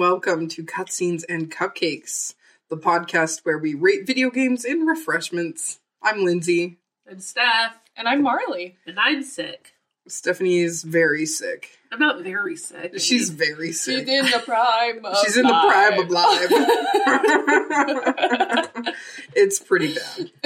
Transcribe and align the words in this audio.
welcome 0.00 0.48
to 0.48 0.64
Cutscenes 0.64 1.24
and 1.28 1.50
Cupcakes, 1.50 2.32
the 2.70 2.76
podcast 2.78 3.40
where 3.42 3.58
we 3.58 3.74
rate 3.74 4.06
video 4.06 4.30
games 4.30 4.64
in 4.64 4.86
refreshments. 4.86 5.78
I'm 6.02 6.24
Lindsay. 6.24 6.78
I'm 7.06 7.20
Steph. 7.20 7.78
And 7.94 8.08
I'm 8.08 8.22
Marley. 8.22 8.78
And 8.86 8.98
I'm 8.98 9.22
sick. 9.22 9.74
Stephanie 10.08 10.60
is 10.60 10.82
very 10.82 11.26
sick. 11.26 11.78
I'm 11.92 11.98
not 11.98 12.22
very 12.22 12.56
sick. 12.56 13.00
She's 13.00 13.30
very 13.30 13.72
sick. 13.72 14.06
She's 14.06 14.08
in 14.08 14.24
the 14.26 14.38
prime 14.44 15.04
of 15.04 15.16
She's 15.24 15.36
in 15.36 15.42
the 15.42 15.48
prime 15.48 15.98
of 15.98 16.08
life. 16.08 16.46
it's 19.34 19.58
pretty 19.58 19.94
bad. 19.94 20.30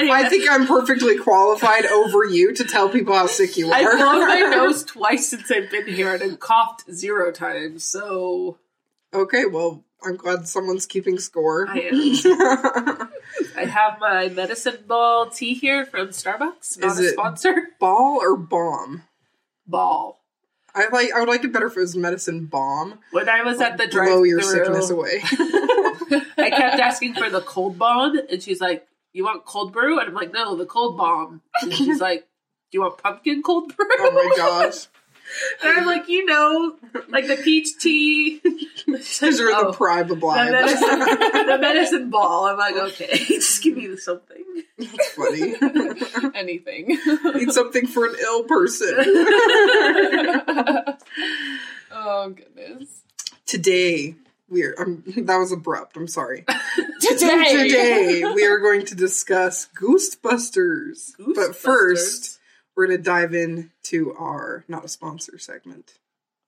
I 0.00 0.28
think 0.28 0.48
I'm 0.48 0.66
perfectly 0.66 1.18
qualified 1.18 1.84
over 1.86 2.24
you 2.24 2.54
to 2.54 2.64
tell 2.64 2.88
people 2.88 3.14
how 3.14 3.26
sick 3.26 3.56
you 3.56 3.68
are. 3.70 3.74
I've 3.74 3.90
blown 3.98 4.28
my 4.28 4.40
nose 4.56 4.84
twice 4.84 5.28
since 5.28 5.50
I've 5.50 5.70
been 5.70 5.88
here 5.88 6.14
and 6.14 6.22
I've 6.22 6.38
coughed 6.38 6.84
zero 6.92 7.32
times, 7.32 7.82
so 7.82 8.58
Okay, 9.12 9.46
well, 9.46 9.82
I'm 10.04 10.16
glad 10.16 10.46
someone's 10.46 10.86
keeping 10.86 11.18
score. 11.18 11.66
I 11.68 11.80
am. 11.90 13.08
I 13.56 13.64
have 13.66 13.98
my 14.00 14.28
medicine 14.28 14.78
ball 14.86 15.26
tea 15.30 15.54
here 15.54 15.84
from 15.86 16.08
Starbucks. 16.08 16.78
Not 16.78 16.92
Is 16.92 17.00
a 17.00 17.04
it- 17.04 17.12
sponsor. 17.12 17.68
Ball 17.80 18.18
or 18.20 18.36
bomb? 18.36 19.02
Ball. 19.66 20.18
I 20.74 20.88
like. 20.88 21.10
I 21.14 21.20
would 21.20 21.28
like 21.28 21.42
it 21.42 21.52
better 21.52 21.66
if 21.68 21.76
it 21.76 21.80
was 21.80 21.96
medicine 21.96 22.46
bomb. 22.46 22.98
When 23.10 23.28
I 23.30 23.42
was 23.42 23.60
at 23.62 23.78
the 23.78 23.86
drive 23.86 24.08
Blow 24.08 24.22
your 24.24 24.42
sickness 24.42 24.90
away. 24.90 25.22
I 26.38 26.50
kept 26.50 26.78
asking 26.80 27.14
for 27.14 27.30
the 27.30 27.40
cold 27.40 27.78
bomb, 27.78 28.20
and 28.30 28.42
she's 28.42 28.60
like, 28.60 28.86
"You 29.14 29.24
want 29.24 29.46
cold 29.46 29.72
brew?" 29.72 29.98
And 29.98 30.08
I'm 30.08 30.14
like, 30.14 30.34
"No, 30.34 30.54
the 30.54 30.66
cold 30.66 30.98
bomb." 30.98 31.40
And 31.62 31.72
she's 31.72 31.98
like, 31.98 32.20
"Do 32.70 32.76
you 32.76 32.80
want 32.82 32.98
pumpkin 32.98 33.42
cold 33.42 33.74
brew?" 33.74 33.86
oh 33.90 34.10
my 34.12 34.36
gosh! 34.36 34.86
And 35.64 35.78
I'm 35.78 35.86
like, 35.86 36.08
you 36.10 36.26
know, 36.26 36.76
like 37.08 37.26
the 37.26 37.36
peach 37.36 37.78
tea. 37.80 38.42
These 38.96 39.40
are 39.40 39.50
Oh, 39.52 39.70
the 39.70 39.76
prime 39.76 40.10
of 40.10 40.20
the 40.20 40.26
medicine, 40.26 40.98
the 41.46 41.58
medicine 41.60 42.10
ball. 42.10 42.46
I'm 42.46 42.56
like, 42.58 42.76
okay, 42.76 43.16
just 43.26 43.62
give 43.62 43.76
me 43.76 43.96
something. 43.96 44.42
That's 44.78 45.08
funny. 45.12 45.54
anything. 46.34 46.98
Need 47.34 47.52
something 47.52 47.86
for 47.86 48.06
an 48.06 48.16
ill 48.22 48.44
person. 48.44 48.94
oh 51.90 52.30
goodness. 52.34 53.02
Today 53.46 54.14
we 54.48 54.64
are. 54.64 54.74
Um, 54.80 55.02
that 55.16 55.36
was 55.38 55.52
abrupt. 55.52 55.96
I'm 55.96 56.08
sorry. 56.08 56.44
Today. 57.00 57.68
Today 57.68 58.22
we 58.34 58.44
are 58.46 58.58
going 58.58 58.84
to 58.86 58.94
discuss 58.94 59.68
Ghostbusters. 59.80 61.12
But 61.34 61.56
first, 61.56 62.38
we're 62.74 62.86
going 62.86 62.98
to 62.98 63.02
dive 63.04 63.34
into 63.34 64.14
our 64.18 64.64
not 64.68 64.84
a 64.84 64.88
sponsor 64.88 65.38
segment. 65.38 65.94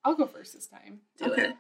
I'll 0.04 0.14
go 0.14 0.26
first 0.26 0.54
this 0.54 0.66
time. 0.66 1.00
do 1.19 1.32
Okay. 1.32 1.42
it. 1.48 1.54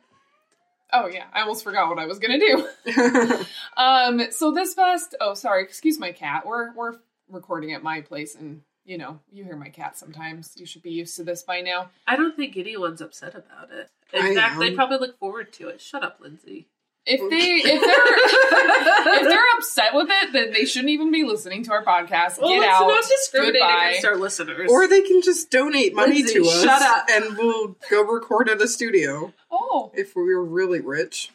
Oh 0.92 1.06
yeah, 1.06 1.24
I 1.32 1.40
almost 1.40 1.64
forgot 1.64 1.88
what 1.88 1.98
I 1.98 2.06
was 2.06 2.18
gonna 2.18 2.38
do. 2.38 2.68
Um, 3.76 4.32
so 4.32 4.50
this 4.50 4.74
past 4.74 5.14
oh 5.20 5.34
sorry, 5.34 5.62
excuse 5.62 5.98
my 5.98 6.10
cat. 6.10 6.44
We're 6.44 6.74
we're 6.74 6.96
recording 7.28 7.72
at 7.74 7.82
my 7.82 8.00
place 8.00 8.34
and 8.34 8.62
you 8.84 8.96
know, 8.96 9.20
you 9.30 9.44
hear 9.44 9.54
my 9.54 9.68
cat 9.68 9.98
sometimes. 9.98 10.54
You 10.56 10.64
should 10.64 10.82
be 10.82 10.90
used 10.90 11.14
to 11.16 11.22
this 11.22 11.42
by 11.42 11.60
now. 11.60 11.90
I 12.06 12.16
don't 12.16 12.34
think 12.34 12.56
anyone's 12.56 13.02
upset 13.02 13.34
about 13.34 13.70
it. 13.70 13.90
In 14.14 14.24
I 14.24 14.34
fact, 14.34 14.58
they 14.58 14.74
probably 14.74 14.96
look 14.98 15.18
forward 15.18 15.52
to 15.54 15.68
it. 15.68 15.80
Shut 15.80 16.02
up, 16.02 16.18
Lindsay. 16.20 16.68
If 17.10 17.20
they 17.30 17.70
if 17.70 17.80
they're 17.80 19.16
if 19.22 19.28
they're 19.28 19.44
upset 19.56 19.94
with 19.94 20.08
it, 20.10 20.32
then 20.32 20.52
they 20.52 20.66
shouldn't 20.66 20.90
even 20.90 21.10
be 21.10 21.24
listening 21.24 21.62
to 21.64 21.72
our 21.72 21.82
podcast. 21.82 22.38
well, 22.38 22.50
Get 22.50 22.60
let's 22.60 22.74
out. 22.80 22.86
not 22.88 23.02
discriminate 23.08 23.54
Goodbye. 23.54 23.88
against 23.88 24.06
our 24.06 24.16
listeners. 24.16 24.70
or 24.70 24.86
they 24.86 25.00
can 25.00 25.22
just 25.22 25.50
donate 25.50 25.94
money 25.94 26.16
Lindsay, 26.16 26.34
to 26.34 26.42
us. 26.46 26.62
shut 26.62 26.82
up. 26.82 27.06
And 27.10 27.38
we'll 27.38 27.76
go 27.90 28.02
record 28.04 28.50
at 28.50 28.60
a 28.60 28.68
studio. 28.68 29.32
Oh, 29.50 29.90
if 29.94 30.14
we 30.14 30.22
were 30.22 30.44
really 30.44 30.80
rich. 30.80 31.30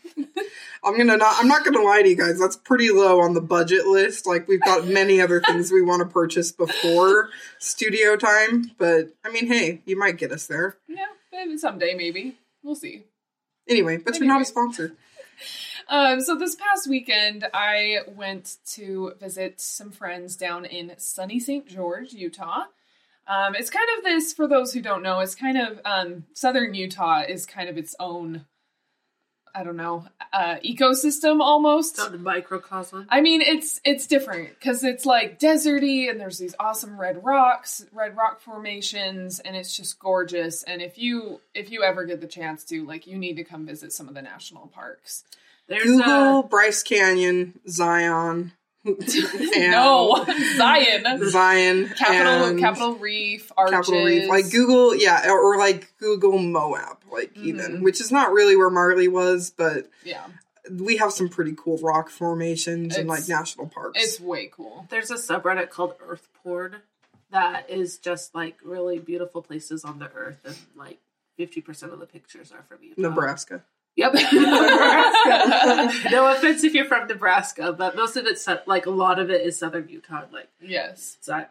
I'm 0.84 0.96
gonna 0.97 1.18
not. 1.18 1.36
I'm 1.40 1.47
not 1.47 1.66
gonna 1.66 1.81
lie 1.81 2.03
to 2.03 2.09
you 2.09 2.16
guys. 2.16 2.38
That's 2.40 2.56
pretty 2.58 2.92
low 2.92 3.20
on 3.22 3.34
the 3.34 3.42
budget 3.42 3.88
list. 3.88 4.28
Like 4.28 4.47
we've 4.47 4.62
got 4.62 4.86
many 4.88 5.20
other 5.22 5.42
things 5.42 5.72
we 5.72 5.81
want 5.81 6.02
to 6.02 6.06
purchase 6.06 6.52
before 6.52 7.30
studio 7.58 8.16
time. 8.16 8.72
But 8.78 9.09
I 9.26 9.31
mean, 9.31 9.47
hey, 9.47 9.81
you 9.86 9.97
might 9.97 10.18
get 10.18 10.31
us 10.31 10.46
there 10.46 10.78
yeah, 10.88 11.06
maybe 11.31 11.58
someday, 11.58 11.96
maybe 11.96 12.38
we'll 12.64 12.76
see. 12.76 13.03
anyway. 13.68 13.97
But 13.97 14.18
you're 14.20 14.28
not 14.28 14.42
a 14.42 14.46
sponsor. 14.46 14.94
Um, 15.90 16.22
so 16.22 16.36
this 16.36 16.56
past 16.56 16.90
weekend, 16.90 17.48
I 17.54 18.00
went 18.08 18.58
to 18.72 19.14
visit 19.20 19.60
some 19.60 19.92
friends 19.92 20.36
down 20.36 20.66
in 20.66 20.94
sunny 20.98 21.40
St. 21.40 21.68
George, 21.68 22.14
Utah. 22.14 22.64
Um, 23.28 23.56
it's 23.56 23.70
kind 23.70 23.88
of 23.98 24.04
this, 24.04 24.34
for 24.34 24.48
those 24.48 24.74
who 24.74 24.82
don't 24.82 25.04
know, 25.04 25.20
it's 25.20 25.36
kind 25.36 25.58
of 25.58 25.80
um, 25.86 26.26
southern 26.34 26.74
Utah 26.74 27.22
is 27.28 27.46
kind 27.46 27.70
of 27.70 27.78
its 27.78 27.96
own, 28.00 28.46
I 29.56 29.64
don't 29.64 29.78
know, 29.78 30.06
uh, 30.31 30.56
ecosystem 30.66 31.40
almost. 31.40 31.97
Not 31.97 32.16
a 32.16 32.18
microcosm. 32.18 33.06
I 33.09 33.22
mean, 33.22 33.41
it's 33.41 33.80
it's 33.86 34.08
different 34.08 34.50
because 34.59 34.84
it's 34.84 35.06
like 35.06 35.40
deserty, 35.40 36.09
and 36.09 36.19
there's 36.19 36.40
these 36.40 36.56
awesome 36.59 37.00
red 37.00 37.24
rocks, 37.24 37.86
red 37.94 38.18
rock 38.18 38.41
formations, 38.41 39.40
and 39.40 39.56
it's 39.56 39.75
just 39.78 40.00
gorgeous. 40.00 40.64
And 40.64 40.81
if 40.81 40.97
you 40.97 41.40
if 41.53 41.72
you 41.72 41.84
ever 41.84 42.03
get 42.06 42.19
the 42.19 42.28
chance 42.28 42.64
to, 42.66 42.86
like, 42.86 43.06
you 43.06 43.18
need 43.18 43.36
to 43.36 43.44
come 43.44 43.66
visit 43.66 43.94
some 43.94 44.08
of 44.08 44.16
the 44.16 44.22
national 44.22 44.68
parks. 44.68 45.24
There's 45.68 45.84
Google 45.84 46.40
a 46.40 46.44
Bryce 46.44 46.84
Canyon, 46.84 47.59
Zion, 47.70 48.12
and 48.12 48.52
no, 48.86 50.26
Zion, 50.58 51.30
Zion, 51.30 51.90
Capitol 51.98 52.60
Capitol 52.60 52.96
Reef, 52.96 53.52
arches. 53.58 53.72
Capitol 53.74 54.06
Reef, 54.06 54.30
like 54.30 54.52
Google, 54.52 54.96
yeah, 54.96 55.30
or, 55.30 55.40
or 55.40 55.58
like 55.58 55.94
Google 56.00 56.38
Moab, 56.38 56.98
like 57.12 57.32
even, 57.38 57.78
Mhm. 57.80 57.82
which 57.82 58.02
is 58.02 58.12
not 58.12 58.32
really 58.34 58.56
where 58.56 58.70
Marley 58.70 59.08
was, 59.08 59.52
but 59.56 59.90
Yeah, 60.04 60.26
we 60.72 60.98
have 60.98 61.12
some 61.14 61.30
pretty 61.30 61.54
cool 61.58 61.78
rock 61.80 62.10
formations 62.10 62.96
and 62.98 63.08
like 63.08 63.28
national 63.30 63.68
parks. 63.68 64.02
it's 64.04 64.20
way 64.20 64.48
cool. 64.54 64.86
there's 64.90 65.12
a 65.12 65.16
subreddit 65.16 65.70
called 65.70 65.96
Earth 66.06 66.28
Porn 66.44 66.78
that 67.32 67.70
is 67.70 67.98
just 67.98 68.36
like 68.36 68.58
really 68.64 69.00
beautiful 69.00 69.42
places 69.42 69.84
on 69.86 70.00
the 70.00 70.12
earth, 70.14 70.40
and 70.46 70.56
like 70.76 71.00
fifty 71.38 71.62
percent 71.62 71.94
of 71.94 72.00
the 72.00 72.06
pictures 72.06 72.52
are 72.52 72.64
from 72.68 72.84
Utah. 72.84 73.02
Nebraska. 73.02 73.64
Yep. 73.96 74.14
Nebraska. 74.34 76.09
no 76.12 76.31
offense 76.31 76.64
if 76.64 76.74
you're 76.74 76.86
from 76.86 77.08
Nebraska, 77.08 77.72
but 77.74 77.96
most 77.96 78.16
of 78.18 78.26
it's 78.26 78.48
like 78.66 78.86
a 78.86 78.90
lot 78.92 79.20
of 79.20 79.30
it 79.30 79.42
is 79.46 79.58
southern 79.59 79.88
Utah, 79.88 80.24
like 80.31 80.50
Yes, 80.62 81.18
Zion, 81.22 81.50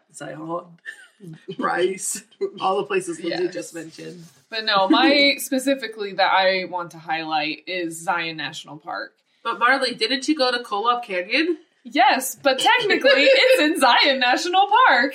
Bryce, 1.57 2.23
all 2.59 2.77
the 2.77 2.83
places 2.83 3.19
Lindsay 3.21 3.45
Yes. 3.45 3.53
just 3.53 3.73
mentioned. 3.73 4.23
but 4.49 4.65
no, 4.65 4.89
my 4.89 5.35
specifically 5.37 6.13
that 6.13 6.33
I 6.33 6.65
want 6.65 6.91
to 6.91 6.97
highlight 6.99 7.63
is 7.67 8.01
Zion 8.01 8.35
National 8.37 8.77
Park. 8.77 9.13
But 9.43 9.57
Marley, 9.59 9.93
didn't 9.95 10.27
you 10.27 10.35
go 10.35 10.51
to 10.51 10.59
Kolob 10.63 11.03
Canyon? 11.03 11.57
Yes, 11.85 12.35
but 12.41 12.59
technically 12.59 13.11
it's 13.25 13.61
in 13.61 13.79
Zion 13.79 14.19
National 14.19 14.67
Park. 14.87 15.13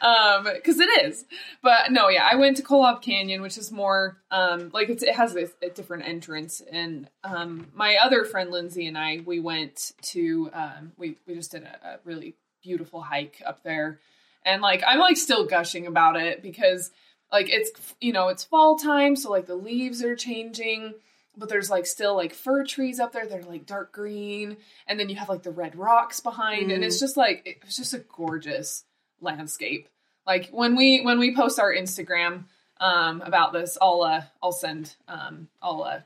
Um 0.00 0.44
because 0.44 0.78
it 0.80 1.04
is. 1.04 1.24
But 1.62 1.92
no 1.92 2.08
yeah 2.08 2.28
i 2.30 2.36
went 2.36 2.56
to 2.56 2.62
kolob 2.62 3.02
canyon 3.02 3.42
which 3.42 3.58
is 3.58 3.70
more 3.70 4.18
um 4.30 4.70
like 4.72 4.88
it's, 4.88 5.02
it 5.02 5.14
has 5.14 5.36
a, 5.36 5.48
a 5.62 5.70
different 5.70 6.06
entrance. 6.06 6.62
And 6.70 7.08
um 7.24 7.68
my 7.74 7.96
other 8.02 8.24
friend 8.24 8.50
lindsay 8.50 8.86
and 8.86 8.96
i 8.96 9.20
we 9.24 9.40
went 9.40 9.92
to 10.02 10.50
um 10.52 10.92
we 10.96 11.16
we 11.26 11.34
just 11.34 11.52
did 11.52 11.64
a, 11.64 11.88
a 11.88 11.98
really 12.04 12.34
beautiful 12.62 13.00
hike 13.00 13.42
up 13.44 13.62
there. 13.62 14.00
And 14.44 14.62
like 14.62 14.82
i'm 14.86 14.98
like 14.98 15.16
still 15.16 15.46
gushing 15.46 15.86
about 15.86 16.16
it 16.16 16.42
because 16.42 16.90
like 17.32 17.48
it's 17.50 17.70
you 18.00 18.12
know 18.12 18.28
it's 18.28 18.44
fall 18.44 18.76
time 18.76 19.16
so 19.16 19.30
like 19.30 19.46
the 19.46 19.54
leaves 19.54 20.02
are 20.02 20.16
changing. 20.16 20.94
But 21.36 21.48
there's 21.48 21.70
like 21.70 21.86
still 21.86 22.16
like 22.16 22.34
fir 22.34 22.64
trees 22.64 22.98
up 22.98 23.12
there 23.12 23.26
they're 23.26 23.42
like 23.42 23.64
dark 23.64 23.92
green. 23.92 24.56
And 24.86 24.98
then 24.98 25.08
you 25.08 25.16
have 25.16 25.28
like 25.28 25.44
the 25.44 25.52
red 25.52 25.76
rocks 25.76 26.20
behind. 26.20 26.72
And 26.72 26.82
it's 26.84 26.98
just 26.98 27.16
like 27.16 27.42
it 27.46 27.64
was 27.64 27.76
just 27.76 27.94
a 27.94 27.98
gorgeous 27.98 28.84
landscape. 29.20 29.88
Like 30.26 30.48
when 30.50 30.76
we 30.76 31.00
when 31.02 31.18
we 31.18 31.34
post 31.34 31.58
our 31.58 31.74
instagram 31.74 32.44
um 32.78 33.20
about 33.22 33.52
this 33.52 33.76
i'll 33.82 34.02
uh 34.02 34.22
i'll 34.42 34.52
send 34.52 34.94
um 35.08 35.48
i'll 35.60 35.82
uh 35.82 36.00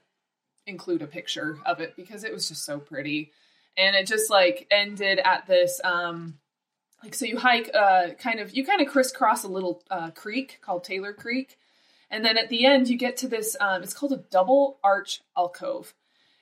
include 0.66 1.02
a 1.02 1.06
picture 1.06 1.58
of 1.66 1.81
it 1.81 1.94
because 1.96 2.25
it 2.25 2.32
was 2.32 2.49
just 2.49 2.64
so 2.64 2.78
pretty. 2.78 3.31
And 3.76 3.96
it 3.96 4.06
just 4.06 4.31
like 4.31 4.66
ended 4.70 5.19
at 5.19 5.46
this 5.46 5.81
um 5.84 6.38
like 7.02 7.14
so 7.14 7.26
you 7.26 7.38
hike 7.38 7.70
uh 7.75 8.11
kind 8.19 8.40
of 8.40 8.56
you 8.56 8.64
kind 8.64 8.81
of 8.81 8.88
crisscross 8.88 9.44
a 9.44 9.49
little 9.49 9.82
uh 9.90 10.11
creek 10.11 10.58
called 10.62 10.84
taylor 10.84 11.12
creek. 11.12 11.58
And 12.11 12.25
then 12.25 12.38
at 12.38 12.49
the 12.49 12.64
end 12.64 12.88
you 12.88 12.96
get 12.96 13.16
to 13.19 13.28
this 13.28 13.56
um 13.61 13.82
it's 13.82 13.94
called 13.94 14.12
a 14.12 14.25
double 14.31 14.78
arch 14.82 15.20
alcove. 15.37 15.94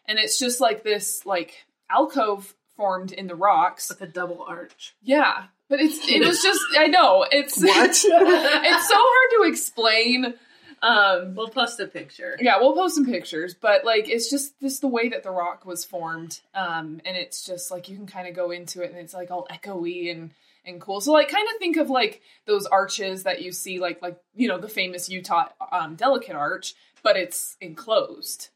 And 0.06 0.19
it's 0.19 0.38
just 0.38 0.60
like 0.60 0.82
this 0.82 1.24
like 1.26 1.64
alcove 1.90 2.54
formed 2.76 3.12
in 3.12 3.26
the 3.26 3.34
rocks. 3.34 3.88
With 3.88 4.02
a 4.02 4.06
double 4.06 4.42
arch. 4.42 4.94
yeah 5.02 5.46
but 5.72 5.80
it's 5.80 5.98
it 6.06 6.20
was 6.20 6.42
just 6.42 6.60
i 6.78 6.86
know 6.86 7.24
it's 7.32 7.56
What? 7.62 7.90
it's 7.90 8.88
so 8.88 8.94
hard 8.98 9.30
to 9.36 9.48
explain 9.50 10.34
Um, 10.82 11.34
We'll 11.36 11.48
post 11.48 11.78
a 11.80 11.86
picture. 11.86 12.36
yeah, 12.40 12.58
we'll 12.60 12.74
post 12.74 12.96
some 12.96 13.06
pictures, 13.06 13.54
but 13.54 13.84
like 13.84 14.08
it's 14.08 14.28
just 14.28 14.58
this 14.60 14.80
the 14.80 14.88
way 14.88 15.08
that 15.10 15.22
the 15.22 15.30
rock 15.30 15.64
was 15.64 15.84
formed, 15.84 16.40
um, 16.54 17.00
and 17.06 17.16
it's 17.16 17.44
just 17.46 17.70
like 17.70 17.88
you 17.88 17.94
can 17.96 18.06
kind 18.06 18.26
of 18.26 18.34
go 18.34 18.50
into 18.50 18.82
it, 18.82 18.90
and 18.90 18.98
it's 18.98 19.14
like 19.14 19.30
all 19.30 19.46
echoey 19.48 20.10
and 20.10 20.32
and 20.66 20.80
cool. 20.80 21.00
So 21.00 21.12
like 21.12 21.28
kind 21.28 21.46
of 21.52 21.56
think 21.60 21.76
of 21.76 21.88
like 21.88 22.20
those 22.46 22.66
arches 22.66 23.22
that 23.22 23.42
you 23.42 23.52
see, 23.52 23.78
like 23.78 24.02
like 24.02 24.16
you 24.34 24.48
know 24.48 24.58
the 24.58 24.69
famous 24.69 25.08
Utah 25.08 25.50
um, 25.70 25.94
delicate 25.94 26.34
arch, 26.34 26.74
but 27.04 27.16
it's 27.16 27.56
enclosed, 27.60 28.48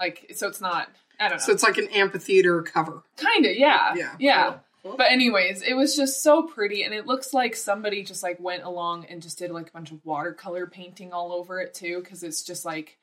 like 0.00 0.24
so 0.34 0.48
it's 0.48 0.62
not. 0.62 0.88
I 1.20 1.28
don't 1.28 1.36
know. 1.38 1.44
So 1.44 1.52
it's 1.52 1.64
like 1.64 1.76
an 1.78 1.88
amphitheater 1.88 2.62
cover. 2.62 3.02
kind 3.18 3.44
of 3.44 3.54
yeah 3.56 3.94
Yeah. 3.94 4.14
yeah. 4.18 4.44
Cool. 4.52 4.60
Cool. 4.88 4.96
But 4.96 5.12
anyways, 5.12 5.62
it 5.62 5.74
was 5.74 5.94
just 5.94 6.22
so 6.22 6.42
pretty, 6.42 6.82
and 6.82 6.94
it 6.94 7.06
looks 7.06 7.34
like 7.34 7.54
somebody 7.54 8.02
just 8.02 8.22
like 8.22 8.40
went 8.40 8.62
along 8.62 9.04
and 9.06 9.20
just 9.20 9.38
did 9.38 9.50
like 9.50 9.68
a 9.68 9.72
bunch 9.72 9.92
of 9.92 10.04
watercolor 10.04 10.66
painting 10.66 11.12
all 11.12 11.32
over 11.32 11.60
it 11.60 11.74
too, 11.74 12.00
because 12.02 12.22
it's 12.22 12.42
just 12.42 12.64
like 12.64 12.98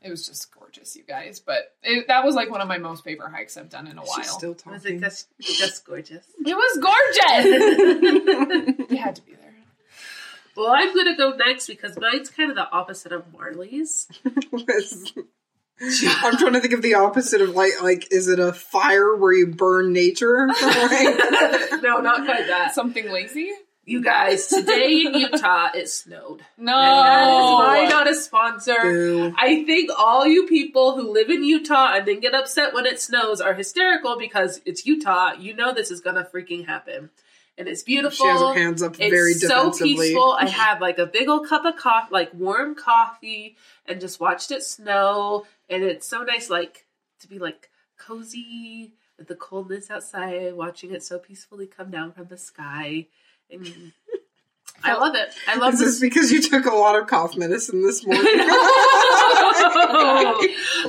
it 0.00 0.10
was 0.10 0.26
just 0.26 0.54
gorgeous, 0.54 0.96
you 0.96 1.04
guys. 1.04 1.40
But 1.40 1.74
it, 1.82 2.06
that 2.08 2.24
was 2.24 2.34
like 2.34 2.50
one 2.50 2.60
of 2.60 2.68
my 2.68 2.78
most 2.78 3.04
favorite 3.04 3.30
hikes 3.30 3.56
I've 3.56 3.68
done 3.68 3.86
in 3.86 3.98
a 3.98 4.02
while. 4.02 4.16
She's 4.16 4.30
still 4.30 4.56
I 4.66 4.70
was 4.70 4.84
like, 4.84 4.92
talking. 4.94 5.00
that's 5.00 5.26
that's 5.60 5.78
gorgeous. 5.80 6.24
it 6.46 6.54
was 6.54 6.78
gorgeous. 6.78 8.86
you 8.90 8.96
had 8.96 9.16
to 9.16 9.22
be 9.22 9.34
there. 9.34 9.54
Well, 10.56 10.72
I'm 10.74 10.94
gonna 10.94 11.16
go 11.16 11.36
next 11.36 11.66
because 11.66 11.98
mine's 11.98 12.30
kind 12.30 12.50
of 12.50 12.56
the 12.56 12.70
opposite 12.70 13.12
of 13.12 13.30
Marley's. 13.32 14.08
I'm 15.82 16.36
trying 16.38 16.54
to 16.54 16.60
think 16.60 16.72
of 16.72 16.82
the 16.82 16.94
opposite 16.94 17.40
of 17.42 17.50
light. 17.50 17.72
like 17.82 18.10
is 18.10 18.28
it 18.28 18.38
a 18.38 18.52
fire 18.52 19.14
where 19.14 19.32
you 19.32 19.48
burn 19.48 19.92
nature? 19.92 20.48
No, 21.82 22.00
not 22.00 22.24
quite 22.24 22.46
that. 22.48 22.72
Something 22.74 23.10
lazy? 23.10 23.50
You 23.84 24.02
guys, 24.02 24.48
today 24.48 25.04
in 25.06 25.14
Utah 25.14 25.68
it 25.74 25.88
snowed. 25.88 26.42
No. 26.58 26.72
And 26.72 27.06
that 27.06 27.20
is 27.20 27.28
oh. 27.28 27.54
why 27.54 27.86
not 27.88 28.10
a 28.10 28.14
sponsor. 28.14 28.80
Boo. 28.82 29.34
I 29.38 29.64
think 29.64 29.90
all 29.96 30.26
you 30.26 30.46
people 30.46 30.96
who 30.96 31.12
live 31.12 31.30
in 31.30 31.44
Utah 31.44 31.94
and 31.94 32.08
then 32.08 32.18
get 32.18 32.34
upset 32.34 32.74
when 32.74 32.86
it 32.86 33.00
snows 33.00 33.40
are 33.40 33.54
hysterical 33.54 34.18
because 34.18 34.60
it's 34.64 34.86
Utah. 34.86 35.34
You 35.38 35.54
know 35.54 35.72
this 35.72 35.92
is 35.92 36.00
gonna 36.00 36.24
freaking 36.24 36.66
happen. 36.66 37.10
And 37.58 37.68
it's 37.68 37.82
beautiful. 37.82 38.26
She 38.26 38.26
has 38.26 38.40
her 38.40 38.52
hands 38.54 38.82
up 38.82 38.96
It's 39.00 39.10
very 39.10 39.32
so 39.32 39.72
peaceful. 39.72 40.36
I 40.38 40.46
had 40.48 40.80
like 40.80 40.98
a 40.98 41.06
big 41.06 41.28
old 41.28 41.48
cup 41.48 41.64
of 41.64 41.76
coffee, 41.76 42.08
like 42.12 42.34
warm 42.34 42.74
coffee, 42.74 43.56
and 43.86 44.00
just 44.00 44.20
watched 44.20 44.50
it 44.50 44.62
snow. 44.62 45.46
And 45.70 45.82
it's 45.82 46.06
so 46.06 46.22
nice, 46.22 46.50
like 46.50 46.84
to 47.20 47.28
be 47.28 47.38
like 47.38 47.70
cozy 47.98 48.92
with 49.16 49.28
the 49.28 49.34
coldness 49.34 49.90
outside, 49.90 50.54
watching 50.54 50.92
it 50.92 51.02
so 51.02 51.18
peacefully 51.18 51.66
come 51.66 51.90
down 51.90 52.12
from 52.12 52.26
the 52.26 52.36
sky. 52.36 53.06
And 53.50 53.92
I 54.84 54.94
love 54.94 55.14
it. 55.14 55.30
I 55.48 55.56
love 55.56 55.74
Is 55.74 55.80
this 55.80 55.88
this. 55.92 56.00
because 56.00 56.30
you 56.30 56.42
took 56.42 56.66
a 56.66 56.74
lot 56.74 57.00
of 57.00 57.06
cough 57.06 57.36
medicine 57.36 57.82
this 57.82 58.04
morning? 58.06 58.24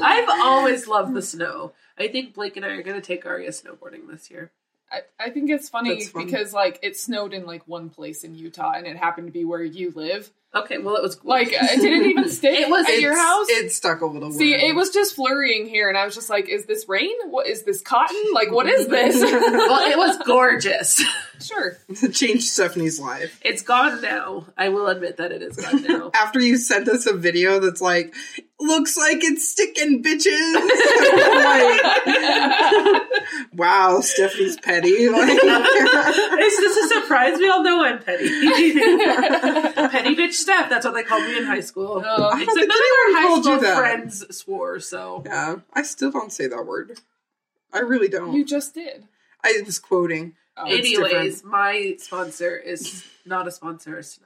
I've 0.01 0.29
always 0.29 0.87
loved 0.87 1.13
the 1.13 1.21
snow. 1.21 1.71
I 1.97 2.07
think 2.09 2.33
Blake 2.33 2.57
and 2.57 2.65
I 2.65 2.69
are 2.69 2.83
going 2.83 2.99
to 2.99 3.05
take 3.05 3.25
Aria 3.25 3.49
snowboarding 3.51 4.07
this 4.09 4.29
year. 4.29 4.51
I, 4.91 5.01
I 5.19 5.29
think 5.31 5.49
it's 5.49 5.67
funny 5.69 5.95
That's 5.95 6.09
fun. 6.09 6.25
because 6.25 6.53
like 6.53 6.79
it 6.81 6.97
snowed 6.97 7.33
in 7.33 7.45
like 7.45 7.67
one 7.67 7.89
place 7.89 8.23
in 8.23 8.35
Utah 8.35 8.71
and 8.75 8.87
it 8.87 8.95
happened 8.97 9.27
to 9.27 9.33
be 9.33 9.43
where 9.43 9.61
you 9.63 9.91
live. 9.95 10.31
Okay, 10.55 10.77
well, 10.77 10.95
it 10.95 11.03
was 11.03 11.23
Like 11.25 11.49
it 11.51 11.81
didn't 11.81 12.09
even 12.09 12.29
stick 12.31 12.57
It 12.57 12.69
was- 12.69 12.87
at 12.87 13.01
your 13.01 13.17
house. 13.17 13.47
It 13.49 13.71
stuck 13.71 13.99
a 14.01 14.05
little. 14.05 14.31
See, 14.31 14.53
it 14.55 14.73
was 14.75 14.89
just 14.91 15.13
flurrying 15.15 15.67
here, 15.67 15.89
and 15.89 15.97
I 15.97 16.05
was 16.05 16.15
just 16.15 16.29
like, 16.29 16.47
"Is 16.47 16.65
this 16.65 16.87
rain? 16.87 17.11
What 17.29 17.47
is 17.47 17.63
this 17.63 17.81
cotton? 17.81 18.23
Like, 18.33 18.49
what 18.51 18.65
is 18.65 18.87
this?" 18.87 19.21
well, 19.21 19.91
it 19.91 19.97
was 19.97 20.17
gorgeous. 20.25 21.03
sure. 21.41 21.77
Changed 22.11 22.47
Stephanie's 22.47 22.99
life. 22.99 23.39
It's 23.43 23.61
gone 23.61 24.01
now. 24.01 24.45
I 24.57 24.69
will 24.69 24.87
admit 24.87 25.17
that 25.17 25.31
it 25.31 25.41
is 25.41 25.57
gone 25.57 25.83
now. 25.83 26.11
After 26.15 26.39
you 26.39 26.57
sent 26.57 26.87
us 26.87 27.05
a 27.05 27.13
video 27.13 27.59
that's 27.59 27.81
like, 27.81 28.13
looks 28.59 28.97
like 28.97 29.17
it's 29.23 29.47
sticking, 29.47 30.03
bitches. 30.03 30.53
like, 31.45 31.81
wow, 33.53 33.99
Stephanie's 34.01 34.57
petty. 34.57 35.09
Like, 35.09 35.29
Is 35.29 36.57
this 36.57 36.77
a 36.77 36.87
surprise? 37.01 37.37
We 37.37 37.49
all 37.49 37.63
know 37.63 37.83
I'm 37.83 37.99
petty. 37.99 38.27
petty 38.29 40.15
bitch 40.15 40.33
Steph. 40.33 40.69
That's 40.69 40.85
what 40.85 40.93
they 40.93 41.03
called 41.03 41.23
me 41.23 41.37
in 41.37 41.45
high 41.45 41.59
school. 41.61 42.03
Oh. 42.05 42.25
I 42.29 42.43
don't 42.43 42.43
Except 42.43 42.57
none 42.57 42.67
of 42.67 42.71
our 42.71 43.13
high 43.21 43.27
called 43.27 43.45
you 43.45 43.51
school 43.51 43.61
that. 43.61 43.77
friends 43.77 44.37
swore, 44.37 44.79
so. 44.79 45.23
yeah, 45.25 45.55
I 45.73 45.81
still 45.83 46.11
don't 46.11 46.31
say 46.31 46.47
that 46.47 46.65
word. 46.65 46.99
I 47.73 47.79
really 47.79 48.07
don't. 48.07 48.33
You 48.33 48.45
just 48.45 48.73
did. 48.73 49.05
I 49.43 49.61
was 49.65 49.79
quoting. 49.79 50.33
Oh. 50.57 50.65
Anyways, 50.65 51.43
my 51.43 51.95
sponsor 51.99 52.57
is 52.57 53.05
not 53.25 53.47
a 53.47 53.51
sponsor 53.51 53.97
of 53.97 54.05
Snow. 54.05 54.25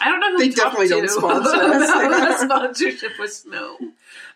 I 0.00 0.10
don't 0.10 0.20
know 0.20 0.32
who 0.32 0.38
They 0.38 0.50
definitely 0.50 0.88
to 0.88 0.94
don't 0.94 1.08
sponsor 1.08 1.56
us. 1.56 2.40
a 2.42 2.44
sponsorship 2.44 3.12
with 3.18 3.32
Snow, 3.32 3.78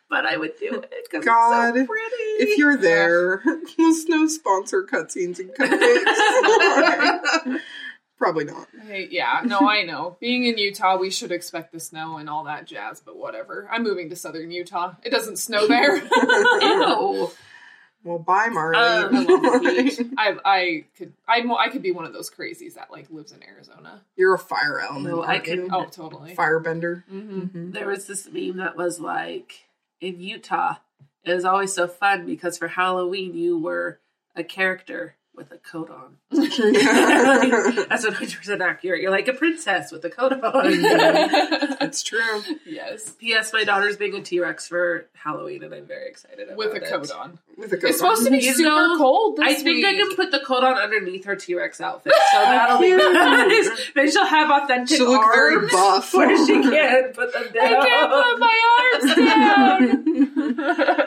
but 0.09 0.27
I 0.27 0.37
would 0.37 0.57
do 0.59 0.81
it 0.81 0.93
because 1.11 1.25
God, 1.25 1.77
it's 1.77 1.81
so 1.81 1.87
pretty. 1.87 2.43
If 2.43 2.59
you're 2.59 2.77
there, 2.77 3.43
will 3.79 3.95
Snow 3.95 4.27
sponsor 4.27 4.85
cutscenes 4.85 5.39
and 5.39 5.51
cupcakes? 5.55 7.61
Probably 8.17 8.45
not. 8.45 8.69
Hey, 8.87 9.09
yeah, 9.11 9.43
no, 9.45 9.69
I 9.69 9.83
know. 9.83 10.17
Being 10.21 10.45
in 10.45 10.57
Utah, 10.57 10.97
we 10.97 11.11
should 11.11 11.33
expect 11.33 11.73
the 11.73 11.81
snow 11.81 12.17
and 12.17 12.31
all 12.31 12.45
that 12.45 12.65
jazz, 12.65 13.03
but 13.05 13.17
whatever. 13.17 13.69
I'm 13.71 13.83
moving 13.83 14.09
to 14.11 14.17
southern 14.17 14.53
Utah. 14.53 14.95
It 15.03 15.11
doesn't 15.11 15.39
snow 15.39 15.67
there. 15.67 15.97
Ew. 15.97 17.31
Well, 18.05 18.19
bye, 18.19 18.49
Marley. 18.51 18.77
Um, 18.77 19.17
I 19.17 19.19
love 19.21 19.63
the 19.63 19.83
beach. 19.83 20.07
I, 20.19 20.37
I 20.45 20.85
could, 20.97 21.13
I, 21.27 21.41
I 21.59 21.69
could 21.71 21.83
be 21.83 21.91
one 21.91 22.05
of 22.05 22.13
those 22.13 22.31
crazies 22.31 22.75
that 22.75 22.91
like 22.91 23.11
lives 23.11 23.33
in 23.33 23.43
Arizona. 23.43 24.03
You're 24.17 24.35
a 24.35 24.39
fire 24.39 24.79
element. 24.81 25.07
No, 25.17 25.23
I 25.23 25.35
aren't 25.37 25.47
you? 25.47 25.63
could- 25.63 25.73
Oh, 25.73 25.87
totally. 25.87 26.35
Firebender. 26.35 27.05
hmm 27.07 27.41
Mhm. 27.41 27.73
There 27.73 27.89
was 27.89 28.07
this 28.07 28.29
meme 28.31 28.59
that 28.59 28.77
was 28.77 29.01
like 29.01 29.65
in 30.01 30.21
Utah. 30.21 30.75
It 31.25 31.33
was 31.35 31.45
always 31.47 31.73
so 31.73 31.89
fun 31.89 32.27
because 32.27 32.59
for 32.59 32.69
Halloween 32.69 33.35
you 33.35 33.59
were 33.59 33.99
a 34.37 34.45
character 34.45 35.15
with 35.37 35.51
a 35.53 35.59
coat 35.59 35.91
on. 35.91 36.17
That's 36.31 36.57
100% 38.07 38.61
accurate. 38.61 39.01
You're 39.03 39.11
like 39.11 39.29
a 39.29 39.33
princess 39.33 39.91
with 39.93 40.05
a 40.05 40.11
coat 40.11 40.33
on. 40.33 40.65
It's 41.81 42.03
true. 42.03 42.43
yes, 42.67 43.11
P.S. 43.13 43.53
My 43.53 43.65
daughter's 43.65 43.97
being 43.97 44.15
a 44.15 44.23
T 44.23 44.41
Rex 44.41 44.67
for 44.69 45.07
Halloween, 45.15 45.63
and 45.65 45.75
I'm 45.75 45.87
very 45.87 46.09
excited 46.09 46.47
about 46.47 46.57
with 46.57 46.73
a 46.73 46.77
it. 46.77 46.85
coat 46.89 47.11
on. 47.11 47.39
With 47.59 47.73
a 47.73 47.77
coat 47.77 47.85
on. 47.85 47.89
It's 47.91 47.99
supposed 47.99 48.25
to 48.25 48.31
be 48.31 48.39
You 48.39 48.55
super 48.55 48.69
know, 48.71 48.97
cold. 48.99 49.37
This 49.39 49.47
I 49.47 49.55
think 49.55 49.77
week. 49.77 49.85
I 49.87 49.95
can 49.95 50.15
put 50.17 50.31
the 50.31 50.41
coat 50.41 50.63
on 50.65 50.75
underneath 50.77 51.25
her 51.25 51.37
T 51.37 51.55
Rex 51.55 51.81
outfit, 51.81 52.13
so 52.33 52.39
that'll 52.39 52.79
be 52.81 52.95
nice. 52.97 53.91
Then 53.95 54.11
she'll 54.11 54.27
have 54.27 54.51
authentic 54.63 54.97
She'll 54.99 55.11
look 55.11 55.35
very 55.35 55.67
buff. 55.69 56.15
where 56.15 56.37
she 56.47 56.53
can 56.63 57.13
put 57.13 57.33
them 57.33 57.47
down. 57.53 57.75
I 57.75 57.87
can't 57.89 58.11
put 58.13 58.39
my 58.39 58.61
arms 58.93 59.15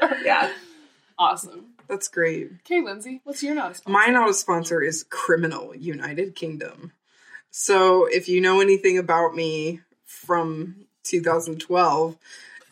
down. 0.10 0.20
yeah, 0.26 0.52
awesome. 1.18 1.67
That's 1.88 2.08
great. 2.08 2.52
Okay, 2.66 2.82
Lindsay, 2.82 3.22
what's 3.24 3.42
your 3.42 3.56
not 3.56 3.72
a 3.72 3.76
sponsor? 3.76 3.92
My 3.92 4.12
not 4.12 4.30
a 4.30 4.34
sponsor 4.34 4.82
is 4.82 5.06
Criminal 5.10 5.76
United 5.76 6.36
Kingdom. 6.36 6.92
So 7.50 8.06
if 8.06 8.28
you 8.28 8.42
know 8.42 8.60
anything 8.60 8.98
about 8.98 9.36
me 9.36 9.82
from 10.06 10.88
2012, 11.04 12.18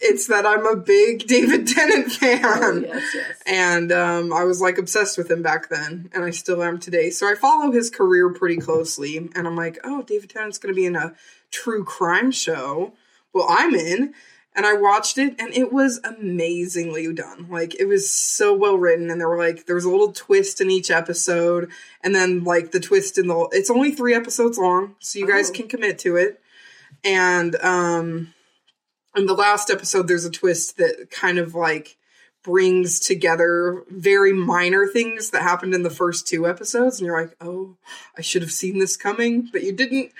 it's 0.01 0.27
that 0.27 0.45
I'm 0.45 0.65
a 0.65 0.75
big 0.75 1.25
David 1.27 1.67
Tennant 1.67 2.11
fan. 2.11 2.41
Oh, 2.43 2.83
yes, 2.85 3.15
yes. 3.15 3.41
And 3.45 3.91
um, 3.91 4.33
I 4.33 4.43
was 4.43 4.61
like 4.61 4.77
obsessed 4.77 5.17
with 5.17 5.31
him 5.31 5.41
back 5.41 5.69
then, 5.69 6.09
and 6.13 6.23
I 6.23 6.31
still 6.31 6.61
am 6.61 6.79
today. 6.79 7.09
So 7.09 7.29
I 7.29 7.35
follow 7.35 7.71
his 7.71 7.89
career 7.89 8.29
pretty 8.29 8.57
closely, 8.57 9.17
and 9.17 9.47
I'm 9.47 9.55
like, 9.55 9.79
oh, 9.83 10.03
David 10.03 10.29
Tennant's 10.29 10.57
going 10.57 10.73
to 10.73 10.79
be 10.79 10.85
in 10.85 10.95
a 10.95 11.13
true 11.51 11.83
crime 11.83 12.31
show. 12.31 12.93
Well, 13.33 13.47
I'm 13.49 13.73
in, 13.73 14.13
and 14.55 14.65
I 14.65 14.73
watched 14.73 15.17
it, 15.17 15.35
and 15.39 15.53
it 15.53 15.71
was 15.73 15.99
amazingly 16.03 17.13
done. 17.13 17.47
Like 17.49 17.75
it 17.79 17.85
was 17.85 18.11
so 18.11 18.53
well 18.55 18.77
written, 18.77 19.09
and 19.11 19.19
there 19.19 19.29
were 19.29 19.37
like 19.37 19.65
there 19.65 19.75
was 19.75 19.85
a 19.85 19.89
little 19.89 20.11
twist 20.11 20.61
in 20.61 20.71
each 20.71 20.89
episode, 20.89 21.69
and 22.01 22.15
then 22.15 22.43
like 22.43 22.71
the 22.71 22.79
twist 22.79 23.17
in 23.17 23.27
the 23.27 23.47
it's 23.51 23.69
only 23.69 23.91
three 23.91 24.13
episodes 24.15 24.57
long, 24.57 24.95
so 24.99 25.19
you 25.19 25.27
guys 25.27 25.49
Oh. 25.49 25.53
can 25.53 25.67
commit 25.67 25.99
to 25.99 26.15
it. 26.15 26.41
And 27.03 27.55
um, 27.57 28.33
in 29.15 29.25
the 29.27 29.33
last 29.35 29.69
episode, 29.69 30.07
there's 30.07 30.25
a 30.25 30.31
twist 30.31 30.77
that 30.77 31.09
kind 31.11 31.37
of 31.37 31.53
like 31.53 31.97
brings 32.45 32.99
together 32.99 33.83
very 33.89 34.31
minor 34.31 34.85
things 34.85 35.31
that 35.31 35.41
happened 35.41 35.73
in 35.73 35.81
the 35.81 35.89
first 35.89 36.27
two 36.27 36.47
episodes 36.47 36.99
and 36.99 37.07
you're 37.07 37.19
like 37.19 37.35
oh 37.41 37.75
i 38.15 38.21
should 38.21 38.43
have 38.43 38.51
seen 38.51 38.77
this 38.77 38.95
coming 38.95 39.49
but 39.51 39.63
you 39.63 39.71
didn't. 39.71 40.11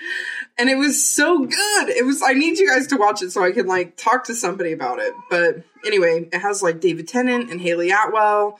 And 0.58 0.68
it 0.68 0.76
was 0.76 1.08
so 1.08 1.44
good. 1.44 1.88
It 1.88 2.04
was 2.04 2.22
i 2.22 2.32
need 2.32 2.58
you 2.58 2.68
guys 2.68 2.88
to 2.88 2.96
watch 2.96 3.22
it 3.22 3.30
so 3.30 3.44
i 3.44 3.52
can 3.52 3.66
like 3.66 3.96
talk 3.96 4.24
to 4.24 4.34
somebody 4.34 4.72
about 4.72 4.98
it. 4.98 5.14
But 5.30 5.62
anyway 5.86 6.28
it 6.32 6.38
has 6.40 6.62
like 6.64 6.80
david 6.80 7.06
tennant 7.06 7.50
and 7.50 7.60
hayley 7.60 7.90
atwell 7.90 8.58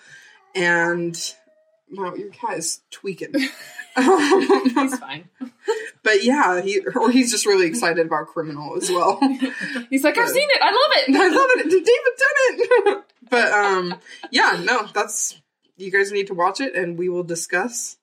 and 0.54 1.34
wow 1.90 2.14
your 2.14 2.30
cat 2.30 2.58
is 2.58 2.80
tweaking 2.90 3.34
He's 4.74 4.98
fine. 4.98 5.28
but 6.02 6.22
yeah 6.22 6.60
he 6.60 6.80
or 6.94 7.10
he's 7.10 7.30
just 7.30 7.46
really 7.46 7.66
excited 7.66 8.06
about 8.06 8.26
criminal 8.28 8.76
as 8.76 8.90
well 8.90 9.18
He's 9.90 10.04
like, 10.04 10.18
I've 10.18 10.28
seen 10.28 10.48
it. 10.50 10.60
I 10.62 10.70
love 10.70 10.92
it. 10.96 11.16
I 11.16 11.28
love 11.28 11.50
it. 11.54 11.70
David 11.70 12.84
Tennant. 12.84 13.04
but 13.30 13.52
um, 13.52 13.94
yeah, 14.30 14.60
no, 14.62 14.86
that's 14.94 15.40
you 15.76 15.90
guys 15.90 16.12
need 16.12 16.26
to 16.28 16.34
watch 16.34 16.60
it, 16.60 16.74
and 16.74 16.98
we 16.98 17.08
will 17.08 17.22
discuss. 17.24 17.96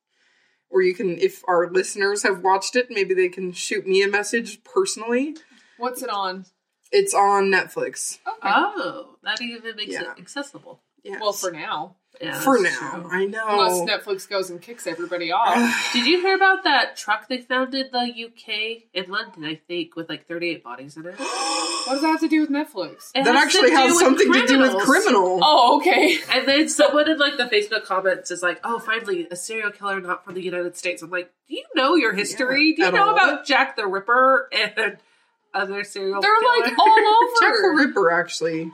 Or 0.69 0.81
you 0.81 0.93
can, 0.95 1.17
if 1.19 1.43
our 1.47 1.69
listeners 1.71 2.23
have 2.23 2.41
watched 2.43 2.75
it, 2.75 2.87
maybe 2.89 3.13
they 3.13 3.29
can 3.29 3.51
shoot 3.51 3.85
me 3.87 4.01
a 4.03 4.07
message 4.07 4.63
personally. 4.63 5.35
What's 5.77 6.01
it 6.01 6.09
on? 6.09 6.45
It's 6.91 7.13
on 7.13 7.45
Netflix. 7.51 8.19
Okay. 8.27 8.37
Oh, 8.43 9.15
that 9.23 9.41
even 9.41 9.75
makes 9.75 9.93
Yeah. 9.93 10.11
it 10.11 10.19
accessible. 10.19 10.81
Yes. 11.03 11.19
well, 11.21 11.33
for 11.33 11.51
now, 11.51 11.95
Yeah, 12.21 12.39
for 12.39 12.59
now, 12.59 12.69
true. 13.01 13.09
I 13.11 13.25
know. 13.25 13.45
unless. 13.47 13.89
Netflix 13.89 14.29
goes 14.29 14.49
and 14.49 14.61
kicks 14.61 14.85
everybody 14.85 15.31
off. 15.31 15.55
Did 15.93 16.05
you 16.05 16.21
hear 16.21 16.35
about 16.35 16.63
that 16.63 16.95
truck 16.95 17.27
they 17.27 17.39
found 17.39 17.73
in 17.73 17.89
the 17.91 17.99
UK 18.25 18.83
in 18.93 19.09
London? 19.09 19.43
I 19.43 19.55
think 19.55 19.95
with 19.95 20.09
like 20.09 20.27
38 20.27 20.63
bodies 20.63 20.95
in 20.95 21.05
it. 21.05 21.15
what 21.19 21.89
does 21.89 22.01
that 22.01 22.07
have 22.07 22.19
to 22.21 22.27
do 22.27 22.41
with 22.41 22.49
Netflix? 22.49 23.09
It 23.15 23.25
that 23.25 23.35
has 23.35 23.43
actually 23.43 23.71
has 23.71 23.91
with 23.93 23.99
something 23.99 24.31
to 24.31 24.47
do 24.47 24.59
with 24.59 24.77
criminal. 24.83 25.39
Oh, 25.41 25.77
okay. 25.77 26.17
And 26.33 26.47
then 26.47 26.69
someone 26.69 27.09
in 27.09 27.17
like 27.17 27.37
the 27.37 27.45
Facebook 27.45 27.85
comments 27.85 28.31
is 28.31 28.41
like, 28.41 28.59
"Oh, 28.63 28.79
finally, 28.79 29.27
a 29.29 29.35
serial 29.35 29.71
killer 29.71 29.99
not 29.99 30.23
from 30.23 30.33
the 30.35 30.41
United 30.41 30.77
States." 30.77 31.01
I'm 31.01 31.09
like, 31.09 31.31
"Do 31.47 31.55
you 31.55 31.63
know 31.75 31.95
your 31.95 32.13
history? 32.13 32.75
Yeah, 32.77 32.89
do 32.91 32.95
you 32.97 32.99
know 33.03 33.09
all. 33.09 33.13
about 33.13 33.45
Jack 33.45 33.75
the 33.75 33.85
Ripper 33.85 34.49
and 34.51 34.97
other 35.53 35.83
serial 35.83 36.21
killers? 36.21 36.23
They're 36.23 36.39
killers?" 36.39 36.69
like 36.71 36.79
all 36.79 36.87
over. 37.23 37.33
Jack 37.41 37.53
the. 37.61 37.73
Ripper 37.85 38.11
actually 38.11 38.71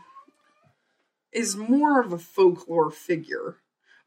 is 1.32 1.56
more 1.56 2.02
of 2.02 2.14
a 2.14 2.18
folklore 2.18 2.92
figure. 2.92 3.58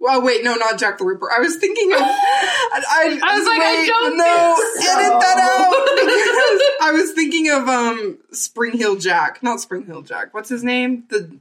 Well, 0.02 0.20
wait, 0.20 0.42
no, 0.42 0.56
not 0.56 0.80
Jack 0.80 0.98
the 0.98 1.04
Ripper. 1.04 1.30
I 1.30 1.38
was 1.38 1.56
thinking 1.56 1.92
of. 1.92 2.00
I, 2.00 3.20
I 3.22 3.38
was 3.38 3.46
like, 3.46 3.62
I 3.62 3.86
don't 3.86 4.16
no, 4.16 4.56
think 4.56 4.84
so. 4.84 4.98
edit 4.98 5.20
that 5.20 5.38
out 5.38 6.88
I 6.88 6.92
was 6.92 7.12
thinking 7.12 7.48
of 7.50 7.68
um 7.68 8.18
Spring 8.32 8.76
Hill 8.76 8.96
Jack, 8.96 9.44
not 9.44 9.60
Spring 9.60 9.86
Hill 9.86 10.02
Jack. 10.02 10.34
What's 10.34 10.48
his 10.48 10.64
name? 10.64 11.04
The 11.08 11.38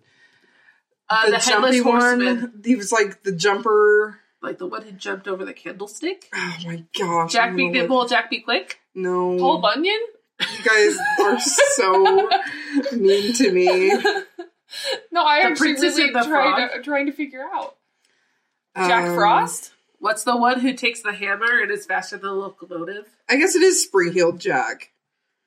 uh, 1.09 1.25
the, 1.25 1.31
the, 1.31 1.39
headless 1.39 1.75
jumpy 1.75 1.81
one. 1.81 2.61
He 2.63 2.75
was 2.75 2.91
like 2.91 3.23
the 3.23 3.31
jumper. 3.31 4.19
like 4.43 4.59
the 4.59 4.67
one 4.67 4.83
who 4.83 4.91
jumped 4.91 5.27
over 5.27 5.43
the 5.43 5.53
candlestick. 5.53 6.29
Oh 6.33 6.57
my 6.63 6.85
gosh! 6.97 7.33
Jack 7.33 7.55
be 7.55 7.67
nimble, 7.67 8.07
Jack 8.07 8.29
be 8.29 8.41
quick. 8.41 8.79
No, 8.93 9.39
Paul 9.39 9.59
Bunyan? 9.59 9.99
you 10.39 10.63
guys 10.63 10.97
are 11.19 11.39
so 11.39 12.29
mean 12.93 13.33
to 13.33 13.51
me. 13.51 13.91
No, 15.11 15.23
I 15.23 15.39
The 15.41 15.45
actually 15.47 15.73
really 15.73 16.03
and 16.07 16.15
the 16.15 16.23
tried 16.23 16.69
to, 16.75 16.81
trying 16.83 17.05
to 17.07 17.11
figure 17.11 17.43
out. 17.53 17.75
Jack 18.75 19.09
Um, 19.09 19.15
Frost? 19.15 19.73
What's 19.99 20.23
the 20.23 20.35
one 20.37 20.59
who 20.59 20.73
takes 20.73 21.01
the 21.01 21.13
hammer 21.13 21.59
and 21.61 21.69
is 21.71 21.85
faster 21.85 22.17
than 22.17 22.29
the 22.29 22.33
locomotive? 22.35 23.05
I 23.29 23.35
guess 23.37 23.55
it 23.55 23.61
is 23.61 23.83
Spring 23.83 24.13
Heeled 24.13 24.39
Jack. 24.39 24.91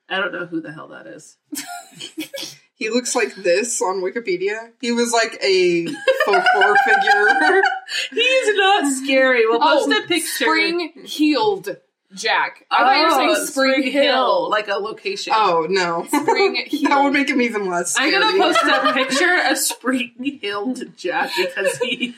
I 0.08 0.18
don't 0.18 0.32
know 0.32 0.46
who 0.46 0.60
the 0.60 0.72
hell 0.72 0.88
that 0.88 1.06
is. 1.06 1.36
He 2.76 2.90
looks 2.90 3.14
like 3.14 3.36
this 3.36 3.80
on 3.80 4.02
Wikipedia. 4.02 4.72
He 4.80 4.90
was 4.90 5.12
like 5.12 5.38
a 5.40 5.86
folklore 6.26 6.76
figure. 6.84 7.62
He's 8.10 8.56
not 8.56 8.92
scary. 8.92 9.46
We'll 9.46 9.60
post 9.60 9.88
Oh, 9.92 9.96
a 10.04 10.06
picture. 10.08 10.26
Spring 10.26 10.92
Heeled 11.04 11.76
Jack. 12.14 12.66
I 12.70 12.78
thought 12.78 12.96
you 12.96 13.04
were 13.04 13.10
saying 13.10 13.34
Oh, 13.36 13.44
Spring, 13.46 13.82
Hill. 13.90 14.50
like 14.50 14.68
a 14.68 14.74
location. 14.74 15.32
Oh 15.36 15.66
no, 15.68 16.04
Spring 16.06 16.52
that 16.54 16.68
Heeled. 16.68 17.04
would 17.04 17.12
make 17.12 17.28
him 17.28 17.40
even 17.42 17.68
less. 17.68 17.96
I'm 17.98 18.10
gonna 18.10 18.38
post 18.38 18.58
a 18.64 18.92
picture 18.94 19.38
of 19.50 19.58
spring 19.58 20.12
heeled 20.40 20.96
Jack 20.96 21.30
because 21.36 21.76
he 21.78 22.14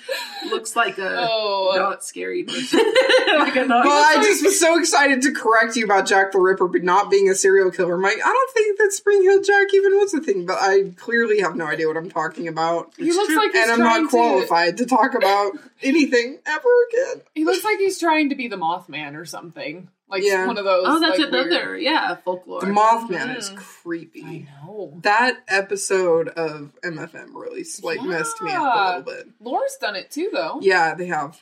looks 0.50 0.76
like 0.76 0.98
a 0.98 1.16
Oh, 1.28 1.72
not 1.76 2.04
scary 2.04 2.44
person. 2.44 2.78
like 3.38 3.56
a 3.56 3.64
not. 3.66 3.84
Well, 3.84 4.18
I 4.18 4.22
just 4.22 4.44
was 4.44 4.58
so 4.58 4.78
excited 4.78 5.22
to 5.22 5.32
correct 5.32 5.76
you 5.76 5.84
about 5.84 6.06
Jack 6.06 6.32
the 6.32 6.38
Ripper, 6.38 6.68
but 6.68 6.82
not 6.82 7.10
being 7.10 7.28
a 7.28 7.34
serial 7.34 7.70
killer. 7.70 7.94
I'm 7.96 8.04
I 8.04 8.10
don't 8.14 8.52
think 8.54 8.78
that 8.78 8.92
Spring 8.92 9.22
Hill 9.22 9.42
Jack 9.42 9.68
even 9.74 9.92
was 9.98 10.14
a 10.14 10.20
thing, 10.20 10.46
but 10.46 10.58
I 10.60 10.92
clearly 10.96 11.40
have 11.40 11.56
no 11.56 11.66
idea 11.66 11.86
what 11.88 11.96
I'm 11.96 12.10
talking 12.10 12.48
about, 12.48 12.92
he 12.96 13.12
looks 13.12 13.34
like 13.34 13.52
he's 13.52 13.62
and 13.62 13.72
I'm 13.72 13.78
trying 13.78 14.02
not 14.04 14.10
to. 14.10 14.16
qualified 14.16 14.76
to 14.78 14.86
talk 14.86 15.14
about 15.14 15.52
anything 15.82 16.38
ever 16.46 16.68
again. 16.92 17.22
He 17.34 17.44
looks 17.44 17.64
like 17.64 17.78
he's 17.78 17.98
trying 17.98 18.28
to 18.30 18.34
be 18.34 18.48
the 18.48 18.56
Mothman 18.56 19.14
or 19.16 19.24
something. 19.24 19.85
Like 20.08 20.22
Yeah. 20.22 20.46
one 20.46 20.56
of 20.56 20.64
those. 20.64 20.84
oh, 20.86 21.00
that's 21.00 21.18
like, 21.18 21.28
another 21.28 21.48
weird- 21.70 21.82
yeah 21.82 22.14
folklore. 22.24 22.60
The 22.60 22.66
Mothman 22.68 23.36
is 23.36 23.50
Mhm. 23.50 23.56
creepy. 23.56 24.22
I 24.24 24.46
know. 24.64 24.98
That 25.02 25.42
episode 25.48 26.28
of 26.28 26.72
MFM 26.84 27.34
really 27.34 27.64
like 27.82 28.00
messed 28.02 28.40
me 28.40 28.52
up 28.52 28.62
a 28.62 28.86
little 28.98 29.02
bit. 29.02 29.28
Laura's 29.40 29.76
done 29.80 29.96
it 29.96 30.10
too, 30.12 30.30
though. 30.32 30.58
Yeah, 30.62 30.94
they 30.94 31.06
have. 31.06 31.40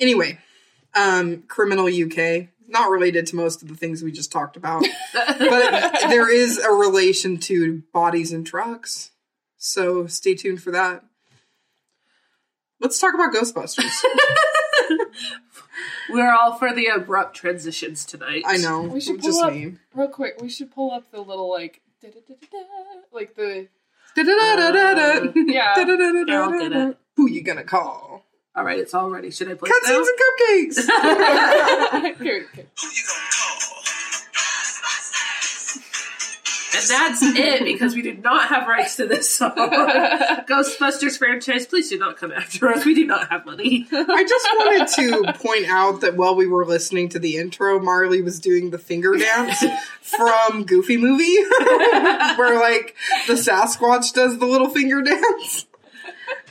Anyway, 0.00 0.38
um, 0.94 1.42
Criminal 1.42 1.88
UK, 1.88 2.48
not 2.68 2.88
related 2.90 3.26
to 3.28 3.36
most 3.36 3.60
of 3.62 3.68
the 3.68 3.76
things 3.76 4.02
we 4.02 4.12
just 4.12 4.32
talked 4.32 4.56
about, 4.56 4.82
but 5.12 5.30
there 6.08 6.30
is 6.32 6.58
a 6.58 6.72
relation 6.72 7.36
to 7.38 7.82
bodies 7.92 8.32
and 8.32 8.46
trucks. 8.46 9.10
So 9.58 10.06
stay 10.06 10.34
tuned 10.34 10.62
for 10.62 10.70
that. 10.70 11.04
Let's 12.80 12.98
talk 12.98 13.14
about 13.14 13.32
Ghostbusters. 13.34 14.02
We're 16.10 16.32
all 16.32 16.54
for 16.58 16.72
the 16.74 16.86
abrupt 16.86 17.34
transitions 17.36 18.04
tonight. 18.04 18.42
I 18.46 18.56
know, 18.58 18.82
We 18.82 19.00
should 19.00 19.22
just 19.22 19.42
up- 19.42 19.52
me. 19.52 19.74
Real 19.94 20.08
quick, 20.08 20.40
we 20.40 20.48
should 20.48 20.70
pull 20.70 20.90
up 20.92 21.10
the 21.10 21.20
little 21.20 21.50
like, 21.50 21.80
da-da-da-da-da, 22.00 23.00
like 23.12 23.34
the 23.34 23.68
Da-da-da-da-da. 24.14 25.28
Uh, 25.28 25.32
yeah. 25.46 25.74
Da-da-da-da-da. 25.74 26.32
I'll 26.34 26.58
get 26.58 26.72
it. 26.72 26.98
Who 27.16 27.28
you 27.30 27.42
gonna 27.42 27.64
call? 27.64 28.24
All 28.54 28.64
right, 28.64 28.78
it's 28.78 28.94
all 28.94 29.10
ready. 29.10 29.30
Should 29.30 29.50
I 29.50 29.54
play 29.54 29.68
it 29.70 29.82
now? 29.86 30.00
Cutscenes 30.00 30.78
and 30.78 30.96
cupcakes. 32.16 32.22
Here, 32.22 32.46
okay. 32.52 32.66
Who 32.80 32.86
you 32.88 33.02
gonna 33.06 33.28
call? 33.32 33.65
And 36.74 36.84
that's 36.88 37.22
it 37.22 37.64
because 37.64 37.94
we 37.94 38.02
do 38.02 38.14
not 38.14 38.48
have 38.48 38.66
rights 38.66 38.96
to 38.96 39.06
this 39.06 39.30
song. 39.30 39.52
Ghostbusters 39.56 41.16
franchise, 41.16 41.64
please 41.66 41.88
do 41.88 41.98
not 41.98 42.16
come 42.16 42.32
after 42.32 42.68
us. 42.68 42.84
We 42.84 42.94
do 42.94 43.06
not 43.06 43.28
have 43.28 43.46
money. 43.46 43.86
I 43.92 44.24
just 44.24 44.46
wanted 44.52 44.88
to 44.96 45.32
point 45.38 45.66
out 45.66 46.00
that 46.00 46.16
while 46.16 46.34
we 46.34 46.46
were 46.46 46.66
listening 46.66 47.08
to 47.10 47.18
the 47.18 47.36
intro, 47.36 47.78
Marley 47.78 48.20
was 48.20 48.40
doing 48.40 48.70
the 48.70 48.78
finger 48.78 49.14
dance 49.16 49.64
from 50.00 50.64
Goofy 50.64 50.96
Movie, 50.96 51.36
where 52.36 52.58
like 52.60 52.96
the 53.26 53.34
Sasquatch 53.34 54.12
does 54.12 54.38
the 54.38 54.46
little 54.46 54.68
finger 54.68 55.02
dance, 55.02 55.66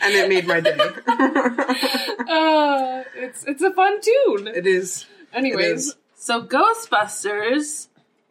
and 0.01 0.13
it 0.13 0.29
made 0.29 0.47
my 0.47 0.61
day. 0.61 0.77
Uh, 2.27 3.03
it's 3.15 3.43
it's 3.45 3.61
a 3.61 3.71
fun 3.71 3.99
tune. 4.01 4.47
it 4.47 4.65
is. 4.65 5.05
Anyways, 5.33 5.87
is. 5.87 5.95
So, 6.15 6.41
Ghostbusters, 6.43 7.87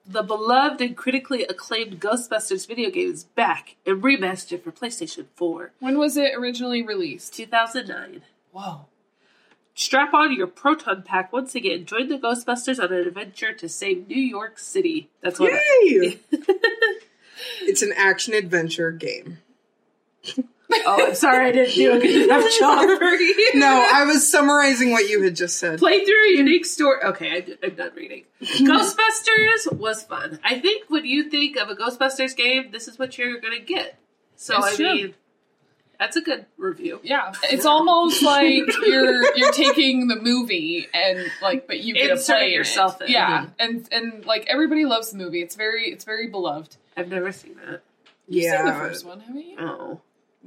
the 0.07 0.23
beloved 0.23 0.81
and 0.81 0.97
critically 0.97 1.45
acclaimed 1.45 2.01
Ghostbusters 2.01 2.67
video 2.67 2.91
game, 2.91 3.13
is 3.13 3.25
back 3.25 3.77
and 3.87 4.03
remastered 4.03 4.63
for 4.63 4.73
PlayStation 4.73 5.27
4, 5.35 5.73
when 5.81 5.99
was 5.99 6.17
it 6.17 6.35
originally 6.35 6.83
released? 6.83 7.35
2009. 7.35 8.23
Whoa. 8.53 8.87
Strap 9.75 10.15
on 10.15 10.33
your 10.33 10.47
proton 10.47 11.03
pack 11.03 11.33
once 11.33 11.55
again. 11.55 11.85
Join 11.85 12.09
the 12.09 12.19
Ghostbusters 12.19 12.83
on 12.83 12.93
an 12.93 13.09
adventure 13.09 13.53
to 13.53 13.69
save 13.69 14.07
New 14.07 14.21
York 14.21 14.59
City. 14.59 15.11
That's 15.21 15.41
what. 15.41 15.53
Yay! 15.53 16.21
it's 17.63 17.83
an 17.83 17.93
action 17.97 18.35
adventure 18.35 18.93
game. 18.93 19.39
Oh, 20.87 21.07
I'm 21.09 21.15
sorry, 21.15 21.47
I 21.47 21.53
didn't 21.53 21.75
do 21.75 21.93
a 21.97 22.01
good 22.01 22.23
enough 22.25 22.45
job 22.59 22.99
for 22.99 23.05
you. 23.05 23.51
No, 23.55 23.89
I 23.93 24.05
was 24.05 24.31
summarizing 24.31 24.91
what 24.91 25.09
you 25.09 25.23
had 25.23 25.37
just 25.37 25.59
said. 25.59 25.79
Play 25.79 26.05
through 26.05 26.29
a 26.35 26.37
unique 26.37 26.67
story. 26.67 27.01
Okay, 27.03 27.37
I'm, 27.39 27.55
I'm 27.63 27.75
done 27.75 27.91
reading. 27.95 28.25
Ghostbusters 28.43 29.73
was 29.77 30.03
fun. 30.03 30.39
I 30.45 30.59
think 30.61 30.89
when 30.91 31.05
you 31.05 31.31
think 31.31 31.57
of 31.57 31.69
a 31.71 31.75
Ghostbusters 31.75 32.37
game, 32.37 32.71
this 32.73 32.89
is 32.89 32.99
what 32.99 33.17
you're 33.19 33.41
gonna 33.41 33.61
get. 33.61 33.99
So 34.37 34.57
It's 34.59 34.67
I 34.67 34.77
true. 34.77 34.95
mean, 34.95 35.15
that's 35.99 36.17
a 36.17 36.21
good 36.21 36.47
review. 36.57 37.01
Yeah, 37.03 37.33
it's 37.45 37.65
almost 37.67 38.23
like 38.23 38.65
you're 38.85 39.37
you're 39.37 39.53
taking 39.53 40.09
the 40.09 40.17
movie 40.17 40.89
and 40.93 41.31
like, 41.41 41.67
but 41.67 41.81
you 41.81 41.95
get 41.95 42.07
to 42.09 42.13
Insert 42.15 42.37
play 42.39 42.53
yourself 42.53 43.01
it. 43.01 43.07
in. 43.07 43.13
Yeah, 43.13 43.47
and 43.59 43.89
and 43.93 44.25
like 44.27 44.45
everybody 44.49 44.85
loves 44.85 45.11
the 45.11 45.19
movie. 45.19 45.41
It's 45.41 45.55
very 45.55 45.91
it's 45.91 46.05
very 46.05 46.27
beloved. 46.27 46.77
I've 46.97 47.09
never 47.09 47.31
seen 47.33 47.57
that. 47.67 47.83
You've 48.29 48.51
seen 48.55 48.65
the 48.67 48.73
first 48.73 49.05
one, 49.05 49.21
haven't 49.21 49.43
you? 49.47 49.57
Oh, 49.61 50.01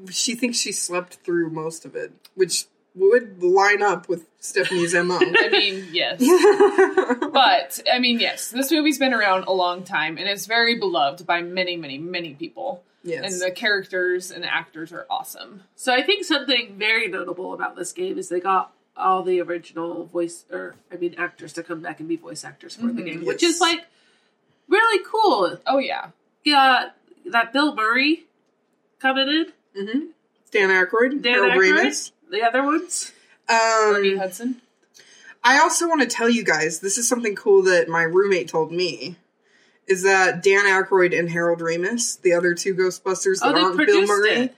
she 0.10 0.36
thinks 0.36 0.58
she 0.58 0.72
slept 0.72 1.16
through 1.24 1.50
most 1.50 1.86
of 1.86 1.96
it, 1.96 2.12
which 2.36 2.66
would 2.96 3.44
line 3.44 3.82
up 3.84 4.10
with 4.10 4.26
Stephanie's 4.40 4.96
mo. 4.96 5.20
I 5.22 5.50
mean, 5.52 5.88
yes. 5.92 6.20
But 7.32 7.80
I 7.92 8.00
mean, 8.00 8.20
yes, 8.20 8.50
this 8.52 8.72
movie's 8.72 8.98
been 8.98 9.14
around 9.14 9.44
a 9.46 9.52
long 9.52 9.84
time 9.84 10.18
and 10.18 10.28
it's 10.28 10.46
very 10.48 10.78
beloved 10.80 11.26
by 11.26 11.42
many, 11.42 11.76
many, 11.78 11.98
many 11.98 12.34
people. 12.34 12.84
yes. 13.04 13.32
And 13.34 13.42
the 13.42 13.52
characters 13.52 14.32
and 14.32 14.44
the 14.44 14.52
actors 14.54 14.92
are 14.92 15.06
awesome. 15.10 15.64
so 15.76 15.94
I 15.94 16.02
think 16.02 16.26
something 16.26 16.76
very 16.78 17.08
notable 17.08 17.54
about 17.54 17.76
this 17.76 17.92
game 17.92 18.18
is 18.18 18.30
they 18.30 18.40
got 18.40 18.74
all 18.96 19.22
the 19.22 19.40
original 19.42 20.06
voice, 20.06 20.46
or 20.52 20.74
I 20.92 20.96
mean, 20.96 21.14
actors 21.20 21.54
to 21.54 21.64
come 21.64 21.82
back 21.82 22.00
and 22.00 22.10
be 22.10 22.16
voice 22.16 22.44
actors 22.44 22.76
for 22.76 22.88
the 22.88 23.02
Mhm. 23.02 23.06
game, 23.06 23.26
which 23.26 23.44
is 23.44 23.60
like 23.62 23.86
really 24.68 25.04
cool. 25.06 25.60
Oh 25.68 25.78
yeah, 25.78 26.08
Yeah, 26.44 26.90
that 27.26 27.54
Bill 27.54 27.76
Murray 27.76 28.26
coming 29.00 29.28
in, 29.28 29.46
hmm 29.78 30.00
Dan 30.52 30.70
Aykroyd, 30.70 31.22
Dan 31.22 31.34
Harold 31.36 31.54
Aykroyd? 31.54 31.74
Ramis. 31.86 32.12
the 32.32 32.42
other 32.44 32.64
ones. 32.64 33.12
Ernie 33.50 34.14
Um, 34.14 34.20
Hudson. 34.20 34.62
I 35.44 35.60
also 35.60 35.88
want 35.88 36.02
to 36.02 36.08
tell 36.08 36.30
you 36.30 36.44
guys 36.44 36.80
this 36.80 36.98
is 36.98 37.08
something 37.08 37.36
cool 37.36 37.64
that 37.64 37.88
my 37.88 38.04
roommate 38.04 38.48
told 38.50 38.72
me. 38.72 39.18
Is 39.88 40.04
that 40.04 40.44
Dan 40.44 40.66
Aykroyd 40.66 41.18
and 41.18 41.30
Harold 41.30 41.60
Ramis, 41.60 42.20
the 42.22 42.34
other 42.34 42.54
two 42.54 42.76
Ghostbusters 42.76 43.40
that 43.40 43.56
Oh, 43.56 43.66
aren't 43.68 43.78
Bill 43.78 44.06
Murray, 44.06 44.32
it. 44.32 44.56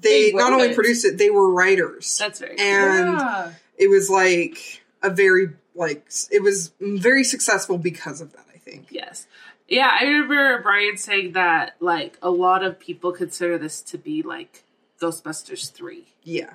they, 0.00 0.30
They 0.30 0.32
not 0.32 0.52
only 0.54 0.68
it. 0.68 0.74
produced 0.74 1.04
it, 1.04 1.18
they 1.18 1.28
were 1.28 1.50
writers. 1.52 2.16
That's 2.18 2.38
very 2.38 2.56
cool. 2.56 2.64
and 2.64 3.18
yeah. 3.18 3.52
it 3.76 3.88
was 3.88 4.08
like 4.08 4.82
a 5.02 5.10
very 5.10 5.50
like 5.74 6.06
it 6.30 6.42
was 6.42 6.72
very 6.80 7.24
successful 7.24 7.76
because 7.76 8.20
of 8.22 8.32
that. 8.32 8.46
I 8.54 8.58
think. 8.58 8.86
Yes. 8.90 9.26
Yeah, 9.70 9.90
I 9.98 10.04
remember 10.04 10.60
Brian 10.62 10.96
saying 10.96 11.32
that 11.32 11.76
like 11.80 12.18
a 12.20 12.30
lot 12.30 12.62
of 12.64 12.78
people 12.78 13.12
consider 13.12 13.56
this 13.56 13.80
to 13.82 13.96
be 13.98 14.22
like 14.22 14.64
Ghostbusters 15.00 15.70
three. 15.72 16.06
Yeah. 16.24 16.54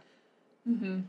Mm-hmm. 0.70 1.02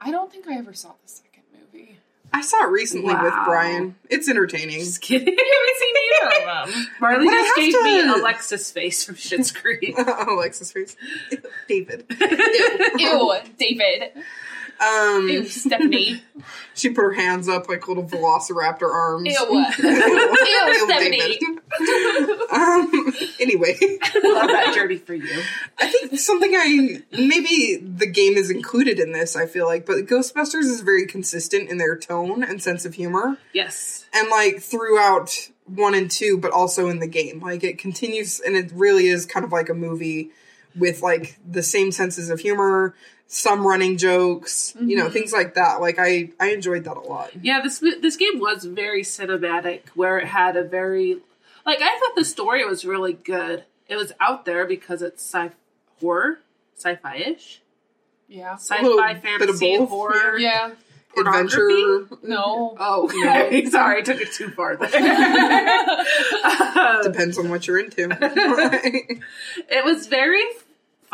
I 0.00 0.10
don't 0.10 0.30
think 0.30 0.46
I 0.46 0.54
ever 0.58 0.72
saw 0.74 0.90
the 1.02 1.08
second 1.08 1.42
movie. 1.52 1.96
I 2.32 2.42
saw 2.42 2.64
it 2.64 2.70
recently 2.70 3.14
with 3.14 3.32
Brian. 3.46 3.94
It's 4.10 4.28
entertaining. 4.28 4.80
Just 4.80 5.00
kidding. 5.00 5.28
I 5.38 5.42
haven't 5.56 5.78
seen 5.80 5.94
either 6.04 6.50
of 6.50 6.74
them. 6.74 6.86
Marley 7.00 7.26
But 7.26 7.32
just 7.32 7.56
gave 7.56 7.72
to- 7.72 7.84
me 7.84 8.00
Alexis' 8.00 8.70
face 8.70 9.04
from 9.04 9.14
Schitt's 9.14 9.50
Creek. 9.52 9.94
Alexis' 10.28 10.70
face. 10.72 10.96
David. 11.68 12.04
Ew, 12.98 13.34
David. 13.58 14.10
Um, 14.80 15.28
Ew, 15.28 15.46
Stephanie. 15.46 16.22
she 16.74 16.90
put 16.90 17.00
her 17.02 17.12
hands 17.12 17.48
up 17.48 17.68
like 17.68 17.88
little 17.88 18.04
velociraptor 18.04 18.90
arms. 18.92 19.26
Ew. 19.28 19.66
Ew, 19.78 20.86
Stephanie. 20.86 21.38
Um, 22.50 23.12
anyway, 23.40 23.76
Love 23.80 24.48
that 24.48 24.72
journey 24.74 24.96
for 24.96 25.14
you. 25.14 25.42
I 25.78 25.88
think 25.88 26.18
something 26.18 26.52
I 26.54 27.02
maybe 27.12 27.76
the 27.76 28.06
game 28.06 28.34
is 28.36 28.50
included 28.50 28.98
in 28.98 29.12
this. 29.12 29.36
I 29.36 29.46
feel 29.46 29.66
like, 29.66 29.84
but 29.84 30.06
Ghostbusters 30.06 30.64
is 30.64 30.80
very 30.80 31.06
consistent 31.06 31.68
in 31.68 31.76
their 31.78 31.96
tone 31.96 32.42
and 32.42 32.62
sense 32.62 32.84
of 32.86 32.94
humor, 32.94 33.36
Yes. 33.52 34.06
and 34.14 34.30
like 34.30 34.60
throughout 34.60 35.50
one 35.66 35.94
and 35.94 36.10
two, 36.10 36.38
but 36.38 36.52
also 36.52 36.88
in 36.88 37.00
the 37.00 37.08
game. 37.08 37.40
Like 37.40 37.62
it 37.64 37.78
continues, 37.78 38.40
and 38.40 38.56
it 38.56 38.70
really 38.72 39.08
is 39.08 39.26
kind 39.26 39.44
of 39.44 39.52
like 39.52 39.68
a 39.68 39.74
movie 39.74 40.30
with 40.76 41.02
like 41.02 41.36
the 41.46 41.62
same 41.62 41.90
senses 41.92 42.30
of 42.30 42.40
humor, 42.40 42.94
some 43.28 43.66
running 43.66 43.96
jokes, 43.96 44.74
you 44.80 44.96
know, 44.96 45.08
Mhm. 45.08 45.12
things 45.12 45.32
like 45.32 45.54
that. 45.54 45.80
Like 45.80 45.96
I 45.98 46.30
I 46.38 46.50
enjoyed 46.50 46.84
that 46.84 46.96
a 46.96 47.00
lot. 47.00 47.30
Yeah, 47.42 47.60
this 47.62 47.78
this 48.00 48.16
game 48.16 48.38
was 48.38 48.64
very 48.64 49.02
cinematic, 49.02 49.80
where 49.94 50.18
it 50.18 50.26
had 50.26 50.56
a 50.56 50.62
very 50.64 51.18
like 51.64 51.80
I 51.82 51.98
thought 51.98 52.14
the 52.16 52.24
story 52.24 52.64
was 52.64 52.84
really 52.84 53.14
good. 53.14 53.64
It 53.88 53.96
was 53.96 54.12
out 54.20 54.44
there 54.44 54.64
because 54.66 55.02
it's 55.02 55.22
sci 55.22 55.50
horror, 56.00 56.38
sci-fi 56.76 57.16
ish, 57.16 57.62
Yeah. 58.28 58.54
sci-fi 58.54 58.82
little 58.82 58.98
bit 59.02 59.16
of 59.16 59.22
fantasy 59.22 59.76
horror. 59.76 60.38
Yeah. 60.38 60.70
Adventure. 61.18 62.06
No. 62.22 62.76
Oh, 62.78 63.10
No. 63.14 63.30
okay. 63.46 63.64
sorry, 63.70 64.00
I 64.00 64.02
took 64.02 64.20
it 64.20 64.32
too 64.32 64.50
far. 64.50 64.76
There. 64.76 65.96
Um, 66.44 67.02
Depends 67.02 67.38
on 67.38 67.48
what 67.48 67.66
you're 67.66 67.78
into. 67.78 68.08
it 68.20 69.84
was 69.84 70.06
very 70.08 70.42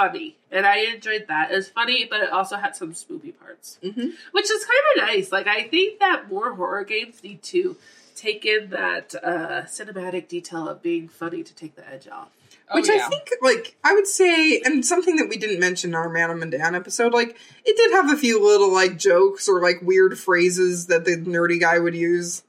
funny, 0.06 0.37
and 0.50 0.66
I 0.66 0.78
enjoyed 0.94 1.26
that. 1.28 1.50
It 1.50 1.56
was 1.56 1.68
funny, 1.68 2.06
but 2.09 2.21
it 2.21 2.30
also 2.30 2.56
had 2.56 2.75
some 2.76 2.92
spoopy 2.92 3.32
parts, 3.38 3.78
Mhm. 3.82 4.12
which 4.32 4.50
is 4.50 4.64
kind 4.64 4.80
of 4.97 5.09
nice. 5.09 5.32
Like 5.32 5.47
I 5.47 5.64
think 5.64 5.99
that 6.00 6.28
more 6.28 6.54
horror 6.54 6.85
games 6.85 7.23
need 7.23 7.42
to 7.44 7.76
take 8.16 8.44
in 8.44 8.71
that 8.71 9.14
uh, 9.23 9.62
cinematic 9.66 10.28
detail 10.28 10.68
of 10.68 10.82
being 10.82 11.09
funny 11.09 11.42
to 11.42 11.54
take 11.54 11.75
the 11.76 11.88
edge 11.88 12.09
off. 12.09 12.28
Oh, 12.71 12.76
Which 12.76 12.88
yeah. 12.88 13.04
I 13.04 13.09
think, 13.09 13.28
like, 13.42 13.76
I 13.85 13.92
would 13.92 14.06
say, 14.06 14.61
and 14.64 14.87
something 14.87 15.16
that 15.16 15.28
we 15.28 15.37
didn't 15.37 15.59
mention 15.61 15.90
in 15.90 15.94
our 15.94 16.09
Man 16.09 16.30
of 16.30 16.38
Medan 16.38 16.75
episode, 16.75 17.12
like, 17.12 17.37
it 17.66 17.76
did 17.76 17.92
have 17.92 18.11
a 18.11 18.16
few 18.16 18.42
little, 18.42 18.73
like, 18.73 18.97
jokes 18.97 19.47
or, 19.49 19.61
like, 19.61 19.82
weird 19.82 20.18
phrases 20.18 20.87
that 20.87 21.04
the 21.04 21.16
nerdy 21.16 21.61
guy 21.61 21.78
would 21.78 21.94
use. 21.94 22.42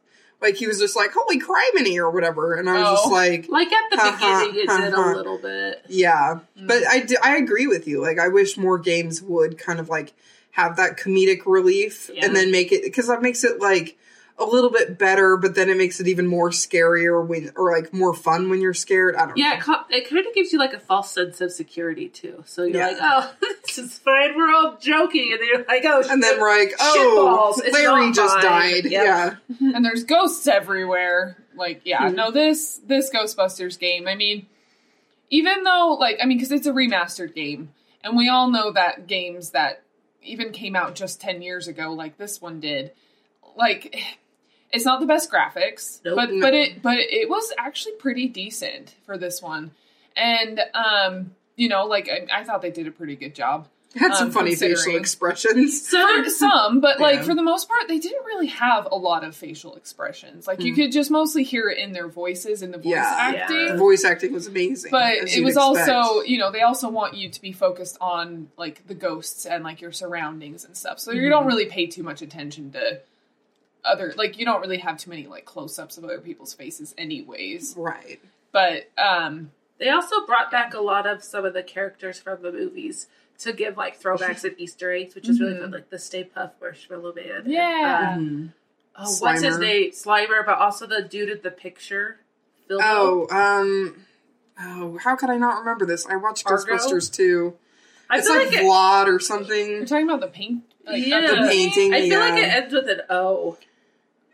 Like, 0.43 0.55
he 0.57 0.67
was 0.67 0.77
just 0.79 0.95
like, 0.95 1.11
holy 1.13 1.39
criminy 1.39 1.95
or 1.97 2.11
whatever. 2.11 2.53
And 2.53 2.69
I 2.69 2.81
was 2.81 2.99
just 2.99 3.07
Oh. 3.07 3.09
like, 3.09 3.47
Like 3.49 3.71
at 3.71 3.89
the 3.89 3.97
Ha-ha, 3.97 4.39
beginning, 4.45 4.61
it 4.63 4.67
did 4.67 4.93
a 4.93 4.95
ha-ha. 4.95 5.11
little 5.13 5.37
bit. 5.39 5.81
yeah. 5.87 6.39
Mm. 6.59 6.67
But 6.67 6.83
I 7.23 7.37
agree 7.37 7.65
with 7.65 7.87
you. 7.87 8.01
Like, 8.01 8.19
I 8.19 8.27
wish 8.27 8.57
more 8.57 8.77
games 8.77 9.21
would 9.21 9.57
kind 9.57 9.79
of, 9.79 9.89
like, 9.89 10.13
have 10.51 10.75
that 10.75 10.97
comedic 10.97 11.41
relief 11.47 12.11
Yeah. 12.13 12.25
and 12.25 12.35
then 12.35 12.51
make 12.51 12.71
it, 12.71 12.83
because 12.83 13.07
that 13.07 13.21
makes 13.23 13.43
it, 13.43 13.59
like, 13.59 13.97
a 14.39 14.45
little 14.45 14.71
bit 14.71 14.97
better, 14.97 15.37
but 15.37 15.53
then 15.55 15.69
it 15.69 15.77
makes 15.77 15.99
it 15.99 16.07
even 16.07 16.25
more 16.25 16.49
scarier 16.49 17.25
when, 17.25 17.51
or 17.55 17.71
like 17.71 17.93
more 17.93 18.13
fun 18.15 18.49
when 18.49 18.61
you're 18.61 18.73
scared. 18.73 19.15
I 19.15 19.27
don't 19.27 19.37
Yeah, 19.37 19.49
know. 19.49 19.55
it, 19.55 19.61
co- 19.61 19.83
it 19.91 20.09
kind 20.09 20.25
of 20.25 20.33
gives 20.33 20.51
you 20.51 20.57
like 20.59 20.73
a 20.73 20.79
false 20.79 21.11
sense 21.11 21.39
of 21.39 21.51
security 21.51 22.09
too. 22.09 22.43
So 22.47 22.63
you're 22.63 22.77
Yeah. 22.77 22.87
like, 22.87 22.97
oh, 22.99 23.33
this 23.65 23.77
is 23.77 23.99
fine. 23.99 24.35
We're 24.35 24.51
all 24.53 24.77
joking, 24.81 25.29
and 25.31 25.39
then 25.39 25.47
you're 25.47 25.65
like, 25.65 25.83
oh, 25.85 26.03
And 26.09 26.21
then 26.23 26.39
we're 26.41 26.49
like, 26.57 26.73
oh, 26.79 27.53
Shitballs, 27.61 27.71
Larry 27.73 28.11
just 28.11 28.33
fine. 28.33 28.41
died. 28.43 28.85
Yep. 28.85 28.91
Yeah. 29.05 29.35
and 29.59 29.85
there's 29.85 30.03
ghosts 30.03 30.47
everywhere. 30.47 31.37
Like, 31.55 31.81
yeah, 31.85 32.09
Mhm. 32.09 32.15
no, 32.15 32.31
this 32.31 32.81
this 32.87 33.11
Ghostbusters 33.13 33.77
game. 33.79 34.07
I 34.07 34.15
mean, 34.15 34.47
even 35.29 35.63
though, 35.63 35.95
like, 35.99 36.17
I 36.21 36.25
mean, 36.25 36.37
because 36.39 36.51
it's 36.51 36.65
a 36.65 36.71
remastered 36.71 37.35
game, 37.35 37.69
and 38.03 38.17
we 38.17 38.29
all 38.29 38.49
know 38.49 38.71
that 38.71 39.05
games 39.07 39.51
that 39.51 39.83
even 40.23 40.51
came 40.51 40.75
out 40.75 40.95
just 40.95 41.21
ten 41.21 41.43
years 41.43 41.67
ago, 41.67 41.93
like 41.93 42.17
this 42.17 42.41
one 42.41 42.59
did, 42.59 42.91
like, 43.55 43.95
it's 44.73 44.83
not 44.85 44.99
the 44.99 45.05
best 45.05 45.31
graphics, 45.31 46.01
Nope. 46.03 46.15
but 46.17 46.31
No. 46.33 46.41
but 46.41 46.53
it 46.53 46.81
but 46.81 46.97
it 46.97 47.29
was 47.29 47.53
actually 47.57 47.93
pretty 47.95 48.27
decent 48.27 48.95
for 49.05 49.17
this 49.17 49.41
one, 49.41 49.71
and 50.17 50.59
um, 50.73 51.35
you 51.55 51.69
know, 51.69 51.85
like 51.85 52.09
I, 52.09 52.41
I 52.41 52.43
thought 52.43 52.61
they 52.61 52.71
did 52.71 52.87
a 52.87 52.91
pretty 52.91 53.15
good 53.15 53.35
job. 53.35 53.67
Had 53.95 54.15
some 54.15 54.29
Um, 54.29 54.33
funny 54.33 54.55
facial 54.55 54.95
expressions. 54.95 55.87
So 55.91 56.23
For 56.23 56.27
some, 56.31 56.81
but 56.81 56.99
like 56.99 57.17
Yeah. 57.17 57.21
for 57.25 57.35
the 57.35 57.43
most 57.43 57.69
part, 57.69 57.87
they 57.87 57.99
didn't 57.99 58.25
really 58.25 58.47
have 58.47 58.87
a 58.91 58.95
lot 58.95 59.23
of 59.23 59.35
facial 59.35 59.75
expressions. 59.75 60.47
Like 60.47 60.63
you 60.63 60.73
Mm. 60.73 60.75
could 60.77 60.91
just 60.91 61.11
mostly 61.11 61.43
hear 61.43 61.69
it 61.69 61.77
in 61.77 61.91
their 61.91 62.07
voices 62.07 62.63
and 62.63 62.73
the 62.73 62.79
voice 62.79 62.87
Yeah. 62.87 63.31
Yeah. 63.31 63.39
acting. 63.43 63.67
The 63.67 63.77
voice 63.77 64.03
acting 64.03 64.33
was 64.33 64.47
amazing. 64.47 64.89
But 64.89 65.13
it 65.29 65.43
was 65.43 65.55
expect. 65.55 65.89
also, 65.91 66.21
you 66.23 66.39
know, 66.39 66.49
they 66.51 66.61
also 66.61 66.89
want 66.89 67.13
you 67.13 67.29
to 67.29 67.39
be 67.39 67.51
focused 67.51 67.97
on 68.01 68.49
like 68.57 68.87
the 68.87 68.95
ghosts 68.95 69.45
and 69.45 69.63
like 69.63 69.79
your 69.79 69.91
surroundings 69.91 70.65
and 70.65 70.75
stuff. 70.75 70.99
So 70.99 71.11
you 71.11 71.21
Mhm. 71.21 71.29
don't 71.29 71.45
really 71.45 71.67
pay 71.67 71.85
too 71.85 72.01
much 72.01 72.23
attention 72.23 72.71
to 72.71 72.99
other 73.85 74.13
like 74.17 74.37
you 74.37 74.45
don't 74.45 74.61
really 74.61 74.77
have 74.77 74.97
too 74.97 75.09
many 75.09 75.27
like 75.27 75.45
close 75.45 75.77
ups 75.79 75.97
of 75.97 76.03
other 76.03 76.19
people's 76.19 76.53
faces 76.53 76.93
anyways. 76.97 77.75
right. 77.77 78.19
But 78.51 78.89
um 78.97 79.51
they 79.79 79.89
also 79.89 80.25
brought 80.25 80.51
back 80.51 80.73
a 80.73 80.79
lot 80.81 81.05
of 81.07 81.23
some 81.23 81.45
of 81.45 81.53
the 81.53 81.63
characters 81.63 82.19
from 82.19 82.41
the 82.41 82.51
movies 82.51 83.07
to 83.39 83.51
give 83.51 83.75
like 83.75 83.99
throwbacks 84.01 84.43
and 84.43 84.53
Easter 84.57 84.91
eggs, 84.93 85.15
which 85.15 85.27
is 85.27 85.39
really 85.41 85.55
Mhm. 85.55 85.61
fun, 85.61 85.71
like 85.71 85.89
the 85.89 85.99
Stay 85.99 86.23
Puft 86.23 86.51
Marshmallow 86.61 87.13
Man. 87.13 87.31
and, 87.43 87.47
Yeah. 87.47 88.09
uh, 88.13 88.17
Mhm. 88.19 88.53
oh, 88.97 89.15
what's 89.19 89.41
his 89.41 89.57
name? 89.57 89.91
Slimer, 89.91 90.45
but 90.45 90.59
also 90.59 90.85
the 90.85 91.01
dude 91.01 91.29
at 91.29 91.43
the 91.43 91.51
picture. 91.51 92.19
Bilbo. 92.67 92.85
Oh, 92.85 93.27
um, 93.31 94.05
oh, 94.61 94.97
how 94.99 95.15
could 95.15 95.29
I 95.31 95.37
not 95.37 95.59
remember 95.59 95.85
this? 95.85 96.05
I 96.05 96.15
watched 96.15 96.45
Argo? 96.45 96.63
Ghostbusters 96.63 97.11
too. 97.13 97.55
I 98.09 98.19
it's 98.19 98.27
feel 98.27 98.37
like, 98.37 98.47
like, 98.51 98.57
it, 98.59 98.63
Vlad 98.63 99.07
or 99.07 99.19
something. 99.19 99.67
you're 99.71 99.85
talking 99.85 100.07
about 100.07 100.21
the 100.21 100.27
paint 100.27 100.63
like, 100.85 101.05
Yeah. 101.05 101.21
The 101.41 101.47
painting. 101.49 101.93
I 101.93 102.07
feel 102.07 102.19
like 102.19 102.35
it 102.41 102.47
ends 102.53 102.73
with 102.73 102.87
an 102.87 103.01
O. 103.09 103.57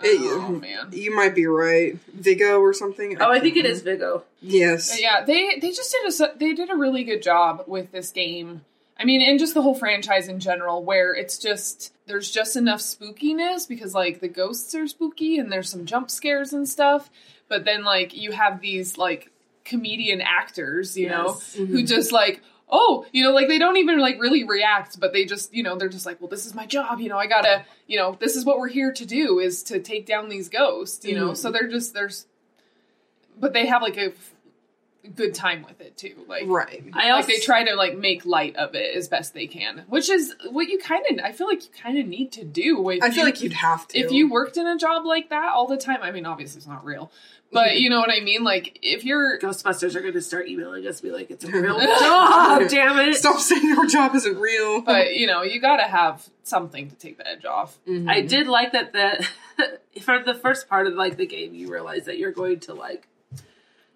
Oh 0.02 0.50
man. 0.50 0.90
You 0.92 1.16
might 1.16 1.36
be 1.36 1.46
right. 1.46 1.98
Vigo 2.14 2.60
or 2.60 2.74
something. 2.74 3.18
Oh, 3.20 3.32
I 3.32 3.40
think 3.40 3.58
it 3.58 3.66
can't 3.66 3.82
Vigo. 3.82 4.24
Yes. 4.42 4.92
But 4.92 5.02
yeah, 5.02 5.26
they 5.26 5.60
they 5.60 5.72
just 5.72 5.92
did 5.92 6.22
a 6.22 6.38
they 6.38 6.54
did 6.54 6.70
a 6.70 6.76
really 6.76 7.04
good 7.04 7.22
job 7.22 7.64
with 7.68 7.92
this 7.92 8.12
game. 8.12 8.62
I 8.98 9.06
mean, 9.06 9.22
and 9.22 9.40
just 9.40 9.54
the 9.54 9.62
whole 9.62 9.76
franchise 9.76 10.28
in 10.28 10.40
general, 10.40 10.84
where 10.84 11.14
it's 11.14 11.38
just 11.38 11.94
there's 12.06 12.30
just 12.30 12.56
enough 12.56 12.82
spookiness 12.82 13.68
because 13.68 13.94
like 13.94 14.20
the 14.20 14.28
ghosts 14.28 14.76
are 14.76 14.88
spooky 14.88 15.38
and 15.38 15.52
there's 15.52 15.70
some 15.70 15.86
jump 15.86 16.12
scares 16.12 16.52
and 16.52 16.68
stuff, 16.68 17.10
but 17.48 17.64
then 17.64 17.84
like 17.84 18.16
you 18.16 18.32
have 18.32 18.60
these 18.60 18.98
like 18.98 19.32
comedian 19.64 20.20
actors, 20.22 20.98
you 20.98 21.10
know, 21.10 21.28
Yes. 21.28 21.54
who 21.54 21.66
mm-hmm. 21.68 21.86
just 21.86 22.12
like 22.12 22.42
oh 22.72 23.06
you 23.12 23.24
know 23.24 23.32
like 23.32 23.48
they 23.48 23.58
don't 23.58 23.78
even 23.78 24.00
like 24.00 24.20
really 24.20 24.44
react 24.44 25.00
but 25.00 25.12
they 25.14 25.26
just 25.26 25.54
you 25.54 25.64
know 25.64 25.76
they're 25.78 25.90
just 25.90 26.06
like 26.06 26.20
well 26.22 26.30
this 26.30 26.46
is 26.46 26.54
my 26.54 26.66
job 26.66 27.00
you 27.00 27.10
know 27.10 27.18
i 27.18 27.26
gotta 27.28 27.64
you 27.88 27.98
know 27.98 28.16
this 28.20 28.36
is 28.36 28.46
what 28.46 28.60
we're 28.60 28.68
here 28.68 28.92
to 28.94 29.06
do 29.06 29.40
is 29.40 29.64
to 29.64 29.80
take 29.80 30.06
down 30.06 30.30
these 30.30 30.50
ghosts 30.50 31.04
you 31.06 31.16
know 31.16 31.32
Mhm. 31.32 31.38
so 31.38 31.52
they're 31.52 31.68
just 31.68 31.94
there's 31.94 32.26
but 33.40 33.54
they 33.54 33.66
have 33.66 33.82
like 33.82 33.98
a 33.98 34.12
good 35.16 35.34
time 35.34 35.64
with 35.68 35.80
it 35.82 35.96
too 35.98 36.14
like 36.28 36.44
Right. 36.46 36.84
I 36.94 37.10
also 37.12 37.28
like 37.30 37.40
they 37.40 37.40
try 37.46 37.64
to 37.64 37.76
like 37.76 37.98
make 37.98 38.26
light 38.26 38.56
of 38.58 38.76
it 38.76 38.96
as 38.96 39.08
best 39.08 39.34
they 39.34 39.48
can 39.48 39.86
which 39.88 40.10
is 40.10 40.36
what 40.52 40.68
you 40.68 40.78
kind 40.78 41.04
of 41.10 41.20
i 41.24 41.32
feel 41.32 41.48
like 41.48 41.64
you 41.64 41.72
kind 41.82 41.98
of 41.98 42.06
need 42.06 42.32
to 42.34 42.44
do 42.44 42.88
if 42.90 43.02
I 43.02 43.10
feel 43.10 43.20
you- 43.20 43.24
like 43.24 43.42
you'd 43.42 43.54
have 43.54 43.88
to. 43.90 43.98
if 44.00 44.12
you 44.12 44.30
worked 44.30 44.58
in 44.58 44.68
a 44.68 44.78
job 44.78 45.06
like 45.06 45.30
that 45.30 45.52
all 45.54 45.68
the 45.68 45.78
time 45.78 46.00
i 46.02 46.12
mean 46.12 46.26
obviously 46.26 46.58
it's 46.60 46.68
not 46.68 46.84
real 46.86 47.12
but 47.52 47.80
you 47.80 47.90
know 47.90 48.00
what 48.00 48.12
i 48.12 48.20
mean 48.20 48.44
like 48.44 48.78
if 48.84 49.04
you're 49.06 49.40
Ghostbusters 49.40 49.96
are 49.96 50.02
going 50.02 50.14
to 50.14 50.22
start 50.22 50.48
emailing 50.48 50.86
us, 50.86 51.02
and 51.02 51.10
be 51.10 51.18
like, 51.18 51.32
"It's 51.32 51.44
a 51.46 51.48
real 51.52 51.80
job, 52.00 52.70
damn 52.70 53.00
it!" 53.00 53.16
Stop 53.16 53.40
saying 53.40 53.64
your 53.64 53.88
job 53.88 54.14
isn't 54.14 54.38
real. 54.38 54.82
but 54.82 55.16
you 55.16 55.26
know 55.26 55.42
you 55.42 55.60
gotta 55.60 55.84
have 55.88 56.28
something 56.44 56.90
to 56.90 56.96
take 56.96 57.18
the 57.18 57.28
edge 57.28 57.46
off 57.46 57.80
Mhm. 57.88 58.08
I 58.08 58.22
did 58.22 58.48
like 58.48 58.74
that. 58.74 58.92
The 58.94 59.26
for 60.02 60.20
the 60.24 60.36
first 60.36 60.70
part 60.70 60.86
of 60.88 60.94
like 60.94 61.18
the 61.18 61.26
game, 61.26 61.56
you 61.56 61.72
realize 61.72 62.06
that 62.06 62.18
you're 62.20 62.32
going 62.32 62.60
to 62.62 62.74
like 62.76 63.08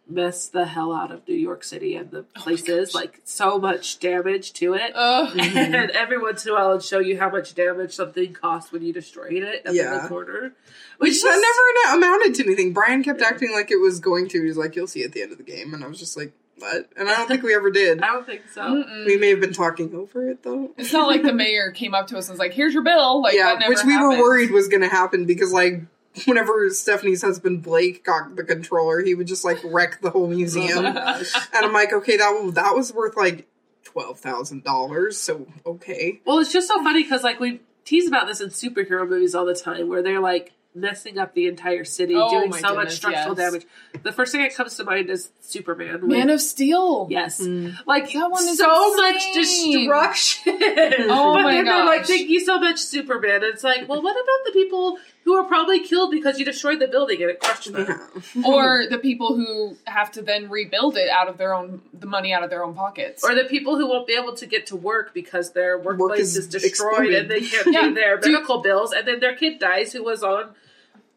mess 0.07 0.47
the 0.49 0.65
hell 0.65 0.91
out 0.93 1.11
of 1.11 1.25
New 1.27 1.35
York 1.35 1.63
City 1.63 1.95
and 1.95 2.11
the 2.11 2.23
places. 2.23 2.89
gosh. 2.89 2.93
like 2.95 3.21
so 3.23 3.57
much 3.57 3.99
damage 3.99 4.51
to 4.53 4.73
it. 4.73 4.91
Ugh. 4.93 5.33
Mhm. 5.37 5.55
And 5.55 5.91
every 5.91 6.17
once 6.17 6.45
in 6.45 6.51
a 6.51 6.55
while, 6.55 6.71
it'd 6.71 6.83
show 6.83 6.99
you 6.99 7.17
how 7.17 7.29
much 7.29 7.55
damage 7.55 7.93
something 7.93 8.33
cost 8.33 8.71
when 8.73 8.81
you 8.83 8.91
destroyed 8.91 9.31
it 9.33 9.61
up 9.65 9.71
in 9.71 9.75
Yeah. 9.75 9.99
the 10.03 10.07
corner. 10.09 10.53
Which 10.97 11.11
Which 11.13 11.21
that 11.23 11.35
is- 11.35 11.41
never 11.87 11.97
amounted 11.97 12.35
to 12.35 12.45
anything. 12.45 12.73
Brian 12.73 13.03
kept 13.03 13.21
acting 13.21 13.51
like 13.53 13.71
it 13.71 13.77
was 13.79 13.99
going 13.99 14.27
to. 14.29 14.43
He's 14.43 14.57
like, 14.57 14.75
"You'll 14.75 14.87
see 14.87 15.03
at 15.03 15.13
the 15.13 15.21
end 15.21 15.31
of 15.31 15.37
the 15.37 15.43
game," 15.43 15.73
and 15.73 15.83
I 15.83 15.87
was 15.87 15.99
just 15.99 16.15
like, 16.17 16.31
"What?" 16.59 16.89
And 16.97 17.09
I 17.09 17.15
don't 17.15 17.27
think 17.27 17.41
we 17.43 17.55
ever 17.55 17.71
did. 17.71 18.01
I 18.03 18.07
don't 18.07 18.25
think 18.25 18.41
so. 18.53 18.61
Mm-mm. 18.61 19.05
We 19.05 19.17
may 19.17 19.29
have 19.29 19.39
been 19.41 19.53
talking 19.53 19.95
over 19.95 20.29
it 20.29 20.43
though. 20.43 20.71
It's 20.77 20.93
not 20.93 21.07
like 21.07 21.23
the 21.23 21.33
mayor 21.45 21.71
came 21.71 21.95
up 21.95 22.07
to 22.07 22.17
us 22.17 22.27
and 22.27 22.33
was 22.33 22.39
like, 22.39 22.53
"Here's 22.53 22.73
your 22.73 22.83
bill." 22.83 23.21
Like, 23.21 23.35
yeah, 23.35 23.45
that 23.53 23.59
never 23.59 23.69
which 23.73 23.83
we 23.85 23.97
were 23.97 24.09
worried 24.19 24.51
was 24.51 24.67
going 24.67 24.81
to 24.81 24.87
happen 24.89 25.25
because 25.25 25.51
like 25.53 25.81
whenever 26.25 26.69
Stephanie's 26.69 27.21
husband 27.21 27.63
Blake 27.63 28.03
got 28.03 28.35
the 28.35 28.43
controller, 28.43 29.01
he 29.01 29.15
would 29.15 29.27
just 29.27 29.43
like 29.43 29.59
wreck 29.63 30.01
the 30.01 30.09
whole 30.09 30.27
museum. 30.27 30.85
and 30.85 30.97
I'm 31.53 31.73
like, 31.73 31.91
okay, 31.93 32.17
that 32.17 32.51
that 32.55 32.75
was 32.75 32.93
worth 32.93 33.15
like 33.17 33.47
twelve 33.83 34.19
thousand 34.19 34.63
dollars. 34.63 35.17
So 35.17 35.47
okay, 35.65 36.21
Well, 36.25 36.39
it's 36.39 36.51
just 36.53 36.67
so 36.67 36.81
funny 36.83 37.03
because 37.03 37.23
like 37.23 37.39
we 37.39 37.61
tease 37.85 38.07
about 38.07 38.27
this 38.27 38.41
in 38.41 38.49
superhero 38.49 39.07
movies 39.07 39.35
all 39.35 39.45
the 39.45 39.55
time, 39.55 39.87
where 39.89 40.01
they're 40.03 40.19
like 40.21 40.51
messing 40.75 41.19
up 41.19 41.35
the 41.35 41.45
entire 41.47 41.83
city, 41.83 42.15
Oh 42.15 42.29
doing 42.31 42.49
my 42.49 42.59
so 42.59 42.73
much 42.73 42.93
structural 42.93 43.37
yes. 43.37 43.51
damage. 43.51 43.65
The 44.01 44.11
first 44.11 44.31
thing 44.31 44.41
that 44.41 44.55
comes 44.55 44.75
to 44.77 44.83
mind 44.83 45.07
is 45.11 45.29
Superman. 45.41 46.01
with- 46.01 46.09
Man 46.09 46.31
of 46.31 46.41
Steel. 46.41 47.07
yes, 47.11 47.39
Mm. 47.39 47.75
like 47.85 48.11
That 48.11 48.31
one 48.31 48.43
is 48.47 48.57
so 48.57 48.95
much 48.95 49.21
destruction. 49.33 50.53
Oh 50.57 51.33
but 51.35 51.43
my 51.43 51.53
then 51.53 51.65
they're 51.65 51.85
like, 51.85 52.05
"Thank 52.05 52.29
you 52.29 52.39
so 52.39 52.59
much, 52.59 52.79
Superman." 52.79 53.35
And 53.43 53.53
it's 53.53 53.63
like, 53.63 53.87
well, 53.87 54.01
what 54.01 54.13
about 54.15 54.45
the 54.45 54.51
people 54.51 54.97
who 55.25 55.33
are 55.35 55.45
probably 55.45 55.79
killed 55.85 56.11
because 56.11 56.37
you 56.39 56.45
destroyed 56.45 56.79
the 56.79 56.87
building 56.87 57.21
and 57.21 57.31
it 57.31 57.39
crushed 57.39 57.71
them? 57.71 57.85
yeah. 58.35 58.43
or 58.45 58.83
the 58.89 58.97
people 58.97 59.35
who 59.35 59.77
have 59.85 60.11
to 60.11 60.21
then 60.21 60.49
rebuild 60.49 60.97
it 60.97 61.09
out 61.09 61.27
of 61.29 61.37
their 61.37 61.53
own 61.53 61.81
the 61.97 62.07
money 62.07 62.33
out 62.33 62.43
of 62.43 62.49
their 62.49 62.63
own 62.63 62.73
pockets. 62.73 63.23
Or 63.23 63.33
the 63.33 63.45
people 63.45 63.77
who 63.77 63.87
won't 63.87 64.05
be 64.07 64.13
able 64.21 64.35
to 64.35 64.45
get 64.45 64.67
to 64.67 64.75
work 64.75 65.13
because 65.13 65.51
their 65.53 65.77
workplace 65.77 66.35
is 66.35 66.37
is, 66.37 66.47
destroyed 66.49 66.69
exploded. 67.05 67.15
and 67.21 67.31
they 67.31 67.41
can't 67.41 67.67
Yeah. 67.71 67.81
pay 67.81 67.93
their 67.93 68.17
Do- 68.17 68.31
medical 68.33 68.61
bills, 68.61 68.91
and 68.91 69.07
then 69.07 69.19
their 69.19 69.35
kid 69.35 69.59
dies 69.59 69.93
who 69.93 70.03
was 70.03 70.23
on 70.23 70.49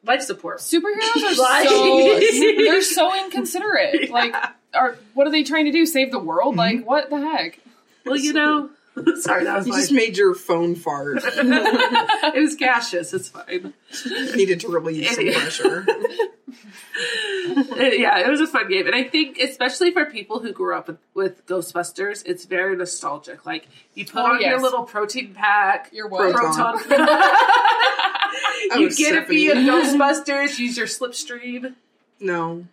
life 0.05 0.23
support. 0.23 0.59
Superheroes 0.61 1.39
are 1.41 1.65
so 1.65 2.21
they're 2.57 2.83
so 2.83 3.13
inconsiderate. 3.25 3.95
Yeah. 4.09 4.13
Like, 4.13 4.35
are 4.75 4.97
what 5.15 5.27
are 5.27 5.31
they 5.31 5.43
trying 5.43 5.65
to 5.65 5.73
do? 5.73 5.85
Save 5.87 6.13
the 6.13 6.19
world? 6.19 6.57
Mm-hmm. 6.57 6.79
Like, 6.79 6.87
what 6.87 7.11
the 7.11 7.19
heck? 7.19 7.59
Well, 8.05 8.17
you 8.17 8.33
know, 8.35 8.71
sorry, 9.21 9.45
that 9.45 9.57
was 9.59 9.67
You 9.67 9.73
my. 9.73 9.79
just 9.81 9.93
made 9.93 10.17
your 10.17 10.35
phone 10.35 10.75
fart. 10.75 11.19
it 11.25 12.41
was 12.41 12.55
gaseous. 12.57 13.13
It's 13.13 13.29
fine. 13.29 13.75
Needed 14.35 14.61
to 14.61 14.69
relieve 14.69 15.09
some 15.09 15.25
pressure. 15.33 15.87
yeah, 17.77 18.21
it 18.21 18.29
was 18.31 18.41
a 18.41 18.47
fun 18.47 18.69
game, 18.69 18.87
and 18.87 18.95
I 18.95 19.05
think 19.05 19.39
especially 19.39 19.91
for 19.93 20.07
people 20.07 20.41
who 20.41 20.53
grew 20.53 20.75
up 20.75 20.89
with, 20.89 20.99
with 21.15 21.47
Ghostbusters, 21.47 22.23
it's 22.27 22.45
very 22.47 22.77
nostalgic. 22.77 23.45
Like 23.45 23.69
you 23.95 24.05
put 24.07 24.17
Oh, 24.23 24.33
on 24.35 24.41
your 24.41 24.61
little 24.61 24.85
protein 24.85 25.35
pack, 25.35 25.91
Your 25.93 26.09
what? 26.09 26.33
Proton. 26.35 26.79
proton. 26.79 26.99
Oh, 28.73 28.79
you 28.79 28.91
get 28.95 29.15
it 29.15 29.29
via 29.29 29.51
Stephanie. 29.53 29.69
Ghostbusters. 29.69 30.59
Use 30.59 30.77
your 30.77 30.87
slipstream. 30.87 31.75
No, 32.19 32.67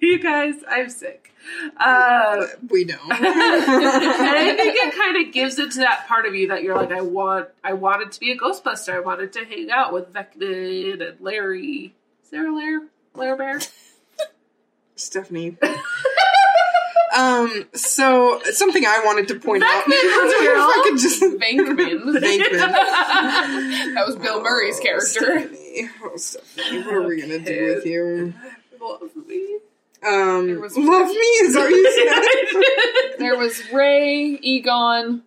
You 0.00 0.18
guys, 0.18 0.54
I'm 0.68 0.88
sick. 0.88 1.32
Uh, 1.76 2.46
we 2.70 2.84
don't. 2.84 3.00
and 3.12 3.20
I 3.26 4.54
think 4.56 4.76
it 4.76 4.94
kind 4.94 5.26
of 5.26 5.32
gives 5.32 5.58
into 5.58 5.78
that 5.78 6.06
part 6.06 6.26
of 6.26 6.34
you 6.34 6.48
that 6.48 6.62
you're 6.62 6.76
like, 6.76 6.92
I 6.92 7.00
want, 7.02 7.48
I 7.64 7.72
wanted 7.74 8.12
to 8.12 8.20
be 8.20 8.32
a 8.32 8.36
Ghostbuster. 8.36 8.94
I 8.94 9.00
wanted 9.00 9.32
to 9.34 9.44
hang 9.44 9.70
out 9.70 9.92
with 9.92 10.12
Vecna 10.12 11.08
and 11.08 11.20
Larry. 11.20 11.94
Is 12.24 12.30
there 12.30 12.48
a 12.48 12.54
Lair? 12.54 12.82
Lair 13.14 13.36
Bear? 13.36 13.60
Stephanie. 14.96 15.56
um. 17.16 17.64
So 17.74 18.40
something 18.44 18.84
I 18.84 19.02
wanted 19.04 19.28
to 19.28 19.38
point 19.38 19.62
out. 19.62 19.84
Beckman 19.86 19.98
was 19.98 20.34
real. 20.40 20.60
I 20.60 20.80
could 20.84 20.98
just 20.98 21.22
Venkman. 21.22 22.18
Venkman. 22.18 23.94
that 23.94 24.04
was 24.06 24.16
Bill 24.16 24.42
Murray's 24.42 24.78
Oh, 24.78 24.82
character. 24.82 25.06
Stephanie. 25.06 25.90
Oh, 26.02 26.16
Stephanie, 26.16 26.82
what 26.82 26.94
are 26.94 27.02
we 27.06 27.20
gonna 27.20 27.38
do 27.38 27.74
with 27.74 27.86
you? 27.86 28.34
Love 28.80 29.14
me. 29.26 29.58
Um, 30.06 30.46
There 30.46 30.60
was- 30.60 30.76
love 30.78 31.08
me 31.08 31.14
is 31.16 31.54
that 31.54 31.60
what 31.60 31.70
you 31.70 33.10
said? 33.12 33.18
There 33.18 33.36
was 33.36 33.72
Ray, 33.72 34.38
Egon, 34.42 35.22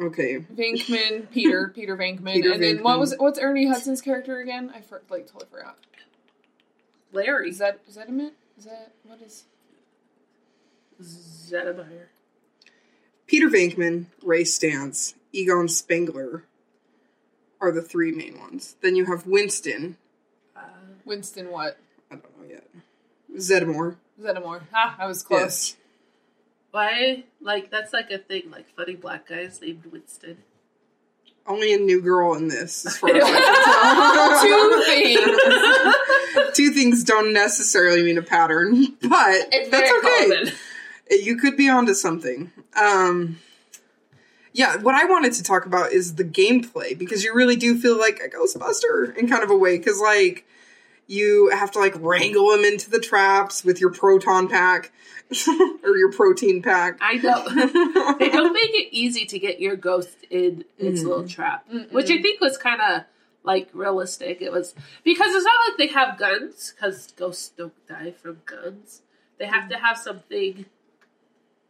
okay, 0.00 0.38
Venkman, 0.54 1.30
Peter, 1.30 1.68
Peter 1.74 1.96
Venkman, 1.96 2.34
Peter 2.34 2.52
and 2.52 2.62
then 2.62 2.82
what 2.82 2.98
was 2.98 3.14
what's 3.18 3.38
Ernie 3.38 3.66
Hudson's 3.66 4.00
character 4.00 4.40
again? 4.40 4.72
I 4.74 4.80
for, 4.80 5.02
like 5.10 5.26
totally 5.26 5.46
forgot. 5.50 5.76
Larry. 7.12 7.50
Is 7.50 7.58
that 7.58 7.80
is 7.88 7.94
that 7.94 8.08
him? 8.08 8.20
Is 8.58 8.64
that 8.64 8.92
what 9.04 9.20
is? 9.22 9.44
Zedemeyer. 11.02 12.06
Peter 13.26 13.48
Venkman, 13.48 14.06
Ray 14.22 14.42
Stantz, 14.42 15.14
Egon 15.32 15.68
Spengler 15.68 16.44
are 17.60 17.70
the 17.70 17.82
three 17.82 18.10
main 18.12 18.38
ones. 18.38 18.76
Then 18.82 18.96
you 18.96 19.04
have 19.06 19.26
Winston. 19.26 19.96
Uh, 20.56 20.60
Winston 21.04 21.50
what? 21.50 21.78
I 22.10 22.14
don't 22.16 22.38
know 22.40 22.48
yet. 22.48 22.64
Zeddemore. 23.38 23.96
Zeddemore. 24.20 24.62
Ah, 24.74 24.96
I 24.98 25.06
was 25.06 25.22
close. 25.22 25.40
Yes. 25.40 25.76
why? 26.70 27.24
Like, 27.40 27.70
that's 27.70 27.92
like 27.92 28.10
a 28.10 28.18
thing, 28.18 28.50
like 28.50 28.66
funny 28.76 28.94
black 28.96 29.28
guys 29.28 29.60
named 29.60 29.84
Winston. 29.86 30.38
Only 31.46 31.72
a 31.72 31.78
new 31.78 32.02
girl 32.02 32.34
in 32.34 32.48
this, 32.48 32.84
as 32.84 32.98
far 32.98 33.08
as 33.10 33.22
I 33.24 34.42
Two 34.42 34.84
can 34.84 35.24
things. 35.24 36.34
tell. 36.34 36.52
Two 36.52 36.70
things 36.72 37.04
don't 37.04 37.32
necessarily 37.32 38.02
mean 38.02 38.18
a 38.18 38.22
pattern, 38.22 38.84
but 39.02 39.48
It's 39.50 39.70
that's 39.70 39.90
okay. 39.90 40.28
common. 40.36 40.52
You 41.10 41.36
could 41.36 41.56
be 41.56 41.70
onto 41.70 41.94
something. 41.94 42.52
Um, 42.78 43.38
yeah, 44.52 44.76
what 44.76 44.94
I 44.94 45.06
wanted 45.06 45.32
to 45.34 45.42
talk 45.42 45.64
about 45.64 45.92
is 45.92 46.16
the 46.16 46.24
gameplay 46.24 46.98
because 46.98 47.24
you 47.24 47.32
really 47.34 47.56
do 47.56 47.78
feel 47.78 47.98
like 47.98 48.20
a 48.20 48.28
Ghostbuster 48.28 49.16
in 49.16 49.26
kind 49.26 49.42
of 49.42 49.48
a 49.48 49.56
way 49.56 49.78
because 49.78 50.00
like 50.00 50.44
you 51.08 51.48
have 51.50 51.72
to 51.72 51.78
like 51.80 51.94
wrangle 52.00 52.50
them 52.50 52.64
into 52.64 52.88
the 52.90 53.00
traps 53.00 53.64
with 53.64 53.80
your 53.80 53.90
proton 53.90 54.46
pack 54.46 54.92
or 55.82 55.96
your 55.96 56.12
protein 56.12 56.62
pack. 56.62 56.98
I 57.00 57.14
know. 57.14 58.14
they 58.18 58.28
don't 58.30 58.52
make 58.52 58.70
it 58.70 58.88
easy 58.92 59.24
to 59.26 59.38
get 59.38 59.58
your 59.60 59.74
ghost 59.74 60.16
in 60.30 60.64
its 60.78 61.00
Mhm. 61.02 61.06
little 61.06 61.26
trap, 61.28 61.68
Mm-mm. 61.68 61.90
which 61.92 62.10
I 62.10 62.20
think 62.22 62.40
was 62.40 62.56
kind 62.58 62.80
of 62.80 63.02
like 63.42 63.68
realistic. 63.72 64.40
It 64.42 64.52
was 64.52 64.74
because 65.02 65.34
it's 65.34 65.44
not 65.44 65.68
like 65.68 65.76
they 65.78 65.86
have 65.94 66.18
guns 66.18 66.74
because 66.76 67.10
ghosts 67.16 67.48
don't 67.56 67.72
die 67.88 68.12
from 68.12 68.42
guns. 68.46 69.02
They 69.38 69.46
have 69.46 69.68
to 69.70 69.76
have 69.78 69.96
something. 69.98 70.66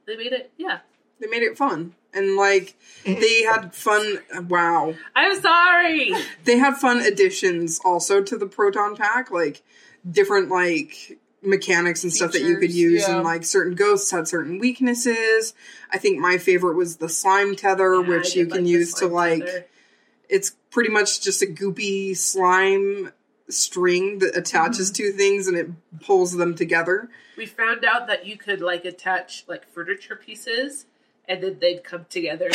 They 0.06 0.16
made 0.16 0.32
it, 0.32 0.50
yeah. 0.56 0.80
They 1.20 1.26
made 1.28 1.42
it 1.42 1.56
fun 1.56 1.94
and 2.14 2.36
like 2.36 2.76
they 3.04 3.42
had 3.42 3.74
fun. 3.74 4.18
Wow, 4.48 4.94
I'm 5.14 5.40
sorry. 5.40 6.12
they 6.44 6.58
had 6.58 6.76
fun 6.76 7.00
additions 7.00 7.80
also 7.84 8.22
to 8.22 8.36
the 8.36 8.46
proton 8.46 8.96
pack, 8.96 9.30
like 9.30 9.62
different 10.08 10.48
like 10.48 11.18
mechanics 11.42 12.02
and 12.02 12.12
stuff 12.12 12.32
that 12.32 12.42
you 12.42 12.56
could 12.58 12.72
use, 12.72 13.02
yeah. 13.06 13.16
and 13.16 13.24
like 13.24 13.44
certain 13.44 13.74
ghosts 13.74 14.10
had 14.10 14.26
certain 14.26 14.58
weaknesses. 14.58 15.54
I 15.90 15.98
think 15.98 16.18
my 16.18 16.38
favorite 16.38 16.76
was 16.76 16.96
the 16.96 17.08
slime 17.08 17.54
tether, 17.54 17.94
Yeah, 17.94 18.08
which 18.08 18.34
you 18.34 18.46
can 18.46 18.64
like 18.64 18.66
use 18.70 18.94
to 18.94 19.06
like. 19.06 19.44
tether. 19.44 19.66
It's 20.28 20.50
pretty 20.70 20.90
much 20.90 21.22
just 21.22 21.40
a 21.42 21.46
goopy 21.46 22.14
slime 22.16 23.12
string 23.48 24.18
that 24.18 24.36
attaches 24.36 24.90
Mm-hmm. 24.90 24.94
two 25.02 25.12
things 25.12 25.46
and 25.46 25.56
it 25.56 25.70
pulls 26.00 26.36
them 26.36 26.54
together. 26.54 27.08
We 27.38 27.46
found 27.46 27.82
out 27.84 28.08
that 28.08 28.26
you 28.26 28.36
could 28.36 28.60
like 28.60 28.84
attach 28.84 29.44
like 29.48 29.66
furniture 29.72 30.16
pieces, 30.16 30.84
and 31.28 31.42
then 31.42 31.58
they'd 31.60 31.84
come 31.84 32.06
together. 32.08 32.50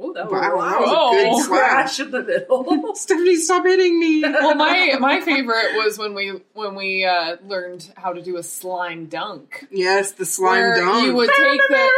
Oh, 0.00 0.12
that 0.12 0.26
was, 0.30 0.32
Wow, 0.32 0.70
that 0.70 0.80
was 0.80 1.12
a 1.12 1.24
good 1.24 1.44
slap. 1.46 1.60
crash 1.70 2.00
in 2.00 2.10
the 2.12 2.22
middle. 2.22 2.92
Stephanie, 2.94 3.36
stop 3.36 3.64
hitting 3.64 3.98
me! 3.98 4.22
well, 4.22 4.54
my 4.54 4.96
my 5.00 5.20
favorite 5.20 5.74
was 5.74 5.98
when 5.98 6.14
we 6.14 6.40
when 6.52 6.74
we 6.76 7.04
uh, 7.04 7.36
learned 7.46 7.90
how 7.96 8.12
to 8.12 8.22
do 8.22 8.36
a 8.36 8.42
slime 8.42 9.06
dunk. 9.06 9.66
yes, 9.70 10.12
the 10.12 10.24
slime 10.26 10.60
where 10.60 10.76
dunk. 10.80 11.04
you 11.06 11.14
would 11.16 11.30
take 11.36 11.60
the 11.68 11.90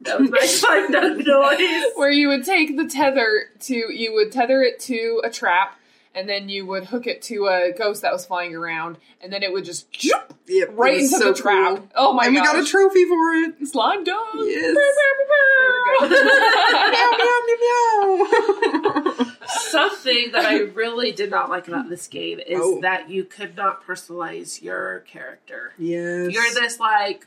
that 0.00 0.20
was 0.20 0.30
my 0.30 0.46
slime 0.46 0.92
dunk 0.92 1.18
noise. 1.26 1.84
where 1.96 2.10
you 2.10 2.28
would 2.28 2.44
take 2.44 2.76
the 2.76 2.86
tether 2.86 3.50
to 3.60 3.74
you 3.92 4.12
would 4.14 4.30
tether 4.30 4.62
it 4.62 4.78
to 4.80 5.20
a 5.24 5.30
trap 5.30 5.78
and 6.18 6.28
then 6.28 6.48
you 6.48 6.66
would 6.66 6.84
hook 6.86 7.06
it 7.06 7.22
to 7.22 7.46
a 7.46 7.72
ghost 7.76 8.02
that 8.02 8.12
was 8.12 8.26
flying 8.26 8.54
around 8.54 8.98
and 9.20 9.32
then 9.32 9.42
it 9.42 9.52
would 9.52 9.64
just 9.64 9.90
jump 9.92 10.34
Yep, 10.48 10.68
it 10.70 10.74
right 10.76 10.96
into 10.96 11.08
so 11.18 11.32
the 11.32 11.38
trap. 11.38 11.76
cool. 11.76 11.88
Oh 11.94 12.12
my 12.12 12.24
and 12.26 12.34
we 12.34 12.40
got 12.40 12.58
a 12.58 12.64
trophy 12.64 13.04
for 13.04 13.32
it. 13.34 13.68
slime 13.68 14.02
dunk. 14.04 14.26
Yes. 14.36 14.74
There 14.74 15.14
we 15.18 16.08
go. 16.08 16.08
meow, 16.90 17.10
meow, 17.18 17.40
meow, 17.46 19.12
meow. 19.14 19.32
Something 19.46 20.30
that 20.32 20.44
I 20.46 20.58
really 20.60 21.12
did 21.12 21.30
not 21.30 21.48
like 21.50 21.68
about 21.68 21.88
this 21.88 22.06
game 22.08 22.38
is 22.40 22.60
Oh. 22.62 22.80
that 22.82 23.08
you 23.10 23.24
could 23.24 23.56
not 23.56 23.86
personalize 23.86 24.62
your 24.62 25.00
character. 25.00 25.72
yes. 25.78 26.30
You're 26.32 26.52
this 26.54 26.78
like 26.80 27.26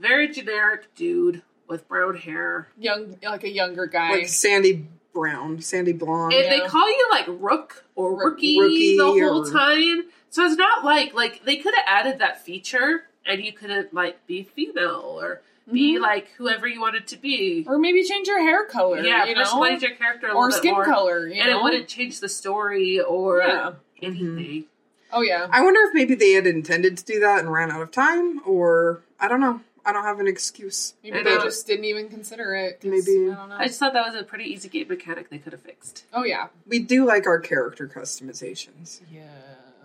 very 0.00 0.28
generic 0.28 0.94
dude 0.94 1.42
with 1.68 1.86
brown 1.88 2.16
hair. 2.16 2.68
Young 2.78 3.16
like 3.22 3.44
a 3.44 3.50
younger 3.50 3.86
guy. 3.86 4.10
like 4.12 4.28
Sandy 4.28 4.86
Brown, 5.20 5.62
Sandy 5.62 5.92
Blonde. 5.92 6.34
And 6.34 6.44
Yeah. 6.44 6.50
they 6.60 6.68
call 6.68 6.86
you 6.88 7.08
like 7.10 7.24
Rook 7.28 7.84
or 7.94 8.12
Rook- 8.12 8.34
Rookie, 8.34 8.60
Rookie 8.60 8.96
the 8.98 9.04
whole 9.06 9.46
or- 9.48 9.50
time. 9.50 10.04
So 10.28 10.44
it's 10.44 10.56
not 10.56 10.84
like 10.84 11.14
like 11.14 11.42
they 11.44 11.56
could 11.56 11.74
have 11.74 11.84
added 11.88 12.18
that 12.18 12.44
feature 12.44 13.04
and 13.24 13.42
you 13.42 13.52
could 13.52 13.70
have 13.70 13.86
like 13.92 14.26
be 14.26 14.42
female 14.42 15.02
or 15.06 15.40
be 15.72 15.96
Mhm. 15.96 16.00
like 16.02 16.28
whoever 16.36 16.68
you 16.68 16.80
wanted 16.82 17.06
to 17.08 17.16
be. 17.16 17.64
or 17.66 17.78
maybe 17.78 18.04
change 18.04 18.28
your 18.28 18.40
hair 18.40 18.66
color. 18.66 19.00
yeah, 19.00 19.24
you 19.24 19.34
know? 19.34 19.42
personalize 19.42 19.80
your 19.80 19.92
character 19.92 20.26
a 20.28 20.30
or 20.32 20.34
little 20.34 20.48
bit 20.50 20.56
skin 20.58 20.72
more, 20.74 20.84
color. 20.84 21.26
You 21.26 21.40
and 21.40 21.50
know? 21.50 21.58
it 21.58 21.62
wouldn't 21.64 21.88
change 21.88 22.20
the 22.20 22.28
story 22.28 23.00
or 23.00 23.38
Yeah. 23.40 23.72
anything. 24.02 24.66
Oh 25.12 25.22
yeah. 25.22 25.46
I 25.50 25.62
wonder 25.62 25.80
if 25.88 25.94
maybe 25.94 26.14
they 26.14 26.32
had 26.32 26.46
intended 26.46 26.98
to 26.98 27.04
do 27.04 27.18
that 27.20 27.38
and 27.40 27.50
ran 27.50 27.70
out 27.70 27.80
of 27.80 27.90
time, 27.90 28.42
or 28.44 29.00
I 29.18 29.28
don't 29.28 29.40
know. 29.40 29.60
I 29.86 29.92
don't 29.92 30.02
have 30.04 30.18
an 30.20 30.26
excuse. 30.26 30.94
Maybe 31.02 31.18
I 31.18 31.22
they 31.22 31.36
know. 31.36 31.44
just 31.44 31.66
didn't 31.66 31.84
even 31.86 32.08
consider 32.08 32.54
it. 32.56 32.80
Maybe. 32.82 33.30
I 33.30 33.34
don't 33.36 33.48
know. 33.48 33.56
I 33.56 33.66
just 33.68 33.78
thought 33.78 33.92
that 33.92 34.04
was 34.06 34.20
a 34.20 34.24
pretty 34.24 34.44
easy 34.44 34.68
game 34.68 34.88
mechanic 34.88 35.30
they 35.30 35.38
could 35.38 35.52
have 35.52 35.62
fixed. 35.62 36.04
oh 36.12 36.24
yeah. 36.24 36.48
We 36.66 36.80
do 36.80 37.06
like 37.06 37.26
our 37.26 37.38
character 37.38 37.86
customizations. 37.86 39.00
Yeah. 39.12 39.22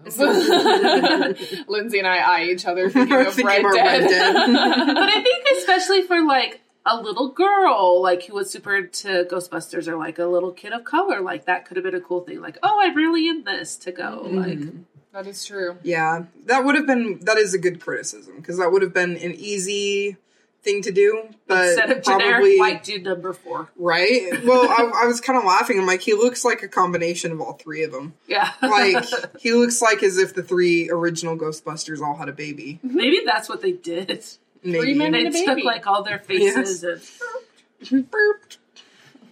Lindsay 1.67 1.99
and 1.99 2.07
I 2.07 2.17
eye 2.17 2.43
each 2.45 2.65
other 2.65 2.89
thinking 2.89 3.15
of 3.27 3.33
Thinking 3.33 3.45
Red, 3.63 3.73
Dead. 3.73 4.01
Red 4.01 4.07
Dead. 4.09 4.33
but 4.95 5.09
I 5.09 5.21
think 5.21 5.45
especially 5.57 6.01
for 6.03 6.23
like 6.25 6.61
a 6.85 6.99
little 6.99 7.29
girl, 7.29 8.01
like 8.01 8.23
who 8.23 8.33
was 8.33 8.49
super 8.49 8.75
into 8.77 9.27
Ghostbusters, 9.29 9.87
or 9.87 9.97
like 9.97 10.17
a 10.17 10.25
little 10.25 10.51
kid 10.51 10.73
of 10.73 10.83
color, 10.83 11.21
like 11.21 11.45
that 11.45 11.65
could 11.65 11.77
have 11.77 11.83
been 11.83 11.93
a 11.93 12.01
cool 12.01 12.21
thing. 12.21 12.41
Like, 12.41 12.57
oh, 12.63 12.79
I'm 12.81 12.95
really 12.95 13.27
in 13.27 13.43
this 13.43 13.75
to 13.77 13.91
go. 13.91 14.27
Like, 14.31 14.57
Mhm. 14.57 14.83
That 15.13 15.27
is 15.27 15.45
true. 15.45 15.77
Yeah, 15.83 16.25
that 16.45 16.63
would 16.65 16.75
have 16.75 16.87
been 16.87 17.19
that 17.23 17.37
is 17.37 17.53
a 17.53 17.57
good 17.59 17.79
criticism 17.81 18.37
because 18.37 18.57
that 18.57 18.71
would 18.71 18.81
have 18.81 18.93
been 18.93 19.17
an 19.17 19.33
easy 19.35 20.17
thing 20.63 20.81
to 20.83 20.91
do, 20.91 21.23
but 21.47 21.69
instead 21.69 21.89
of 21.91 22.03
generic 22.03 22.59
white 22.59 22.83
dude 22.83 23.03
number 23.03 23.33
four. 23.33 23.67
right. 23.77 24.43
Well, 24.45 24.69
I, 24.69 25.03
I 25.03 25.05
was 25.07 25.19
kind 25.19 25.37
of 25.39 25.43
laughing. 25.43 25.79
I'm 25.79 25.87
like, 25.87 26.01
he 26.01 26.13
looks 26.13 26.45
like 26.45 26.61
a 26.61 26.67
combination 26.67 27.31
of 27.31 27.41
all 27.41 27.53
three 27.53 27.81
of 27.83 27.91
them. 27.91 28.13
Yeah, 28.27 28.51
Like 28.61 29.03
he 29.39 29.53
looks 29.53 29.81
like 29.81 30.03
as 30.03 30.19
if 30.19 30.35
the 30.35 30.43
three 30.43 30.87
original 30.91 31.35
Ghostbusters 31.35 31.99
all 32.01 32.15
had 32.15 32.29
a 32.29 32.33
baby. 32.33 32.79
maybe 32.83 33.21
that's 33.25 33.49
what 33.49 33.61
they 33.63 33.71
did. 33.71 34.23
Maybe. 34.63 34.93
men 34.93 35.13
They 35.13 35.25
And 35.25 35.33
a 35.35 35.37
took 35.39 35.47
baby. 35.47 35.63
like 35.63 35.87
all 35.87 36.03
their 36.03 36.19
faces 36.19 36.83
and 36.83 38.11
Burped. 38.11 38.59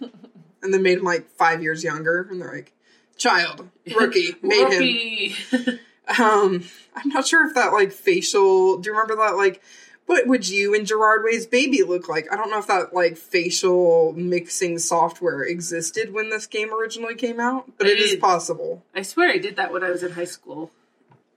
and 0.62 0.74
then 0.74 0.82
made 0.82 0.98
him 0.98 1.04
like 1.04 1.30
five 1.36 1.62
years 1.62 1.84
younger, 1.84 2.26
and 2.28 2.40
they're 2.42 2.52
like, 2.52 2.72
child, 3.20 3.68
rookie, 3.96 4.34
made 4.42 5.32
him. 5.52 5.78
Um, 6.18 6.64
I'm 6.96 7.08
not 7.10 7.24
sure 7.28 7.46
if 7.46 7.54
that 7.54 7.72
like 7.72 7.92
facial. 7.92 8.78
Do 8.78 8.90
you 8.90 8.96
remember 8.96 9.14
that? 9.24 9.36
Like, 9.36 9.62
what 10.06 10.26
would 10.26 10.48
you 10.48 10.74
and 10.74 10.84
Gerard 10.84 11.22
Way's 11.22 11.46
baby 11.46 11.84
look 11.84 12.08
like? 12.08 12.26
I 12.32 12.36
don't 12.36 12.50
know 12.50 12.58
if 12.58 12.66
that 12.66 12.92
like 12.92 13.16
facial 13.16 14.12
mixing 14.14 14.80
software 14.80 15.44
existed 15.44 16.12
when 16.12 16.30
this 16.30 16.48
game 16.48 16.74
originally 16.74 17.14
came 17.14 17.38
out, 17.38 17.70
but 17.78 17.86
it 17.86 18.00
is 18.00 18.10
Maybe. 18.10 18.20
possible. 18.20 18.82
I 18.92 19.02
swear 19.02 19.30
I 19.30 19.38
did 19.38 19.54
that 19.54 19.72
when 19.72 19.84
I 19.84 19.90
was 19.90 20.02
in 20.02 20.10
high 20.10 20.24
school, 20.24 20.72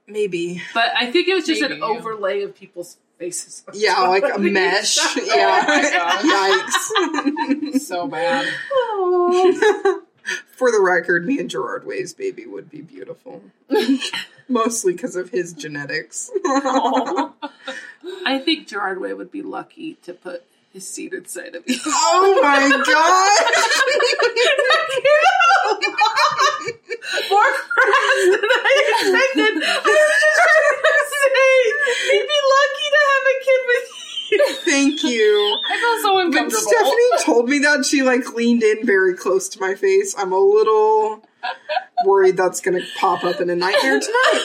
Maybe. 0.08 0.60
but 0.74 0.86
I 0.98 1.08
think 1.12 1.28
it 1.28 1.34
was 1.34 1.46
just 1.46 1.60
Maybe, 1.60 1.74
an 1.74 1.78
yeah. 1.78 1.86
overlay 1.86 2.42
of 2.42 2.56
people's 2.56 2.96
faces. 3.16 3.62
Yeah, 3.74 4.00
like 4.08 4.24
a 4.24 4.40
mesh. 4.40 4.98
Yeah. 5.24 6.64
Yikes. 6.64 7.78
So 7.78 8.08
bad. 8.08 8.48
For 10.46 10.70
the 10.70 10.80
record, 10.80 11.26
me 11.26 11.38
and 11.38 11.50
Gerard 11.50 11.84
Way's 11.86 12.14
baby 12.14 12.46
would 12.46 12.70
be 12.70 12.80
beautiful. 12.80 13.42
Mostly 14.48 14.92
because 14.92 15.16
of 15.16 15.30
his 15.30 15.52
genetics. 15.52 16.30
I 18.26 18.38
think 18.44 18.66
Gerard 18.68 19.00
Way 19.00 19.12
would 19.14 19.30
be 19.30 19.42
lucky 19.42 19.94
to 20.02 20.12
put 20.14 20.44
his 20.72 20.86
seed 20.88 21.12
inside 21.14 21.54
of 21.54 21.62
you. 21.66 21.78
oh 21.86 22.40
my 22.42 22.68
god! 22.68 22.84
More 27.30 27.52
crass 27.70 28.18
than 28.26 28.42
I 28.42 28.74
expected. 28.90 29.62
I 29.62 29.86
was 29.86 30.18
just 30.24 30.34
trying 30.34 30.82
to 30.82 30.94
say, 31.14 31.54
he'd 32.10 32.26
be 32.26 32.40
lucky 32.58 32.86
to 32.90 33.00
have 33.06 33.24
a 33.24 33.36
kid 33.44 33.62
with 33.70 33.86
you. 33.94 34.02
Thank 34.64 35.02
you. 35.02 35.60
I 35.68 35.78
feel 35.78 36.02
so 36.02 36.18
uncomfortable. 36.18 36.24
When 36.24 36.44
uncomfortable. 36.44 36.60
Stephanie 36.60 37.24
told 37.24 37.48
me 37.48 37.58
that, 37.60 37.84
she 37.84 38.02
like 38.02 38.32
leaned 38.34 38.62
in 38.62 38.84
very 38.86 39.14
close 39.14 39.48
to 39.50 39.60
my 39.60 39.74
face. 39.74 40.14
I'm 40.16 40.32
a 40.32 40.38
little 40.38 41.26
worried 42.06 42.36
that's 42.36 42.60
gonna 42.60 42.80
pop 42.98 43.24
up 43.24 43.40
in 43.40 43.50
a 43.50 43.56
nightmare 43.56 44.00
tonight. 44.00 44.42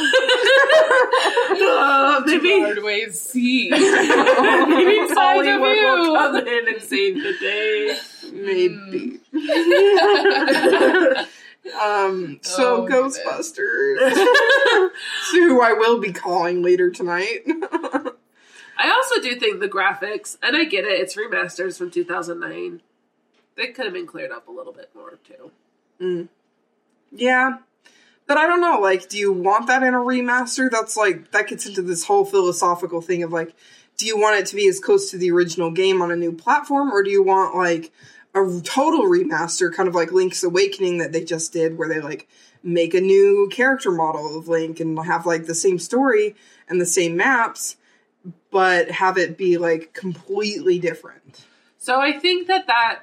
Uh, 1.51 2.21
maybe 2.25 2.61
Hard 2.61 2.83
ways 2.83 3.19
see. 3.19 3.69
maybe 3.69 4.99
Inside 4.99 5.47
of 5.47 5.61
will 5.61 6.15
come 6.15 6.35
in 6.35 6.67
and 6.67 6.81
save 6.81 7.15
the 7.15 7.33
day. 7.39 7.97
Maybe. 8.31 9.19
Um, 11.79 12.39
so 12.41 12.85
Oh. 12.85 12.87
Ghostbusters, 12.87 13.99
who 15.33 15.61
I 15.61 15.73
will 15.73 15.99
be 15.99 16.11
calling 16.11 16.63
later 16.63 16.89
tonight. 16.89 17.45
I 18.79 18.89
also 18.91 19.21
do 19.21 19.37
think 19.37 19.59
the 19.59 19.67
graphics, 19.67 20.37
and 20.41 20.55
I 20.55 20.63
get 20.63 20.85
it, 20.85 21.01
it's 21.01 21.17
remasters 21.17 21.77
from 21.77 21.91
2009. 21.91 22.81
They 23.57 23.67
could 23.67 23.83
have 23.83 23.93
been 23.93 24.07
cleared 24.07 24.31
up 24.31 24.47
a 24.47 24.51
little 24.51 24.71
bit 24.71 24.89
more 24.95 25.19
too. 25.27 25.51
Mm. 26.01 26.29
yeah, 27.11 27.57
but 28.25 28.37
I 28.37 28.47
don't 28.47 28.61
know. 28.61 28.79
Like, 28.79 29.09
do 29.09 29.17
you 29.17 29.33
want 29.33 29.67
that 29.67 29.83
in 29.83 29.93
a 29.93 29.97
remaster? 29.97 30.71
That's 30.71 30.95
like 30.95 31.31
that 31.31 31.47
gets 31.47 31.65
into 31.65 31.81
this 31.81 32.05
whole 32.05 32.23
philosophical 32.23 33.01
thing 33.01 33.21
of 33.21 33.33
like, 33.33 33.53
do 33.97 34.05
you 34.05 34.17
want 34.17 34.39
it 34.39 34.45
to 34.45 34.55
be 34.55 34.69
as 34.69 34.79
close 34.79 35.11
to 35.11 35.17
the 35.17 35.29
original 35.31 35.71
game 35.71 36.01
on 36.01 36.09
a 36.09 36.15
new 36.15 36.31
platform, 36.31 36.89
or 36.93 37.03
do 37.03 37.09
you 37.09 37.21
want 37.21 37.53
like 37.53 37.91
a 38.33 38.61
total 38.63 39.05
remaster, 39.05 39.73
kind 39.73 39.89
of 39.89 39.95
like 39.95 40.13
Link's 40.13 40.41
Awakening 40.41 40.99
that 40.99 41.11
they 41.11 41.25
just 41.25 41.51
did, 41.51 41.77
where 41.77 41.89
they 41.89 41.99
like 41.99 42.29
make 42.63 42.93
a 42.93 43.01
new 43.01 43.49
character 43.51 43.91
model 43.91 44.37
of 44.37 44.47
Link 44.47 44.79
and 44.79 44.97
have 45.05 45.25
like 45.25 45.47
the 45.47 45.55
same 45.55 45.79
story 45.79 46.35
and 46.69 46.79
the 46.79 46.85
same 46.85 47.17
maps, 47.17 47.75
but 48.51 48.91
have 48.91 49.17
it 49.17 49.37
be 49.37 49.57
like 49.57 49.93
completely 49.93 50.79
different. 50.79 51.45
So 51.77 51.99
I 51.99 52.17
think 52.19 52.47
that 52.47 52.67
that 52.67 53.01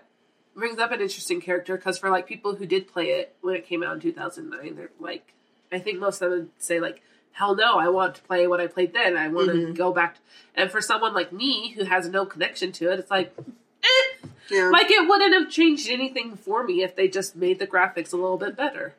brings 0.54 0.78
up 0.78 0.90
an 0.92 1.00
interesting 1.00 1.40
character 1.40 1.76
because 1.76 1.98
for 1.98 2.10
like 2.10 2.26
people 2.26 2.54
who 2.54 2.66
did 2.66 2.88
play 2.88 3.10
it 3.10 3.34
when 3.40 3.54
it 3.54 3.66
came 3.66 3.82
out 3.82 3.94
in 3.94 4.00
2009, 4.00 4.76
they're 4.76 4.90
like, 5.00 5.32
I 5.72 5.78
think 5.78 5.98
most 5.98 6.22
of 6.22 6.30
them 6.30 6.40
would 6.40 6.50
say 6.58 6.80
like, 6.80 7.02
hell 7.32 7.54
no, 7.54 7.78
I 7.78 7.88
want 7.88 8.14
to 8.16 8.22
play 8.22 8.46
what 8.46 8.60
I 8.60 8.66
played 8.66 8.94
then. 8.94 9.16
I 9.16 9.28
want 9.28 9.50
to 9.50 9.72
go 9.74 9.92
back. 9.92 10.16
And 10.54 10.70
for 10.70 10.80
someone 10.80 11.14
like 11.14 11.32
me 11.32 11.72
who 11.72 11.84
has 11.84 12.08
no 12.08 12.24
connection 12.24 12.72
to 12.72 12.90
it, 12.90 12.98
it's 12.98 13.10
like, 13.10 13.34
eh. 13.38 14.26
Yeah. 14.50 14.70
Like 14.70 14.90
it 14.90 15.08
wouldn't 15.08 15.34
have 15.34 15.50
changed 15.50 15.88
anything 15.90 16.36
for 16.36 16.64
me 16.64 16.82
if 16.82 16.96
they 16.96 17.08
just 17.08 17.36
made 17.36 17.58
the 17.58 17.66
graphics 17.66 18.12
a 18.12 18.16
little 18.16 18.38
bit 18.38 18.56
better. 18.56 18.94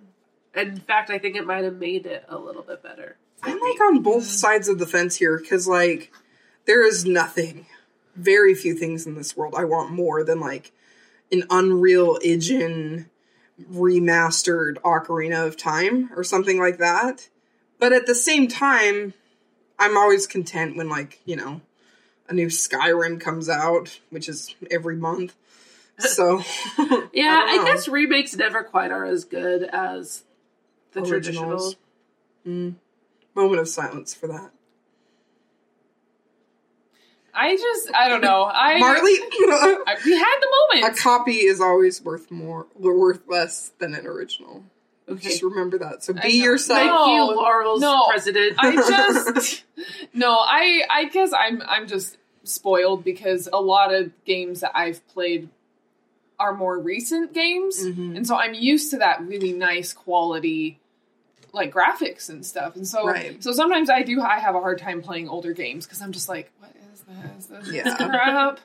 In 0.53 0.77
fact, 0.77 1.10
I 1.10 1.19
think 1.19 1.36
it 1.36 1.45
might 1.45 1.63
have 1.63 1.77
made 1.77 2.06
it 2.06 2.25
a 2.27 2.38
little 2.38 2.63
bit 2.63 2.84
better. 2.84 3.15
I'm 3.43 3.60
like 3.60 3.80
on 3.82 4.02
both 4.02 4.26
sides 4.26 4.67
of 4.67 4.80
the 4.80 4.88
fence 4.88 5.15
here 5.17 5.38
because 5.39 5.67
like 5.67 6.12
there 6.65 6.86
is 6.86 7.06
nothing, 7.06 7.65
very 8.15 8.54
few 8.56 8.73
things 8.73 9.06
in 9.06 9.15
this 9.15 9.38
world 9.38 9.56
I 9.58 9.63
want 9.65 9.91
more 9.91 10.23
than 10.23 10.39
like 10.39 10.71
an 11.32 11.43
Unreal 11.50 12.17
Engine 12.23 13.10
remastered 13.71 14.76
Ocarina 14.80 15.45
of 15.47 15.58
Time 15.58 16.10
or 16.15 16.23
something 16.23 16.60
like 16.60 16.78
that. 16.78 17.30
But 17.80 17.93
at 17.93 18.06
the 18.06 18.15
same 18.15 18.47
time, 18.47 19.13
I'm 19.80 19.97
always 19.97 20.26
content 20.28 20.76
when 20.76 20.89
like 20.89 21.19
you 21.26 21.36
know 21.36 21.62
a 22.30 22.34
new 22.34 22.47
Skyrim 22.47 23.19
comes 23.21 23.47
out, 23.50 24.00
which 24.10 24.28
is 24.28 24.56
every 24.71 24.95
month. 24.97 25.36
So 26.00 26.39
Yeah, 27.13 27.41
I 27.47 27.60
I, 27.62 27.65
guess 27.65 27.88
remakes 27.88 28.36
never 28.36 28.63
quite 28.63 28.91
are 28.91 29.06
as 29.06 29.26
good 29.26 29.63
as 29.63 30.23
the 30.91 31.02
Originals. 31.02 31.76
traditional. 31.76 31.76
Mm. 32.45 32.76
Moment 33.38 33.62
of 33.62 33.69
silence 33.69 34.13
for 34.13 34.28
that. 34.28 34.52
I 37.34 37.56
just, 37.56 37.93
I 37.93 38.10
don't 38.10 38.21
know. 38.21 38.50
I, 38.52 38.80
Marley, 38.80 39.00
I 39.21 39.95
we 40.04 40.17
had 40.17 40.36
the 40.41 40.82
moment. 40.82 40.97
a 40.97 41.02
copy 41.02 41.34
is 41.34 41.62
always 41.62 42.02
worth 42.04 42.32
more, 42.32 42.65
worth 42.76 43.21
less 43.28 43.71
than 43.78 43.93
an 43.93 44.08
original. 44.08 44.63
Okay. 45.08 45.30
Just 45.30 45.43
remember 45.43 45.78
that. 45.78 46.04
So 46.04 46.13
be 46.13 46.30
yourself. 46.30 46.80
Thank 46.80 46.91
No, 46.91 47.30
you, 47.32 47.36
Laurel's 47.38 47.80
no. 47.82 48.08
president. 48.10 48.56
I 48.58 48.76
just 48.76 49.63
no, 50.13 50.32
I 50.38 50.82
I 50.89 51.06
guess 51.06 51.32
I'm 51.32 51.62
I'm 51.65 51.88
just 51.88 52.17
spoiled 52.43 53.04
because 53.06 53.47
a 53.54 53.62
lot 53.62 53.93
of 53.93 54.12
games 54.26 54.62
that 54.62 54.71
I've 54.76 55.08
played 55.08 55.47
are 56.39 56.54
more 56.54 56.78
recent 56.78 57.34
games, 57.34 57.86
Mhm. 57.86 58.17
and 58.17 58.28
so 58.28 58.36
I'm 58.36 58.54
used 58.54 58.91
to 58.91 58.97
that 58.97 59.21
really 59.26 59.54
nice 59.54 59.93
quality 59.93 60.80
like 61.58 61.74
graphics 61.74 62.30
and 62.30 62.46
stuff. 62.46 62.76
And 62.76 62.88
so 62.88 63.06
Right. 63.06 63.43
so 63.43 63.52
sometimes 63.52 63.89
I 63.89 64.04
do 64.04 64.22
I 64.22 64.39
have 64.39 64.56
a 64.56 64.60
hard 64.60 64.80
time 64.80 65.02
playing 65.02 65.28
older 65.28 65.52
games 65.54 65.86
because 65.86 66.02
I'm 66.02 66.12
just 66.13 66.30
like, 66.30 66.52
what 66.60 66.72
is 66.93 67.02
this? 67.02 67.48
This 67.48 67.67
is 67.67 67.74
Yeah. 67.74 67.96
crap. 68.10 68.60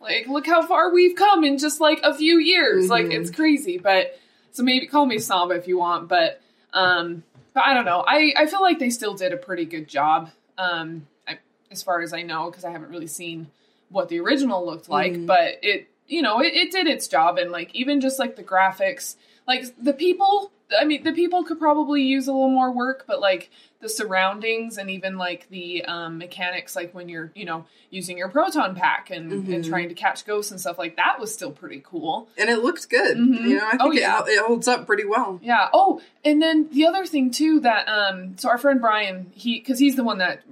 Like, 0.00 0.26
look 0.28 0.46
how 0.46 0.62
far 0.62 0.92
we've 0.92 1.16
come 1.16 1.44
in 1.44 1.58
just 1.58 1.80
like 1.80 2.00
a 2.04 2.14
few 2.14 2.38
years. 2.38 2.88
Like, 2.88 3.06
Mhm. 3.06 3.12
it's 3.20 3.30
crazy. 3.30 3.78
But 3.78 4.18
so 4.52 4.62
maybe 4.62 4.86
call 4.86 5.06
me 5.06 5.18
snob 5.18 5.50
if 5.52 5.68
you 5.68 5.78
want, 5.78 6.08
but 6.08 6.40
um, 6.72 7.22
but 7.54 7.64
I 7.64 7.74
don't 7.74 7.84
know. 7.84 8.04
I 8.06 8.32
I 8.36 8.46
feel 8.46 8.60
like 8.60 8.78
they 8.78 8.90
still 8.90 9.14
did 9.14 9.32
a 9.32 9.36
pretty 9.36 9.64
good 9.64 9.88
job. 9.88 10.30
Um, 10.56 11.06
I, 11.26 11.38
as 11.70 11.82
far 11.82 12.00
as 12.02 12.12
I 12.12 12.22
know, 12.22 12.50
because 12.50 12.64
I 12.64 12.70
haven't 12.70 12.90
really 12.90 13.06
seen 13.06 13.48
what 13.90 14.08
the 14.08 14.20
original 14.20 14.64
looked 14.66 14.88
like, 14.88 15.12
Mhm. 15.14 15.26
but 15.26 15.58
it 15.62 15.88
you 16.06 16.22
know 16.22 16.40
it, 16.40 16.54
it 16.54 16.70
did 16.70 16.86
its 16.86 17.08
job 17.08 17.38
and 17.38 17.50
like 17.50 17.74
even 17.74 18.00
just 18.00 18.18
like 18.18 18.36
the 18.36 18.42
graphics, 18.44 19.16
like 19.46 19.64
the 19.82 19.92
people. 19.92 20.50
I 20.78 20.84
mean, 20.84 21.02
the 21.04 21.12
people 21.12 21.44
could 21.44 21.58
probably 21.58 22.02
use 22.02 22.26
a 22.28 22.32
little 22.32 22.50
more 22.50 22.70
work, 22.70 23.04
but 23.06 23.20
like 23.20 23.50
the 23.80 23.88
surroundings 23.88 24.76
and 24.76 24.90
even 24.90 25.16
like 25.16 25.48
the 25.48 25.84
um, 25.84 26.18
mechanics, 26.18 26.74
like 26.76 26.92
when 26.94 27.08
you're, 27.08 27.30
you 27.34 27.44
know, 27.44 27.64
using 27.90 28.18
your 28.18 28.28
proton 28.28 28.74
pack 28.74 29.10
and, 29.10 29.32
and 29.32 29.46
Mhm. 29.64 29.68
trying 29.68 29.88
to 29.88 29.94
catch 29.94 30.26
ghosts 30.26 30.50
and 30.50 30.60
stuff 30.60 30.76
like 30.78 30.96
that 30.96 31.18
was 31.18 31.32
still 31.32 31.52
pretty 31.52 31.80
cool. 31.84 32.28
and 32.36 32.50
it 32.50 32.58
looked 32.58 32.88
good. 32.90 33.16
Mhm. 33.16 33.42
You 33.48 33.56
know, 33.56 33.66
I 33.66 33.70
think 33.70 33.82
Oh, 33.82 33.90
it- 33.92 34.00
yeah. 34.00 34.22
it, 34.26 34.44
holds 34.46 34.68
up 34.68 34.86
pretty 34.86 35.04
well. 35.04 35.40
Yeah. 35.42 35.68
Oh, 35.72 36.00
and 36.24 36.42
then 36.42 36.68
the 36.70 36.86
other 36.86 37.06
thing 37.06 37.30
too 37.30 37.60
that 37.60 37.88
um, 37.88 38.36
so 38.36 38.48
our 38.48 38.58
friend 38.58 38.80
Brian, 38.80 39.30
he 39.34 39.58
because 39.60 39.78
he's 39.78 39.96
the 39.96 40.04
one 40.04 40.18
that 40.18 40.42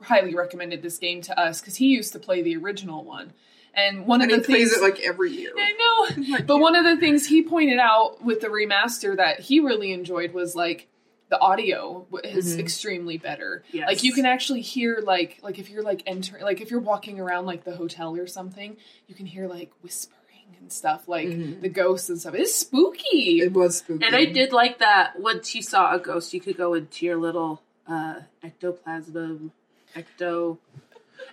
highly 0.00 0.34
recommended 0.34 0.82
this 0.82 0.98
game 0.98 1.20
to 1.22 1.38
us 1.38 1.60
because 1.60 1.76
he 1.76 1.86
used 1.88 2.12
to 2.12 2.18
play 2.18 2.40
the 2.40 2.56
original 2.56 3.02
one. 3.04 3.32
And 3.76 4.06
one 4.06 4.22
And 4.22 4.30
of 4.32 4.36
he 4.36 4.40
the 4.40 4.46
things 4.46 4.70
plays 4.70 4.76
it 4.78 4.82
like 4.82 5.00
every 5.00 5.30
year. 5.32 5.52
I 5.56 5.72
know. 6.18 6.38
But 6.46 6.58
one 6.58 6.74
of 6.74 6.84
the 6.84 6.96
things 6.96 7.26
he 7.26 7.42
pointed 7.42 7.78
out 7.78 8.24
with 8.24 8.40
the 8.40 8.48
remaster 8.48 9.14
that 9.16 9.40
he 9.40 9.60
really 9.60 9.92
enjoyed 9.92 10.32
was 10.32 10.56
like 10.56 10.88
the 11.28 11.38
audio 11.40 12.06
w- 12.10 12.36
is 12.38 12.56
Mhm. 12.56 12.60
extremely 12.60 13.18
better. 13.18 13.64
Yes. 13.72 13.86
Like 13.88 14.02
you 14.02 14.12
can 14.14 14.24
actually 14.26 14.62
hear 14.62 15.00
like 15.04 15.38
like 15.42 15.58
if 15.58 15.68
you're 15.68 15.82
like 15.82 16.02
entering 16.06 16.42
like 16.42 16.60
if 16.62 16.70
you're 16.70 16.80
walking 16.80 17.20
around 17.20 17.44
like 17.46 17.64
the 17.64 17.76
hotel 17.76 18.16
or 18.16 18.26
something, 18.26 18.76
you 19.08 19.14
can 19.14 19.26
hear 19.26 19.46
like 19.46 19.70
whispering 19.82 20.56
and 20.60 20.72
stuff 20.72 21.06
like 21.08 21.28
Mhm. 21.28 21.60
the 21.60 21.68
ghosts 21.68 22.08
and 22.08 22.18
stuff. 22.18 22.34
It's 22.34 22.54
spooky. 22.54 23.40
It 23.40 23.52
was 23.52 23.78
spooky. 23.78 24.06
And 24.06 24.16
I 24.16 24.24
did 24.24 24.52
like 24.52 24.78
that 24.78 25.18
once 25.20 25.54
you 25.54 25.60
saw 25.62 25.94
a 25.94 25.98
ghost, 25.98 26.32
you 26.32 26.40
could 26.40 26.56
go 26.56 26.72
into 26.74 27.04
your 27.04 27.16
little 27.16 27.60
uh, 27.88 28.20
ectoplasm, 28.42 29.52
ecto. 29.94 30.58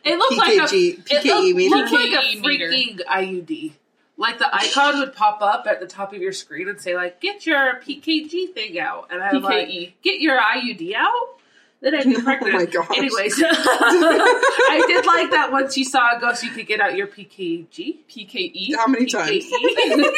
It 0.03 0.17
looked 0.17 0.37
like 0.37 0.57
a 0.57 0.61
PKG, 0.61 1.11
it 1.11 1.23
PKE 1.23 1.25
looked, 1.25 1.55
meter. 1.55 1.75
looked 1.75 1.91
like 1.93 2.11
a 2.11 2.15
PKE 2.17 2.41
meter. 2.41 2.69
freaking 2.69 2.99
IUD. 3.05 3.71
Like 4.17 4.37
the 4.37 4.53
icon 4.55 4.99
would 4.99 5.13
pop 5.15 5.41
up 5.41 5.65
at 5.67 5.79
the 5.79 5.87
top 5.87 6.13
of 6.13 6.21
your 6.21 6.33
screen 6.33 6.67
and 6.69 6.79
say 6.79 6.95
like, 6.95 7.19
"Get 7.19 7.45
your 7.47 7.79
PKG 7.81 8.53
thing 8.53 8.79
out," 8.79 9.07
and 9.11 9.23
I'm 9.23 9.41
like, 9.41 9.67
PKE. 9.67 9.93
"Get 10.03 10.19
your 10.19 10.37
IUD 10.39 10.93
out." 10.95 11.37
Then 11.81 11.95
I'd 11.95 12.05
be 12.05 12.15
Oh 12.17 12.21
pregnant. 12.21 12.53
my 12.53 12.65
gosh. 12.65 12.87
Anyways, 12.95 13.41
I 13.45 14.83
did 14.87 15.05
like 15.05 15.31
that 15.31 15.51
once 15.51 15.75
you 15.77 15.83
saw 15.83 16.15
a 16.15 16.19
ghost, 16.21 16.43
you 16.43 16.51
could 16.51 16.67
get 16.67 16.79
out 16.79 16.95
your 16.95 17.07
PKG. 17.07 17.97
PKE. 18.09 18.75
How 18.77 18.87
many 18.87 19.05
times? 19.05 19.43
PKE. 19.45 20.11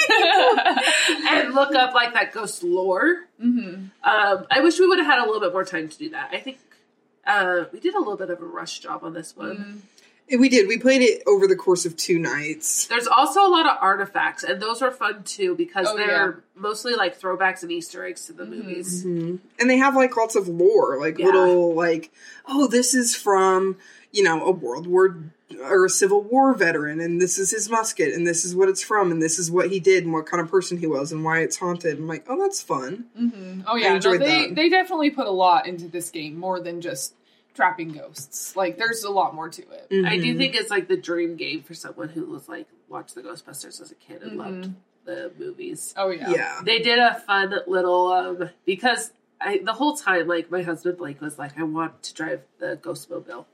and 1.29 1.53
look 1.53 1.73
up 1.73 1.93
like 1.93 2.13
that 2.13 2.31
ghost 2.33 2.63
lore. 2.63 3.25
hmm 3.39 3.85
Um, 4.03 4.45
I 4.51 4.59
wish 4.61 4.79
we 4.79 4.87
would 4.87 4.99
have 4.99 5.07
had 5.07 5.19
a 5.19 5.25
little 5.25 5.39
bit 5.41 5.53
more 5.53 5.63
time 5.65 5.89
to 5.89 5.97
do 5.97 6.09
that. 6.09 6.29
I 6.33 6.39
think 6.39 6.59
uh, 7.25 7.65
we 7.71 7.79
did 7.79 7.95
a 7.95 7.99
little 7.99 8.17
bit 8.17 8.29
of 8.29 8.41
a 8.41 8.45
rush 8.45 8.79
job 8.79 9.03
on 9.03 9.13
this 9.13 9.35
one. 9.35 9.83
We 10.27 10.49
did. 10.49 10.67
We 10.67 10.79
played 10.79 11.03
it 11.03 11.21
over 11.27 11.45
the 11.45 11.55
course 11.55 11.85
of 11.85 11.95
two 11.95 12.17
nights. 12.17 12.87
There's 12.87 13.05
also 13.05 13.41
a 13.45 13.47
lot 13.49 13.67
of 13.67 13.77
artifacts, 13.79 14.43
and 14.43 14.59
those 14.59 14.81
were 14.81 14.89
fun 14.89 15.23
too 15.23 15.53
because 15.55 15.85
Oh, 15.87 15.95
they're 15.95 16.07
yeah. 16.07 16.31
mostly 16.55 16.95
like 16.95 17.19
throwbacks 17.19 17.61
and 17.61 17.71
Easter 17.71 18.03
eggs 18.03 18.25
to 18.25 18.33
the 18.33 18.43
Mhm. 18.43 18.49
movies. 18.49 19.03
hmm 19.03 19.35
And 19.59 19.69
they 19.69 19.77
have 19.77 19.95
like 19.95 20.17
lots 20.17 20.35
of 20.35 20.47
lore, 20.47 20.99
like 20.99 21.19
Yeah. 21.19 21.27
little 21.27 21.75
like, 21.75 22.11
oh, 22.47 22.65
this 22.65 22.95
is 22.95 23.15
from 23.15 23.77
you 24.15 24.23
know 24.23 24.43
a 24.45 24.51
World 24.51 24.87
War 24.87 25.17
or 25.61 25.85
a 25.85 25.89
Civil 25.89 26.21
War 26.23 26.53
veteran, 26.55 26.99
and 26.99 27.21
this 27.21 27.37
is 27.37 27.51
his 27.51 27.69
musket, 27.69 28.13
and 28.13 28.25
this 28.25 28.43
is 28.45 28.55
what 28.55 28.69
it's 28.69 28.81
from, 28.83 29.11
and 29.11 29.21
this 29.21 29.37
is 29.37 29.51
what 29.51 29.69
he 29.69 29.79
did, 29.79 30.03
and 30.05 30.13
what 30.13 30.25
kind 30.25 30.41
of 30.41 30.49
person 30.49 30.77
he 30.77 30.87
was, 30.87 31.11
and 31.11 31.23
why 31.23 31.39
it's 31.39 31.57
haunted. 31.57 31.97
I'm 31.99 32.07
like, 32.07 32.25
oh, 32.29 32.41
that's 32.41 32.61
fun. 32.61 33.05
hmm 33.15 33.61
Oh 33.67 33.75
yeah, 33.75 33.97
no, 33.99 34.17
they 34.17 34.47
that. 34.47 34.55
they 34.55 34.69
definitely 34.69 35.09
put 35.11 35.27
a 35.27 35.31
lot 35.31 35.67
into 35.67 35.87
this 35.87 36.09
game, 36.09 36.37
more 36.39 36.59
than 36.59 36.81
just 36.81 37.13
trapping 37.53 37.91
ghosts. 37.93 38.55
Like 38.55 38.77
there's 38.77 39.03
a 39.03 39.11
lot 39.11 39.35
more 39.35 39.49
to 39.49 39.61
it. 39.61 39.87
I 40.05 40.17
do 40.17 40.33
Mhm. 40.33 40.37
think 40.37 40.55
it's 40.55 40.69
like 40.69 40.87
the 40.87 40.97
dream 40.97 41.35
game 41.35 41.61
for 41.61 41.73
someone 41.73 42.09
who 42.09 42.25
was 42.25 42.49
like 42.49 42.67
watched 42.89 43.15
the 43.15 43.21
Ghostbusters 43.21 43.79
as 43.81 43.91
a 43.91 43.95
kid 43.95 44.21
and 44.23 44.37
loved 44.37 44.65
Mhm. 44.65 44.73
the 45.05 45.31
movies. 45.37 45.93
Oh 45.97 46.09
yeah, 46.09 46.31
yeah. 46.31 46.59
They 46.65 46.79
did 46.79 46.99
a 46.99 47.15
fun 47.15 47.53
little 47.67 48.07
um 48.11 48.49
because 48.65 49.11
I 49.39 49.59
the 49.63 49.73
whole 49.73 49.95
time 49.95 50.27
like 50.27 50.49
my 50.51 50.63
husband 50.63 50.97
Blake 50.97 51.21
was 51.21 51.37
like 51.39 51.57
I 51.57 51.63
want 51.63 52.01
to 52.03 52.13
drive 52.13 52.41
the 52.59 52.77
Ghostmobile. 52.81 53.45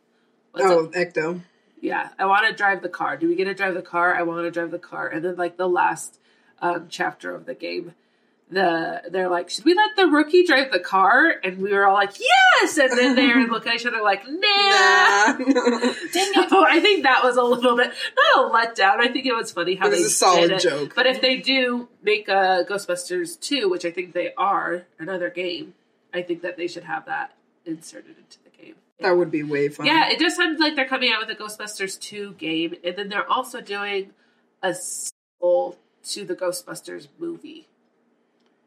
What's 0.51 0.65
Oh, 0.65 0.91
it? 0.93 1.13
Ecto. 1.13 1.41
Yeah, 1.81 2.09
I 2.19 2.25
want 2.25 2.47
to 2.47 2.53
drive 2.53 2.81
the 2.83 2.89
car. 2.89 3.17
Do 3.17 3.27
we 3.27 3.35
get 3.35 3.45
to 3.45 3.53
drive 3.55 3.73
the 3.73 3.81
car? 3.81 4.13
I 4.15 4.21
want 4.23 4.45
to 4.45 4.51
drive 4.51 4.69
the 4.71 4.77
car. 4.79 5.07
And 5.07 5.25
then 5.25 5.35
like 5.35 5.57
the 5.57 5.67
last 5.67 6.19
um, 6.61 6.87
chapter 6.89 7.33
of 7.33 7.45
the 7.45 7.55
game, 7.55 7.95
the 8.51 9.01
they're 9.09 9.29
like, 9.29 9.49
should 9.49 9.65
we 9.65 9.73
let 9.73 9.95
the 9.95 10.05
rookie 10.07 10.45
drive 10.45 10.71
the 10.71 10.79
car? 10.79 11.33
And 11.43 11.57
we 11.59 11.71
were 11.73 11.87
all 11.87 11.93
like, 11.95 12.11
yes. 12.19 12.77
And 12.77 12.91
then 12.91 13.15
they 13.15 13.33
look 13.49 13.65
at 13.65 13.75
each 13.75 13.85
other 13.85 14.01
like, 14.03 14.23
nah. 14.27 15.37
Nah. 15.37 15.93
So 16.51 16.65
I 16.67 16.79
think 16.81 17.03
that 17.03 17.23
was 17.23 17.37
a 17.37 17.43
little 17.43 17.77
bit 17.77 17.91
not 18.35 18.45
a 18.45 18.49
letdown. 18.53 18.99
I 18.99 19.07
think 19.07 19.25
it 19.25 19.33
was 19.33 19.51
funny 19.53 19.75
how 19.75 19.87
It 19.87 19.91
was 19.91 19.99
they 19.99 20.05
a 20.05 20.09
solid 20.09 20.47
did 20.49 20.51
it. 20.51 20.59
joke. 20.61 20.93
But 20.95 21.07
if 21.07 21.21
they 21.21 21.37
do 21.37 21.87
make 22.03 22.27
a 22.27 22.65
Ghostbusters 22.69 23.39
two, 23.39 23.69
which 23.69 23.85
I 23.85 23.91
think 23.91 24.13
they 24.13 24.33
are, 24.37 24.83
another 24.99 25.29
game, 25.29 25.73
I 26.13 26.21
think 26.21 26.41
that 26.41 26.57
they 26.57 26.67
should 26.67 26.83
have 26.83 27.05
that 27.05 27.33
inserted 27.65 28.17
into 28.17 28.37
the. 28.43 28.50
That 29.01 29.17
would 29.17 29.31
be 29.31 29.43
way 29.43 29.69
fun. 29.69 29.85
Yeah, 29.85 30.09
it 30.09 30.19
just 30.19 30.35
sounds 30.37 30.59
like 30.59 30.75
they're 30.75 30.87
coming 30.87 31.11
out 31.11 31.25
with 31.25 31.35
a 31.37 31.41
Ghostbusters 31.41 31.99
2 31.99 32.33
game, 32.33 32.75
and 32.83 32.95
then 32.95 33.09
they're 33.09 33.29
also 33.29 33.61
doing 33.61 34.11
a 34.63 34.73
sequel 34.73 35.77
to 36.03 36.25
the 36.25 36.35
Ghostbusters 36.35 37.07
movie. 37.19 37.67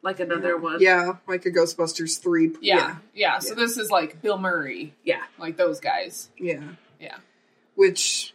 Like 0.02 0.20
another 0.20 0.56
one. 0.58 0.80
Yeah, 0.80 1.16
like 1.26 1.46
a 1.46 1.50
Ghostbusters 1.50 2.20
three. 2.20 2.52
yeah, 2.60 2.96
yeah. 3.14 3.38
So 3.38 3.50
Yeah. 3.50 3.54
this 3.54 3.78
is 3.78 3.90
like 3.90 4.20
Bill 4.20 4.36
Murray, 4.36 4.92
Yeah. 5.02 5.22
like 5.38 5.56
those 5.56 5.80
guys. 5.80 6.28
yeah, 6.38 6.62
Yeah. 7.00 7.16
Which, 7.74 8.34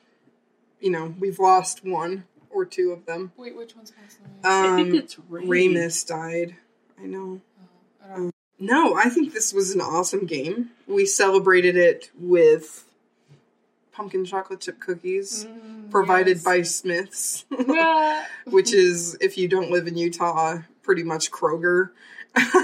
you 0.79 0.89
know, 0.89 1.13
we've 1.19 1.38
lost 1.38 1.85
one 1.85 2.25
or 2.49 2.65
two 2.65 2.91
of 2.91 3.05
them. 3.05 3.31
Wait, 3.38 3.55
which 3.55 3.75
one's 3.75 3.91
passing 3.91 4.25
away? 4.25 4.39
I 4.43 4.75
think 4.77 4.89
Um, 4.89 4.95
it's 4.95 5.19
Ray. 5.29 5.45
Ramis 5.45 6.07
died. 6.07 6.55
I 6.99 7.05
know. 7.05 7.39
Oh, 7.62 8.05
I 8.05 8.15
don't 8.15 8.35
No, 8.59 8.95
I 8.95 9.09
think 9.09 9.33
this 9.33 9.53
was 9.53 9.73
an 9.73 9.81
awesome 9.81 10.25
game. 10.25 10.71
We 10.87 11.05
celebrated 11.05 11.77
it 11.77 12.11
with 12.19 12.85
pumpkin 13.91 14.25
chocolate 14.25 14.61
chip 14.61 14.79
cookies 14.79 15.45
Mm, 15.45 15.89
provided 15.91 16.37
yes. 16.37 16.43
by 16.43 16.61
Smith's, 16.63 17.45
Yeah. 17.67 18.25
which 18.45 18.73
is, 18.73 19.17
if 19.21 19.37
you 19.37 19.47
don't 19.47 19.71
live 19.71 19.87
in 19.87 19.97
Utah, 19.97 20.59
pretty 20.83 21.03
much 21.03 21.31
Kroger. 21.31 21.89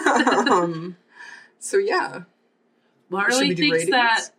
um, 0.49 0.95
so, 1.59 1.77
yeah. 1.77 2.21
Marley 3.09 3.55
thinks 3.55 3.71
ratings? 3.71 3.89
that 3.91 4.29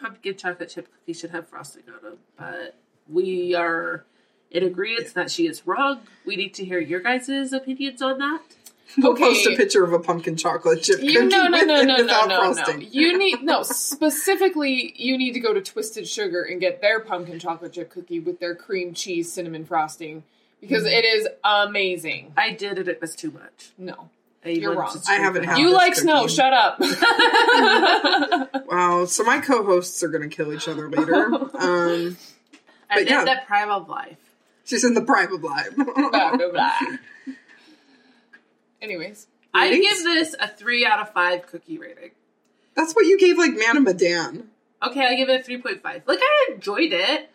pumpkin 0.00 0.36
chocolate 0.36 0.68
chip 0.70 0.88
cookies 0.92 1.18
should 1.20 1.30
have 1.30 1.48
frosting 1.48 1.84
on 1.88 2.02
them, 2.02 2.18
but 2.36 2.76
we 3.08 3.54
are 3.54 4.04
in 4.50 4.62
agreement 4.62 5.12
that 5.14 5.30
she 5.30 5.46
is 5.46 5.66
wrong. 5.66 6.00
We 6.24 6.36
need 6.36 6.54
to 6.54 6.64
hear 6.64 6.78
your 6.78 7.00
guys' 7.00 7.52
opinions 7.52 8.00
on 8.02 8.18
that. 8.18 8.42
We'll 8.98 9.12
Okay. 9.12 9.22
post 9.24 9.46
a 9.46 9.56
picture 9.56 9.82
of 9.82 9.92
a 9.92 9.98
pumpkin 9.98 10.36
chocolate 10.36 10.82
chip 10.82 11.00
You 11.00 11.14
cookie 11.22 11.26
no 11.28 11.48
no 11.48 11.58
with 11.58 11.66
no 11.66 11.80
it 11.80 11.84
no 11.86 11.96
no 11.96 12.02
without 12.02 12.28
no 12.28 12.36
no. 12.42 12.54
frosting. 12.54 12.88
You 12.92 13.18
need 13.18 13.42
no 13.42 13.62
specifically. 13.62 14.92
You 14.96 15.18
need 15.18 15.32
to 15.32 15.40
go 15.40 15.52
to 15.54 15.60
Twisted 15.60 16.06
Sugar 16.06 16.42
and 16.42 16.60
get 16.60 16.80
their 16.80 17.00
pumpkin 17.00 17.38
chocolate 17.38 17.72
chip 17.72 17.90
cookie 17.90 18.20
with 18.20 18.38
their 18.40 18.54
cream 18.54 18.94
cheese 18.94 19.32
cinnamon 19.32 19.64
frosting 19.64 20.22
because 20.60 20.84
it 20.84 21.04
is 21.04 21.26
amazing. 21.42 22.32
I 22.36 22.52
did, 22.52 22.78
it. 22.78 22.88
it 22.88 23.00
was 23.00 23.14
too 23.16 23.30
much. 23.32 23.70
No, 23.76 24.10
I 24.44 24.50
You're 24.50 24.74
wrong. 24.76 24.96
I 25.08 25.14
haven't 25.16 25.44
had 25.44 25.58
you 25.58 25.66
this 25.68 25.74
like 25.76 25.94
snow. 25.96 26.26
Shut 26.28 26.52
up. 26.52 26.78
Wow, 28.66 29.04
so 29.04 29.22
my 29.24 29.38
co-hosts 29.40 30.02
are 30.02 30.08
going 30.08 30.28
to 30.28 30.34
kill 30.34 30.52
each 30.52 30.66
other 30.68 30.88
later. 30.90 31.26
um, 31.26 32.16
I 32.90 32.94
But 32.94 32.98
did 32.98 33.08
yeah. 33.08 33.24
that 33.24 33.46
prime 33.46 33.70
of 33.70 33.88
life. 33.88 34.16
she's 34.64 34.84
in 34.84 34.94
the 34.94 35.02
prime 35.02 35.32
of 35.32 35.42
life. 35.44 35.74
Anyways, 38.84 39.26
I 39.54 39.70
give 39.74 40.04
this 40.04 40.36
a 40.38 40.46
three 40.46 40.84
out 40.84 41.00
of 41.00 41.12
five 41.12 41.46
cookie 41.46 41.78
rating. 41.78 42.10
That's 42.76 42.92
what 42.94 43.06
you 43.06 43.18
gave 43.18 43.38
like 43.38 43.52
Man 43.54 43.78
of 43.78 43.82
Medan. 43.84 44.50
Okay, 44.82 45.06
I 45.06 45.14
give 45.14 45.28
it 45.30 45.40
a 45.40 45.42
three 45.42 45.58
point 45.60 45.82
five. 45.82 46.02
Like 46.06 46.18
I 46.20 46.52
enjoyed 46.52 46.92
it. 46.92 47.30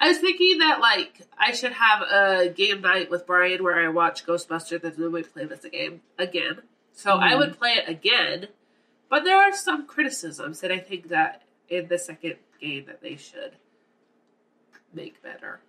I 0.00 0.08
was 0.08 0.18
thinking 0.18 0.58
that 0.58 0.80
like 0.80 1.22
I 1.38 1.52
should 1.52 1.72
have 1.72 2.02
a 2.02 2.48
game 2.48 2.80
night 2.80 3.10
with 3.10 3.26
Brian 3.26 3.62
where 3.62 3.78
I 3.78 3.88
watch 3.88 4.26
Ghostbusters 4.26 4.82
and 4.82 4.94
then 4.96 5.12
we 5.12 5.22
play 5.22 5.44
this 5.44 5.64
game 5.70 6.02
again. 6.18 6.62
So 6.94 7.12
I 7.16 7.32
Mhm. 7.34 7.38
would 7.38 7.58
play 7.58 7.74
it 7.74 7.88
again. 7.88 8.48
But 9.08 9.22
there 9.24 9.38
are 9.38 9.52
some 9.54 9.86
criticisms 9.86 10.60
that 10.60 10.72
I 10.72 10.78
think 10.78 11.08
that 11.08 11.42
in 11.68 11.86
the 11.88 11.98
second 11.98 12.36
game 12.60 12.86
that 12.86 13.00
they 13.02 13.16
should 13.16 13.52
make 14.92 15.22
better. 15.22 15.60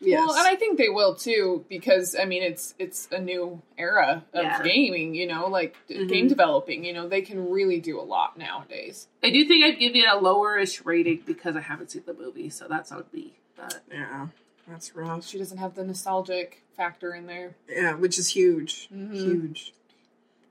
Yes. 0.00 0.18
well, 0.18 0.36
and 0.36 0.46
I 0.46 0.56
think 0.56 0.76
they 0.78 0.88
will 0.90 1.14
too 1.14 1.64
because 1.70 2.14
I 2.20 2.26
mean 2.26 2.42
it's 2.42 2.74
it's 2.78 3.08
a 3.10 3.18
new 3.18 3.62
era 3.78 4.24
of 4.34 4.42
Yeah. 4.44 4.62
gaming. 4.62 5.14
You 5.14 5.26
know, 5.26 5.46
like 5.48 5.74
d- 5.88 5.96
Mhm. 6.00 6.08
game 6.08 6.28
developing. 6.28 6.84
You 6.84 6.92
know, 6.92 7.08
they 7.08 7.22
can 7.22 7.50
really 7.50 7.80
do 7.80 7.98
a 7.98 8.02
lot 8.02 8.36
nowadays. 8.38 9.08
I 9.22 9.30
do 9.30 9.44
think 9.46 9.64
I'd 9.64 9.78
give 9.78 9.94
it 9.96 10.04
a 10.04 10.16
lowerish 10.20 10.84
rating 10.84 11.22
because 11.24 11.56
I 11.56 11.60
haven't 11.60 11.90
seen 11.92 12.02
the 12.06 12.14
movie, 12.14 12.50
so 12.50 12.66
that's 12.68 12.92
on 12.92 13.04
me. 13.12 13.38
But 13.56 13.80
yeah, 13.90 14.26
that's 14.68 14.94
rough. 14.94 15.26
She 15.26 15.38
doesn't 15.38 15.58
have 15.58 15.74
the 15.74 15.84
nostalgic 15.84 16.62
factor 16.76 17.14
in 17.14 17.26
there. 17.26 17.54
Yeah, 17.68 17.94
which 17.94 18.18
is 18.18 18.28
huge, 18.28 18.88
Mhm. 18.92 19.14
huge, 19.14 19.72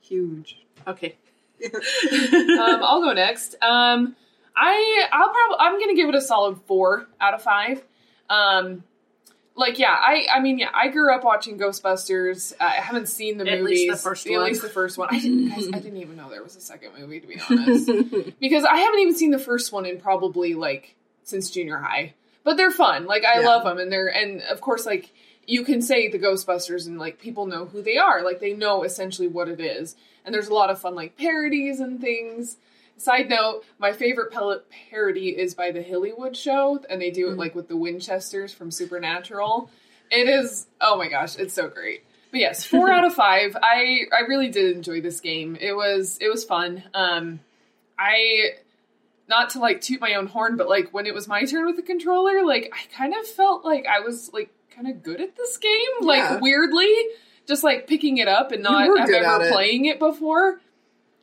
huge. 0.01 0.57
okay. 0.87 1.15
um, 1.63 2.83
I'll 2.83 3.01
go 3.01 3.13
next. 3.13 3.55
Um, 3.61 4.15
I 4.55 5.07
I'll 5.11 5.29
probably 5.29 5.57
I'm 5.59 5.79
gonna 5.79 5.95
give 5.95 6.09
it 6.09 6.15
a 6.15 6.21
solid 6.21 6.59
four 6.65 7.07
out 7.21 7.33
of 7.33 7.41
five. 7.43 7.83
Um, 8.29 8.83
like 9.55 9.79
yeah, 9.79 9.95
I 9.97 10.25
I 10.33 10.39
mean 10.41 10.59
yeah, 10.59 10.69
I 10.73 10.89
grew 10.89 11.13
up 11.13 11.23
watching 11.23 11.57
Ghostbusters. 11.57 12.53
I 12.59 12.71
haven't 12.71 13.07
seen 13.07 13.37
the 13.37 13.49
At 13.49 13.59
movies. 13.61 13.79
least 13.87 14.03
the 14.03 14.09
first 14.09 14.27
At 14.27 14.31
one. 14.33 14.43
least 14.45 14.61
the 14.61 14.69
first 14.69 14.97
one. 14.97 15.07
I 15.11 15.19
didn't. 15.19 15.49
Guys, 15.49 15.67
I 15.73 15.79
didn't 15.79 15.97
even 15.97 16.17
know 16.17 16.29
there 16.29 16.43
was 16.43 16.55
a 16.55 16.61
second 16.61 16.91
movie 16.99 17.19
to 17.19 17.27
be 17.27 17.39
honest, 17.49 17.89
because 18.39 18.65
I 18.65 18.77
haven't 18.77 18.99
even 18.99 19.15
seen 19.15 19.31
the 19.31 19.39
first 19.39 19.71
one 19.71 19.85
in 19.85 19.99
probably 19.99 20.53
like 20.55 20.95
since 21.23 21.49
junior 21.49 21.77
high. 21.77 22.13
But 22.43 22.57
they're 22.57 22.71
fun. 22.71 23.05
Like 23.05 23.23
I 23.25 23.39
Yeah. 23.39 23.47
love 23.47 23.63
them, 23.63 23.77
and 23.79 23.91
they're 23.91 24.07
and 24.13 24.41
of 24.43 24.61
course 24.61 24.85
like 24.85 25.11
you 25.47 25.63
can 25.63 25.81
say 25.81 26.09
the 26.09 26.19
Ghostbusters 26.19 26.87
and 26.87 26.97
like 26.99 27.19
people 27.19 27.45
know 27.45 27.65
who 27.65 27.81
they 27.81 27.97
are. 27.97 28.23
Like 28.23 28.39
they 28.39 28.53
know 28.53 28.83
essentially 28.83 29.27
what 29.27 29.47
it 29.47 29.59
is. 29.59 29.95
And 30.25 30.33
there's 30.33 30.47
a 30.47 30.53
lot 30.55 30.71
of 30.71 30.79
fun 30.81 30.95
like 30.95 31.17
parodies 31.17 31.79
and 31.79 32.01
things. 32.01 32.57
Side 32.97 33.29
note: 33.29 33.63
My 33.77 33.91
favorite 33.91 34.31
pellet 34.31 34.65
parody 34.89 35.29
is 35.29 35.53
by 35.53 35.71
the 35.71 35.83
Hillywood 35.83 36.35
Show, 36.35 36.79
and 36.89 37.01
they 37.01 37.11
do 37.11 37.27
it 37.29 37.33
Mhm. 37.35 37.37
like 37.37 37.55
with 37.55 37.67
the 37.67 37.75
Winchesters 37.77 38.53
from 38.53 38.71
Supernatural. 38.71 39.69
It 40.11 40.27
is 40.29 40.67
oh 40.81 40.97
my 40.97 41.07
gosh, 41.09 41.35
it's 41.37 41.53
so 41.53 41.67
great. 41.67 42.03
But 42.31 42.39
yes, 42.39 42.63
four 42.65 42.89
out 42.91 43.03
of 43.05 43.13
five. 43.25 43.57
I 43.61 44.01
I 44.13 44.21
really 44.27 44.49
did 44.49 44.75
enjoy 44.75 45.01
this 45.01 45.19
game. 45.19 45.57
It 45.59 45.73
was 45.73 46.17
it 46.21 46.29
was 46.29 46.43
fun. 46.45 46.83
Um, 46.93 47.41
I 47.99 48.51
not 49.27 49.49
to 49.51 49.59
like 49.59 49.81
toot 49.81 49.99
my 49.99 50.13
own 50.13 50.27
horn, 50.27 50.55
but 50.55 50.69
like 50.69 50.93
when 50.93 51.05
it 51.05 51.13
was 51.13 51.27
my 51.27 51.43
turn 51.45 51.65
with 51.65 51.75
the 51.75 51.81
controller, 51.81 52.45
like 52.45 52.71
I 52.73 52.95
kind 52.95 53.13
of 53.15 53.25
felt 53.27 53.65
like 53.65 53.85
I 53.87 53.99
was 54.01 54.31
like 54.33 54.51
kind 54.75 54.87
of 54.87 55.01
good 55.03 55.19
at 55.19 55.35
this 55.35 55.57
game. 55.57 55.71
Like 56.01 56.19
Yeah. 56.19 56.39
weirdly, 56.41 56.93
just 57.47 57.63
like 57.63 57.87
picking 57.87 58.17
it 58.19 58.27
up 58.27 58.51
and 58.51 58.61
not 58.63 58.83
have 58.99 59.09
ever 59.09 59.43
it. 59.45 59.51
playing 59.51 59.85
it 59.85 59.99
before. 59.99 60.61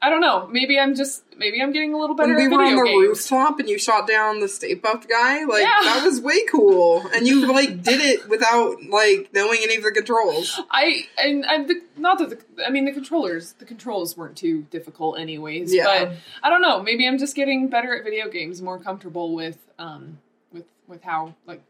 I 0.04 0.10
don't 0.10 0.20
know. 0.20 0.48
Maybe 0.48 0.80
I'm 0.80 0.96
just 0.96 1.22
maybe 1.38 1.62
I'm 1.62 1.70
getting 1.72 1.94
a 1.94 1.96
little 1.98 2.16
better 2.16 2.34
when 2.34 2.48
we 2.48 2.52
at 2.54 2.56
were 2.56 2.62
on 2.64 2.74
the 2.74 2.82
games. 2.82 3.08
rooftop 3.08 3.60
and 3.60 3.68
you 3.68 3.78
shot 3.78 4.08
down 4.08 4.40
the 4.40 4.48
Stay 4.48 4.74
Puft 4.74 5.08
guy, 5.08 5.44
like 5.44 5.62
Yeah. 5.62 5.78
that 5.84 6.02
was 6.04 6.20
way 6.20 6.44
cool. 6.46 7.06
And 7.14 7.24
you 7.26 7.46
like 7.52 7.82
did 7.84 8.00
it 8.00 8.28
without 8.28 8.82
like 8.82 9.30
knowing 9.32 9.60
any 9.62 9.76
of 9.76 9.84
the 9.84 9.92
controls. 9.92 10.60
I 10.72 11.06
and 11.18 11.44
and 11.46 11.68
the, 11.68 11.82
not 11.96 12.18
that 12.18 12.30
the 12.30 12.66
I 12.66 12.70
mean 12.70 12.84
the 12.84 12.90
controllers 12.92 13.52
the 13.54 13.64
controls 13.64 14.16
weren't 14.16 14.36
too 14.36 14.62
difficult 14.72 15.20
anyways. 15.20 15.72
Yeah. 15.72 15.84
But 15.84 16.16
I 16.42 16.50
don't 16.50 16.62
know. 16.62 16.82
Maybe 16.82 17.06
I'm 17.06 17.16
just 17.18 17.36
getting 17.36 17.68
better 17.68 17.96
at 17.96 18.02
video 18.02 18.28
games, 18.28 18.60
more 18.60 18.78
comfortable 18.80 19.34
with 19.34 19.58
um 19.78 20.18
with 20.52 20.64
with 20.88 21.02
how 21.04 21.36
like 21.46 21.62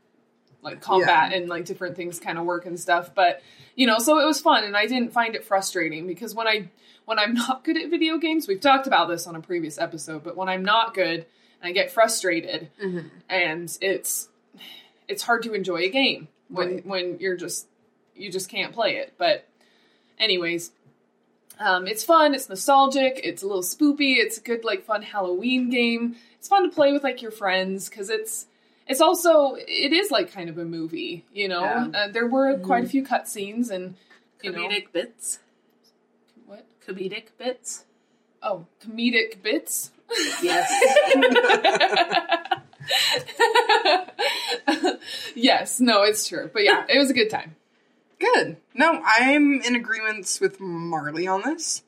like 0.62 0.80
combat 0.80 1.33
and 1.35 1.49
like 1.51 1.66
different 1.66 1.97
things 1.97 2.18
kind 2.18 2.39
of 2.39 2.45
work 2.47 2.64
and 2.64 2.80
stuff. 2.80 3.14
But 3.14 3.43
you 3.74 3.87
know, 3.87 3.99
so 3.99 4.18
it 4.20 4.24
was 4.24 4.41
fun, 4.41 4.64
and 4.64 4.74
I 4.76 4.87
didn't 4.87 5.12
find 5.12 5.35
it 5.35 5.45
frustrating 5.45 6.07
because 6.07 6.35
when 6.35 6.47
I 6.47 6.68
when 7.05 7.18
I'm 7.18 7.34
not 7.34 7.64
good 7.64 7.76
at 7.76 7.90
video 7.90 8.18
games, 8.18 8.46
we've 8.48 8.61
talked 8.61 8.86
about 8.86 9.09
this 9.09 9.26
on 9.26 9.36
a 9.36 9.40
previous 9.40 9.78
episode. 9.78 10.22
But 10.24 10.36
when 10.36 10.48
I'm 10.48 10.64
not 10.64 10.94
good 10.94 11.26
and 11.61 11.68
I 11.68 11.72
get 11.72 11.90
frustrated, 11.90 12.70
Mhm. 12.82 13.11
and 13.28 13.76
it's 13.80 14.28
it's 15.09 15.22
hard 15.24 15.42
to 15.42 15.53
enjoy 15.53 15.78
a 15.82 15.88
game 15.90 16.28
when 16.48 16.68
Right. 16.76 16.86
when 16.86 17.18
you're 17.18 17.36
just 17.36 17.66
you 18.14 18.30
just 18.30 18.48
can't 18.48 18.72
play 18.72 18.96
it. 18.96 19.14
But 19.18 19.46
anyways, 20.18 20.70
um, 21.59 21.86
it's 21.86 22.05
fun. 22.05 22.34
It's 22.34 22.48
nostalgic. 22.48 23.20
It's 23.24 23.42
a 23.42 23.46
little 23.46 23.62
spoopy. 23.62 24.16
It's 24.16 24.38
a 24.38 24.40
good 24.40 24.64
like 24.64 24.84
fun 24.84 25.03
Halloween 25.03 25.70
game. 25.70 26.16
It's 26.38 26.48
fun 26.48 26.62
to 26.64 26.68
play 26.74 26.92
with 26.92 27.03
like 27.03 27.22
your 27.22 27.30
friends 27.30 27.88
because 27.88 28.11
it's 28.11 28.46
it's 28.88 29.00
also 29.00 29.55
it 29.57 29.92
is 29.92 30.11
like 30.11 30.32
kind 30.32 30.48
of 30.50 30.59
a 30.59 30.64
movie. 30.64 31.24
You 31.32 31.48
know, 31.48 31.62
Yeah. 31.62 31.86
uh, 31.94 32.09
there 32.09 32.26
were 32.26 32.59
quite 32.59 32.84
a 32.84 32.88
few 32.88 33.03
cutscenes 33.03 33.70
and 33.70 33.94
you 34.42 34.50
know 34.53 34.59
Comedic 34.68 34.92
bits. 34.92 35.38
What 36.87 36.97
Comedic 36.97 37.24
bits. 37.39 37.85
oh 38.43 38.66
comedic 38.85 39.43
bits. 39.43 39.91
Yes. 40.43 40.70
yes, 45.35 45.80
no, 45.80 46.03
it's 46.03 46.28
true. 46.28 46.51
But 46.53 46.64
yeah, 46.64 46.85
it 46.89 46.99
was 46.99 47.11
a 47.11 47.14
good 47.14 47.30
time. 47.30 47.57
Good. 48.18 48.57
No, 48.74 49.01
I'm 49.05 49.61
in 49.62 49.74
agreement 49.74 50.39
with 50.41 50.61
Marley 50.61 51.26
on 51.26 51.43
this. 51.43 51.83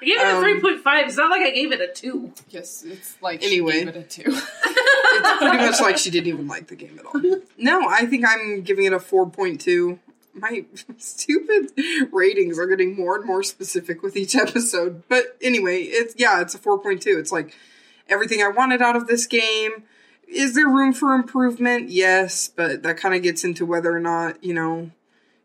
I 0.00 0.04
gave 0.04 0.20
it 0.20 0.26
a 0.26 0.36
Um, 0.36 0.42
three 0.42 0.60
point 0.60 0.80
five. 0.80 1.06
It's 1.08 1.16
not 1.16 1.30
like 1.30 1.42
I 1.42 1.50
gave 1.50 1.72
it 1.72 1.80
a 1.80 1.92
two. 1.92 2.32
Yes, 2.50 2.84
it's 2.86 3.16
like 3.20 3.42
Anyway. 3.42 3.72
she 3.72 3.78
gave 3.84 3.88
it 3.88 3.96
a 3.96 4.02
two. 4.02 4.22
It's 4.26 5.38
pretty 5.38 5.56
much 5.58 5.80
like 5.80 5.98
she 6.04 6.10
didn't 6.10 6.28
even 6.28 6.46
like 6.46 6.68
the 6.68 6.76
game 6.76 6.98
at 6.98 7.06
all. 7.06 7.20
No, 7.56 7.88
I 7.88 8.06
think 8.06 8.24
I'm 8.26 8.62
giving 8.62 8.84
it 8.84 8.92
a 8.92 8.98
4.2. 8.98 9.98
My 10.40 10.64
stupid 10.98 11.72
ratings 12.12 12.58
are 12.58 12.66
getting 12.66 12.96
more 12.96 13.16
and 13.16 13.24
more 13.24 13.42
specific 13.42 14.02
with 14.02 14.16
each 14.16 14.34
episode. 14.34 15.02
But 15.08 15.36
anyway, 15.42 15.82
it's 15.82 16.14
yeah, 16.16 16.40
it's 16.40 16.54
a 16.54 16.58
4.2. 16.58 17.18
It's 17.18 17.32
like 17.32 17.54
everything 18.08 18.42
I 18.42 18.48
wanted 18.48 18.82
out 18.82 18.96
of 18.96 19.06
this 19.06 19.26
game. 19.26 19.84
Is 20.26 20.54
there 20.54 20.68
room 20.68 20.92
for 20.92 21.14
improvement? 21.14 21.88
Yes, 21.88 22.48
but 22.54 22.82
that 22.82 22.98
kind 22.98 23.14
of 23.14 23.22
gets 23.22 23.44
into 23.44 23.64
whether 23.64 23.94
or 23.94 24.00
not, 24.00 24.42
you 24.44 24.52
know, 24.52 24.90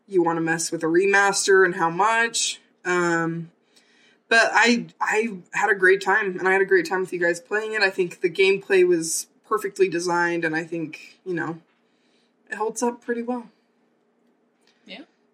you 0.06 0.22
want 0.22 0.36
to 0.36 0.42
mess 0.42 0.70
with 0.70 0.82
a 0.82 0.86
remaster 0.86 1.64
and 1.64 1.76
how 1.76 1.90
much. 1.90 2.60
Um 2.84 3.50
but 4.28 4.50
I 4.52 4.86
I 5.00 5.38
had 5.52 5.70
a 5.70 5.74
great 5.74 6.02
time 6.02 6.38
and 6.38 6.48
I 6.48 6.52
had 6.52 6.60
a 6.60 6.66
great 6.66 6.86
time 6.88 7.00
with 7.00 7.12
you 7.12 7.20
guys 7.20 7.40
playing 7.40 7.72
it. 7.72 7.82
I 7.82 7.90
think 7.90 8.20
the 8.20 8.30
gameplay 8.30 8.86
was 8.86 9.26
perfectly 9.46 9.88
designed 9.88 10.44
and 10.44 10.54
I 10.54 10.64
think, 10.64 11.18
you 11.24 11.34
know, 11.34 11.60
it 12.50 12.56
holds 12.56 12.82
up 12.82 13.02
pretty 13.02 13.22
well. 13.22 13.48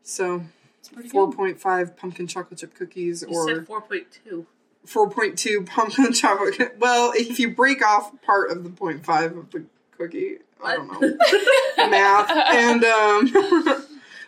Yeah. 0.02 0.06
So 0.06 0.42
It's 0.78 0.88
pretty 0.88 1.08
four 1.08 1.28
good. 1.28 1.36
point 1.36 1.60
five 1.60 1.96
pumpkin 1.96 2.26
chocolate 2.26 2.58
chip 2.60 2.74
cookies 2.74 3.22
You 3.22 3.28
or 3.36 3.46
said 3.48 3.66
four 3.66 3.80
point 3.80 4.06
two. 4.24 4.46
four 4.84 5.08
point 5.10 5.38
two 5.38 5.62
pumpkin 5.62 6.12
chocolate 6.22 6.76
well, 6.78 7.12
if 7.14 7.38
you 7.38 7.54
break 7.54 7.84
off 7.84 8.10
part 8.22 8.50
of 8.50 8.64
the 8.64 8.70
point 8.70 9.04
five 9.04 9.36
of 9.36 9.50
the 9.50 9.64
cookie, 9.96 10.38
I 10.64 10.76
don't 10.76 11.00
know. 11.00 11.16
Math. 11.90 12.30
And 12.30 12.84
um 12.84 13.86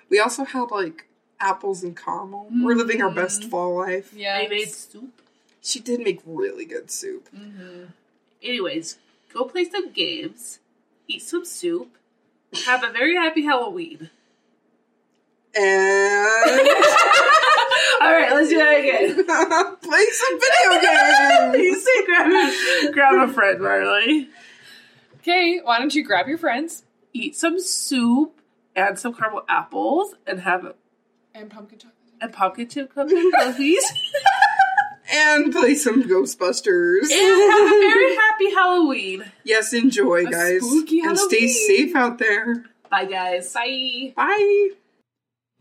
we 0.09 0.19
also 0.21 0.45
had 0.45 0.71
like 0.71 1.07
apples 1.41 1.83
and 1.83 1.97
caramel. 1.97 2.49
We're 2.53 2.75
living 2.77 3.03
our 3.03 3.11
best 3.11 3.43
Mm. 3.43 3.51
fall 3.51 3.77
life. 3.79 4.13
Yeah. 4.15 4.37
I 4.37 4.47
made 4.49 4.71
soup. 4.71 5.21
She 5.61 5.81
did 5.81 6.01
make 6.01 6.21
really 6.27 6.65
good 6.65 6.91
soup. 6.91 7.29
hmm 7.35 7.85
Anyways, 8.43 8.99
go 9.33 9.45
play 9.45 9.65
some 9.65 9.93
games, 9.93 10.59
eat 11.07 11.23
some 11.23 11.45
soup, 11.45 11.97
have 12.67 12.83
a 12.83 12.91
very 12.91 13.15
happy 13.15 13.43
Halloween. 13.43 14.11
And 15.55 16.69
All 18.01 18.11
right, 18.11 18.33
let's 18.33 18.49
do 18.49 18.57
that 18.57 18.79
again. 18.79 19.25
play 19.83 20.05
some 20.11 20.41
video 20.41 20.81
games. 20.81 21.55
you 21.65 21.81
say 21.81 22.07
grab 22.07 22.31
a, 22.89 22.93
grab 22.93 23.29
a 23.29 23.33
friend, 23.33 23.61
Marley. 23.61 24.29
Okay, 25.19 25.61
why 25.63 25.79
don't 25.79 25.95
you 25.95 26.05
grab 26.05 26.27
your 26.27 26.39
friends 26.39 26.83
Eat 27.13 27.37
some 27.37 27.61
soup, 27.61 28.41
add 28.75 28.99
some 28.99 29.13
caramel 29.15 29.45
apples, 29.49 30.15
and 30.27 30.41
have 30.41 30.73
and 31.35 31.51
pumpkin 31.51 31.79
chocolate? 31.79 31.97
a 32.23 32.29
pumpkin 32.29 32.69
chip 32.69 32.93
cookies. 32.95 33.85
and 35.13 35.53
play 35.53 35.75
some 35.75 36.03
Ghostbusters. 36.05 37.03
and 37.11 37.53
have 37.53 37.67
a 37.67 37.69
very 37.69 38.17
happy 38.17 38.51
Halloween. 38.55 39.25
yes, 39.45 39.73
enjoy, 39.75 40.25
A 40.27 40.31
guys. 40.31 40.63
spooky 40.63 41.01
and 41.01 41.19
stay 41.19 41.47
safe 41.49 41.95
out 41.95 42.19
there. 42.19 42.65
Bye, 42.91 43.05
guys. 43.05 43.53
Bye. 43.53 44.13
Bye. 44.17 44.71